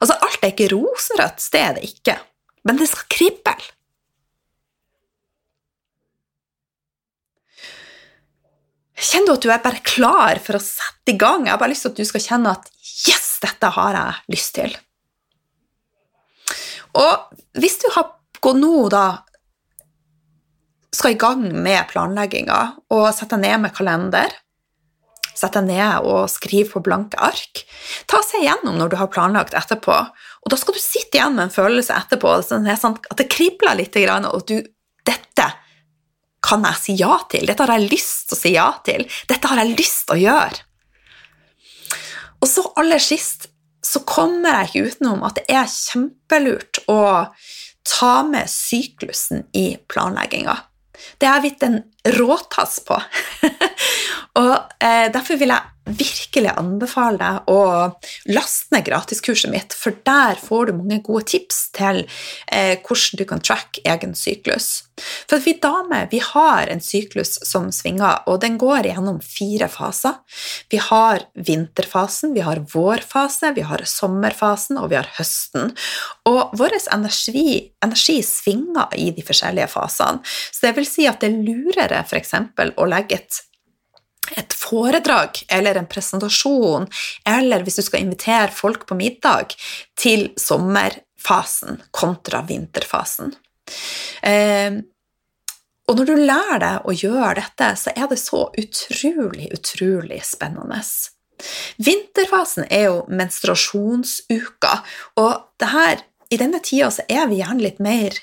Altså, 0.00 0.16
alt 0.16 0.40
er 0.42 0.52
ikke 0.54 0.70
rosenrødt, 0.72 1.44
det 1.52 1.60
er 1.62 1.74
det 1.76 1.88
ikke 1.88 2.16
men 2.66 2.78
det 2.78 2.88
skal 2.90 3.08
krible. 3.10 3.56
Kjenner 9.02 9.32
du 9.32 9.34
at 9.34 9.42
du 9.42 9.50
er 9.50 9.64
bare 9.64 9.82
klar 9.82 10.38
for 10.44 10.56
å 10.58 10.62
sette 10.62 11.14
i 11.14 11.18
gang? 11.18 11.46
Jeg 11.46 11.54
har 11.54 11.60
bare 11.60 11.72
lyst 11.72 11.86
til 11.88 11.94
at 11.94 11.98
du 11.98 12.06
skal 12.06 12.22
kjenne 12.22 12.54
at 12.54 12.68
yes, 13.08 13.34
dette 13.42 13.72
har 13.74 13.98
jeg 13.98 14.36
lyst 14.36 14.54
til. 14.60 14.76
Og 17.02 17.38
hvis 17.58 17.80
du 17.82 17.88
har 17.96 18.12
gått 18.42 18.60
nå, 18.60 18.86
da 18.92 19.06
skal 20.92 21.14
i 21.14 21.18
gang 21.18 21.42
med 21.64 21.88
planlegginga 21.90 22.60
og 22.92 23.06
sette 23.16 23.38
deg 23.40 23.46
ned 23.48 23.64
med 23.64 23.74
kalender, 23.74 24.34
sett 25.34 25.56
deg 25.56 25.68
ned 25.68 26.06
og 26.08 26.30
skrive 26.30 26.70
på 26.74 26.82
blanke 26.84 27.18
ark. 27.22 27.64
Ta 28.10 28.20
seg 28.24 28.44
igjennom 28.44 28.78
når 28.78 28.92
du 28.92 28.98
har 29.00 29.10
planlagt 29.12 29.56
etterpå, 29.58 29.96
og 30.42 30.50
da 30.52 30.58
skal 30.58 30.76
du 30.76 30.82
sitte 30.82 31.18
igjen 31.18 31.36
med 31.36 31.48
en 31.48 31.54
følelse 31.54 31.96
etterpå 31.96 32.34
sånn 32.46 32.68
at 32.68 33.18
det 33.18 33.30
kribler 33.32 33.78
litt, 33.78 33.96
og 33.96 34.46
du 34.48 34.58
Dette 35.02 35.48
kan 36.46 36.62
jeg 36.62 36.78
si 36.78 36.92
ja 37.00 37.16
til. 37.30 37.46
Dette 37.48 37.64
har 37.64 37.74
jeg 37.74 37.90
lyst 37.90 38.28
til 38.28 38.36
å 38.36 38.38
si 38.38 38.52
ja 38.54 38.68
til. 38.86 39.02
Dette 39.30 39.50
har 39.50 39.58
jeg 39.62 39.74
lyst 39.78 40.04
til 40.06 40.14
å 40.14 40.22
gjøre. 40.22 40.60
Og 42.42 42.50
så 42.50 42.64
aller 42.78 43.02
sist 43.02 43.48
så 43.82 44.02
kommer 44.06 44.60
jeg 44.60 44.68
ikke 44.68 44.92
utenom 44.92 45.24
at 45.26 45.40
det 45.40 45.46
er 45.50 45.70
kjempelurt 45.70 46.82
å 46.90 47.02
ta 47.86 48.12
med 48.26 48.50
syklusen 48.50 49.46
i 49.58 49.72
planlegginga. 49.90 50.54
Det 51.18 51.26
er 51.26 51.42
blitt 51.42 51.64
en 51.66 51.80
råtass 52.08 52.80
på. 52.86 52.98
og 54.42 54.54
eh, 54.82 55.06
Derfor 55.12 55.38
vil 55.40 55.54
jeg 55.54 55.72
virkelig 55.82 56.52
anbefale 56.54 57.18
deg 57.18 57.50
å 57.50 57.62
laste 58.30 58.70
ned 58.74 58.86
gratiskurset 58.86 59.50
mitt, 59.50 59.74
for 59.74 59.96
der 60.06 60.38
får 60.38 60.68
du 60.68 60.76
mange 60.78 61.00
gode 61.04 61.26
tips 61.32 61.64
til 61.74 62.04
eh, 62.46 62.78
hvordan 62.78 63.18
du 63.18 63.24
kan 63.28 63.42
tracke 63.42 63.82
egen 63.88 64.14
syklus. 64.18 64.84
For 65.26 65.42
vi 65.42 65.56
damer 65.58 66.06
vi 66.12 66.20
har 66.22 66.70
en 66.70 66.82
syklus 66.84 67.34
som 67.48 67.70
svinger, 67.74 68.22
og 68.30 68.42
den 68.44 68.58
går 68.60 68.86
gjennom 68.92 69.18
fire 69.24 69.66
faser. 69.72 70.20
Vi 70.70 70.78
har 70.78 71.26
vinterfasen, 71.34 72.34
vi 72.36 72.44
har 72.46 72.62
vårfase, 72.72 73.52
vi 73.56 73.66
har 73.66 73.82
sommerfasen, 73.88 74.78
og 74.78 74.92
vi 74.92 75.00
har 75.00 75.10
høsten. 75.18 75.72
Og 76.30 76.54
vår 76.58 76.78
energi, 76.94 77.72
energi 77.84 78.20
svinger 78.26 78.94
i 78.98 79.10
de 79.16 79.24
forskjellige 79.26 79.70
fasene, 79.72 80.22
så 80.24 80.68
det 80.68 80.76
vil 80.78 80.88
si 80.88 81.08
at 81.10 81.20
det 81.22 81.32
er 81.32 81.42
lurere 81.92 82.04
f.eks. 82.06 82.34
å 82.76 82.90
legge 82.90 83.20
et 83.20 83.42
et 84.38 84.54
foredrag 84.54 85.42
eller 85.50 85.76
en 85.76 85.88
presentasjon, 85.90 86.86
eller 87.26 87.64
hvis 87.66 87.80
du 87.80 87.82
skal 87.82 88.04
invitere 88.04 88.54
folk 88.54 88.86
på 88.86 88.94
middag, 88.94 89.56
til 89.98 90.28
sommerfasen 90.38 91.80
kontra 91.90 92.44
vinterfasen. 92.46 93.34
Eh, 94.22 94.78
og 95.90 95.98
når 95.98 96.08
du 96.08 96.14
lærer 96.22 96.62
deg 96.62 96.86
å 96.86 96.94
gjøre 96.94 97.34
dette, 97.42 97.72
så 97.82 97.92
er 97.98 98.08
det 98.08 98.20
så 98.22 98.46
utrolig, 98.62 99.50
utrolig 99.52 100.22
spennende. 100.24 100.78
Vinterfasen 101.82 102.70
er 102.70 102.86
jo 102.86 103.02
menstruasjonsuka, 103.10 104.76
og 105.20 105.66
her, 105.74 106.06
i 106.30 106.38
denne 106.40 106.62
tida 106.64 106.88
så 106.94 107.04
er 107.10 107.26
vi 107.28 107.42
gjerne 107.42 107.66
litt 107.66 107.82
mer 107.82 108.16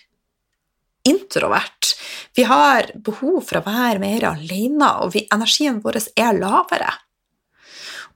introvert. 1.10 1.94
Vi 2.38 2.46
har 2.48 2.92
behov 2.96 3.42
for 3.50 3.60
å 3.60 3.66
være 3.66 4.02
mer 4.02 4.28
alene, 4.32 4.92
og 5.04 5.16
vi, 5.16 5.26
energien 5.34 5.82
vår 5.84 6.02
er 6.16 6.38
lavere. 6.38 6.92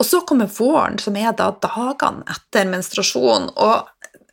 Og 0.02 0.08
så 0.08 0.22
kommer 0.28 0.50
våren, 0.50 0.98
som 1.00 1.18
er 1.18 1.34
da 1.38 1.52
dagene 1.64 2.26
etter 2.34 2.70
menstruasjon, 2.70 3.52
og 3.54 3.90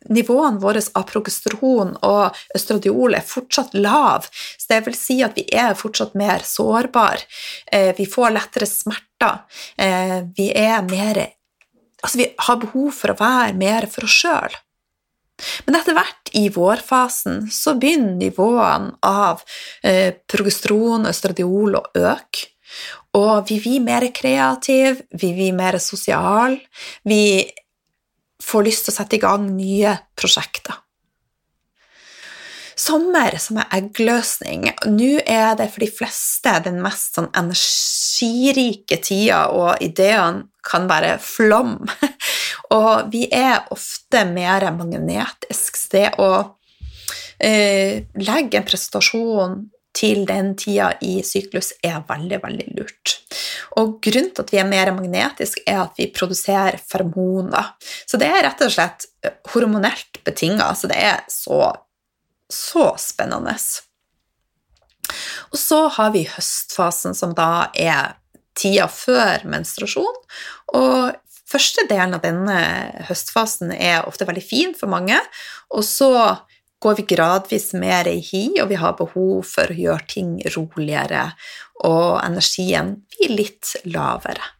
nivåene 0.09 0.61
våre 0.61 0.81
av 0.97 1.05
progesteron 1.09 1.93
og 2.07 2.39
østradiol 2.57 3.17
er 3.17 3.27
fortsatt 3.27 3.75
lav, 3.77 4.25
så 4.57 4.73
det 4.73 4.79
vil 4.87 4.97
si 4.97 5.19
at 5.25 5.37
vi 5.37 5.45
er 5.53 5.77
fortsatt 5.77 6.17
mer 6.17 6.45
sårbare. 6.47 7.27
Eh, 7.71 7.91
vi 7.97 8.07
får 8.09 8.33
lettere 8.37 8.69
smerter. 8.69 9.43
Eh, 9.77 10.17
vi 10.37 10.51
er 10.55 10.81
mer 10.89 11.27
Altså, 12.01 12.17
vi 12.17 12.25
har 12.33 12.55
behov 12.57 12.95
for 12.97 13.11
å 13.11 13.17
være 13.19 13.53
mer 13.53 13.85
for 13.85 14.07
oss 14.07 14.15
sjøl. 14.23 14.55
Men 15.65 15.79
etter 15.79 15.97
hvert 15.97 16.31
i 16.37 16.47
vårfasen 16.53 17.45
så 17.51 17.75
begynner 17.79 18.19
nivåene 18.19 18.95
av 19.07 19.43
eh, 19.83 20.13
progesteron 20.31 21.05
og 21.05 21.13
østradiol 21.13 21.79
å 21.79 21.85
øke. 21.97 22.47
Og 23.19 23.49
vi 23.49 23.57
blir 23.59 23.83
mer 23.83 24.05
kreative, 24.15 25.03
vi 25.11 25.33
blir 25.35 25.55
mer 25.57 25.75
sosiale, 25.83 26.61
vi 27.03 27.43
får 28.41 28.63
lyst 28.63 28.87
til 28.87 28.93
å 28.93 28.97
sette 29.01 29.17
i 29.17 29.21
gang 29.21 29.49
nye 29.57 29.97
prosjekter. 30.15 30.79
Sommer 32.81 33.35
som 33.37 33.59
er 33.61 33.73
eggløsning. 33.77 34.63
Nå 34.89 35.19
er 35.27 35.53
det 35.59 35.67
for 35.73 35.83
de 35.83 35.89
fleste 35.91 36.53
den 36.65 36.79
mest 36.81 37.17
sånn 37.17 37.29
energirike 37.37 38.97
tida, 39.03 39.43
og 39.53 39.83
ideene 39.83 40.47
kan 40.65 40.87
være 40.89 41.17
flom. 41.21 41.77
Og 42.75 43.11
vi 43.13 43.25
er 43.33 43.67
ofte 43.73 44.23
mer 44.29 44.65
magnetisk. 44.75 45.77
Det 45.91 46.07
å 46.21 46.31
eh, 47.39 48.07
legge 48.19 48.59
en 48.61 48.67
prestasjon 48.67 49.61
til 49.95 50.23
den 50.27 50.53
tida 50.55 50.93
i 51.03 51.19
syklus 51.25 51.73
er 51.83 51.99
veldig, 52.07 52.39
veldig 52.43 52.67
lurt. 52.77 53.17
Og 53.79 53.97
grunnen 54.03 54.31
til 54.31 54.45
at 54.45 54.53
vi 54.53 54.59
er 54.61 54.69
mer 54.69 54.93
magnetiske, 54.95 55.65
er 55.67 55.83
at 55.83 55.99
vi 55.99 56.07
produserer 56.15 56.79
fermoner. 56.79 57.73
Så 58.07 58.19
det 58.21 58.29
er 58.31 58.45
rett 58.47 58.63
og 58.63 58.71
slett 58.71 59.07
hormonelt 59.51 60.21
betinga. 60.25 60.71
Så 60.79 60.89
det 60.91 60.99
er 61.01 61.21
så, 61.31 61.59
så 62.51 62.87
spennende. 63.01 63.57
Og 65.51 65.59
så 65.59 65.83
har 65.97 66.15
vi 66.15 66.23
høstfasen, 66.29 67.15
som 67.17 67.35
da 67.35 67.67
er 67.75 68.15
tida 68.57 68.87
før 68.91 69.43
menstruasjon. 69.49 70.21
Og 70.77 71.20
første 71.51 71.85
delen 71.89 72.15
av 72.17 72.23
denne 72.23 72.57
høstfasen 73.09 73.73
er 73.75 74.07
ofte 74.07 74.27
veldig 74.27 74.45
fin 74.45 74.73
for 74.77 74.91
mange, 74.91 75.19
og 75.71 75.85
så 75.87 76.11
går 76.81 76.97
vi 76.97 77.05
gradvis 77.13 77.71
mer 77.77 78.09
i 78.09 78.17
hi, 78.25 78.45
og 78.61 78.71
vi 78.71 78.79
har 78.81 78.97
behov 78.97 79.43
for 79.45 79.69
å 79.69 79.77
gjøre 79.77 80.07
ting 80.09 80.31
roligere, 80.55 81.27
og 81.85 82.17
energien 82.23 82.95
blir 83.13 83.35
litt 83.37 83.75
lavere. 83.85 84.55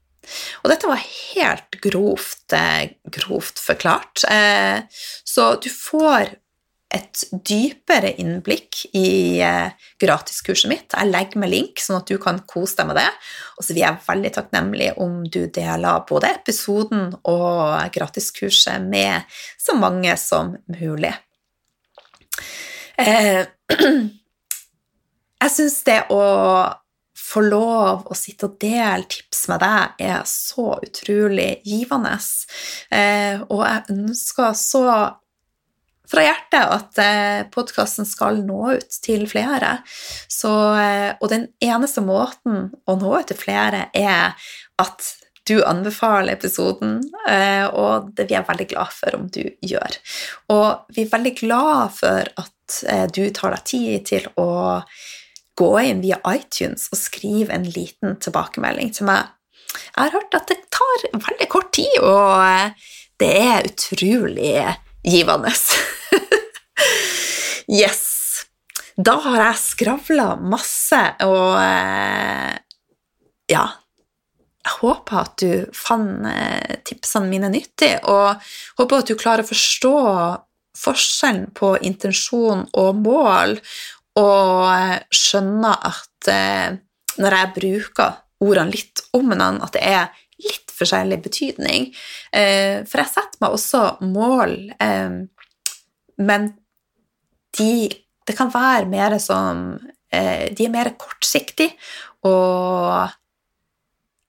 Og 0.62 0.70
dette 0.72 0.90
var 0.90 1.02
helt 1.02 1.80
grovt, 1.82 2.54
eh, 2.54 2.94
grovt 3.10 3.60
forklart. 3.60 4.24
Eh, 4.30 4.84
så 5.26 5.56
du 5.62 5.70
får 5.70 6.36
et 6.92 7.24
dypere 7.48 8.12
innblikk 8.20 8.82
i 8.98 9.40
eh, 9.44 9.72
gratiskurset 10.02 10.70
mitt. 10.72 10.92
Jeg 10.92 11.10
legger 11.12 11.40
med 11.40 11.52
link, 11.54 11.80
sånn 11.80 12.02
at 12.02 12.10
du 12.12 12.18
kan 12.22 12.42
kose 12.50 12.78
deg 12.82 12.90
med 12.90 13.00
det. 13.00 13.08
Og 13.58 13.66
så 13.66 13.74
vil 13.74 13.84
jeg 13.86 14.04
veldig 14.08 14.32
takknemlig 14.36 14.90
om 15.04 15.22
du 15.24 15.46
deler 15.54 16.04
både 16.10 16.34
episoden 16.36 17.14
og 17.32 17.96
gratiskurset 17.96 18.84
med 18.84 19.24
så 19.60 19.78
mange 19.80 20.18
som 20.20 20.56
mulig. 20.76 21.14
Eh, 23.00 23.46
jeg 25.42 25.56
syns 25.56 25.80
det 25.88 26.02
å 26.12 26.22
få 27.32 27.44
lov 27.46 28.10
å 28.12 28.18
sitte 28.18 28.50
og 28.50 28.58
dele 28.60 29.08
tips 29.08 29.46
med 29.52 29.62
deg 29.64 30.04
er 30.10 30.24
så 30.28 30.74
utrolig 30.84 31.62
givende. 31.68 32.18
Eh, 32.92 33.40
og 33.48 33.64
jeg 33.64 33.96
ønsker 33.96 34.56
så 34.58 34.86
fra 36.12 36.26
hjertet 36.26 36.74
at 36.76 37.00
eh, 37.02 37.40
podkasten 37.54 38.08
skal 38.08 38.42
nå 38.46 38.76
ut 38.78 39.00
til 39.04 39.26
flere. 39.30 39.78
Så, 40.32 40.52
eh, 40.80 41.10
og 41.20 41.32
den 41.32 41.48
eneste 41.64 42.04
måten 42.04 42.70
å 42.86 42.98
nå 43.00 43.16
ut 43.16 43.32
til 43.32 43.40
flere 43.40 43.88
er 43.98 44.36
at 44.82 45.12
du 45.50 45.58
anbefaler 45.66 46.36
episoden, 46.36 47.00
eh, 47.30 47.66
og 47.66 48.12
det 48.18 48.28
vi 48.30 48.38
er 48.38 48.46
veldig 48.48 48.68
glad 48.74 48.92
for 48.94 49.18
om 49.18 49.26
du 49.34 49.42
gjør. 49.66 49.98
Og 50.54 50.94
vi 50.94 51.06
er 51.06 51.14
veldig 51.16 51.34
glad 51.40 51.96
for 51.98 52.28
at 52.44 52.58
du 53.12 53.26
tar 53.36 53.52
deg 53.52 53.64
tid 53.68 54.06
til 54.08 54.28
å 54.40 54.52
gå 55.60 55.72
inn 55.82 56.00
via 56.00 56.22
iTunes 56.32 56.86
og 56.94 57.00
skrive 57.02 57.52
en 57.52 57.66
liten 57.68 58.16
tilbakemelding 58.24 58.94
til 58.96 59.10
meg. 59.10 59.34
Jeg 59.74 59.98
har 59.98 60.16
hørt 60.16 60.38
at 60.38 60.48
det 60.52 60.62
tar 60.72 61.04
veldig 61.12 61.50
kort 61.52 61.74
tid, 61.76 61.98
og 62.00 62.78
det 63.20 63.34
er 63.42 63.68
utrolig 63.74 64.56
givende. 65.04 65.52
yes. 67.72 68.08
Da 69.00 69.16
har 69.24 69.40
jeg 69.40 69.62
skravla 69.62 70.34
masse, 70.38 71.00
og 71.26 71.56
eh, 71.62 72.58
ja 73.52 73.66
Jeg 74.62 74.74
håper 74.78 75.18
at 75.24 75.42
du 75.42 75.72
fant 75.74 76.28
eh, 76.30 76.82
tipsene 76.86 77.32
mine 77.32 77.50
nyttige, 77.50 78.02
og 78.06 78.38
håper 78.78 79.02
at 79.02 79.10
du 79.10 79.16
klarer 79.18 79.46
å 79.46 79.50
forstå 79.50 79.96
forskjellen 80.82 81.50
på 81.58 81.74
intensjon 81.88 82.68
og 82.78 83.00
mål, 83.02 83.58
og 84.22 84.68
eh, 84.76 85.00
skjønner 85.10 85.88
at 85.92 86.08
når 87.18 87.34
jeg 87.34 87.54
bruker 87.56 88.20
ordene 88.46 88.76
litt 88.76 89.02
om 89.18 89.32
hverandre, 89.32 89.66
at 89.66 89.74
det 89.74 89.82
er 89.82 90.20
litt 90.42 90.70
forskjellig 90.70 91.18
betydning. 91.24 91.88
For 92.30 93.02
jeg 93.02 93.10
setter 93.10 93.42
meg 93.42 93.56
også 93.58 93.82
mål 94.06 94.54
men 96.22 96.52
de, 97.62 97.90
det 98.28 98.38
kan 98.38 98.52
være 98.54 98.90
mer 98.90 99.18
som 99.22 99.76
eh, 100.12 100.50
De 100.58 100.66
er 100.68 100.74
mer 100.74 100.94
kortsiktige, 101.00 101.78
og 102.28 103.10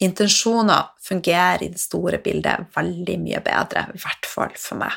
intensjoner 0.03 0.93
fungerer 1.03 1.63
i 1.63 1.71
det 1.73 1.81
store 1.81 2.19
bildet 2.23 2.69
veldig 2.75 3.17
mye 3.23 3.41
bedre, 3.45 3.87
i 3.93 4.03
hvert 4.03 4.29
fall 4.29 4.55
for 4.59 4.81
meg. 4.83 4.95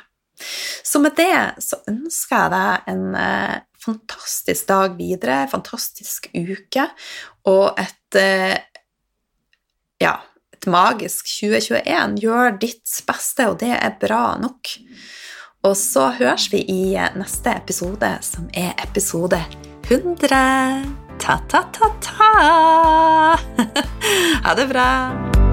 Så 0.84 1.00
med 1.00 1.16
det 1.16 1.64
så 1.64 1.80
ønsker 1.88 2.36
jeg 2.36 2.54
deg 2.56 2.90
en 2.92 3.04
eh, 3.20 3.58
fantastisk 3.86 4.68
dag 4.72 4.96
videre, 4.98 5.44
fantastisk 5.52 6.30
uke, 6.34 6.88
og 7.52 7.78
et 7.80 8.20
eh, 8.20 8.58
ja, 10.02 10.18
et 10.56 10.68
magisk 10.72 11.30
2021. 11.30 12.18
Gjør 12.24 12.58
ditt 12.60 12.98
beste, 13.08 13.48
og 13.52 13.60
det 13.62 13.72
er 13.78 13.96
bra 14.02 14.36
nok. 14.42 14.76
Og 15.66 15.74
så 15.78 16.11
høres 16.20 16.45
vi 16.53 16.61
i 16.70 16.82
neste 17.18 17.55
episode, 17.57 18.11
som 18.22 18.45
er 18.53 18.76
episode 18.86 19.41
100. 19.89 20.86
Ta-ta-ta-ta! 21.20 22.30
Ha 24.45 24.53
det 24.53 24.68
bra. 24.70 25.45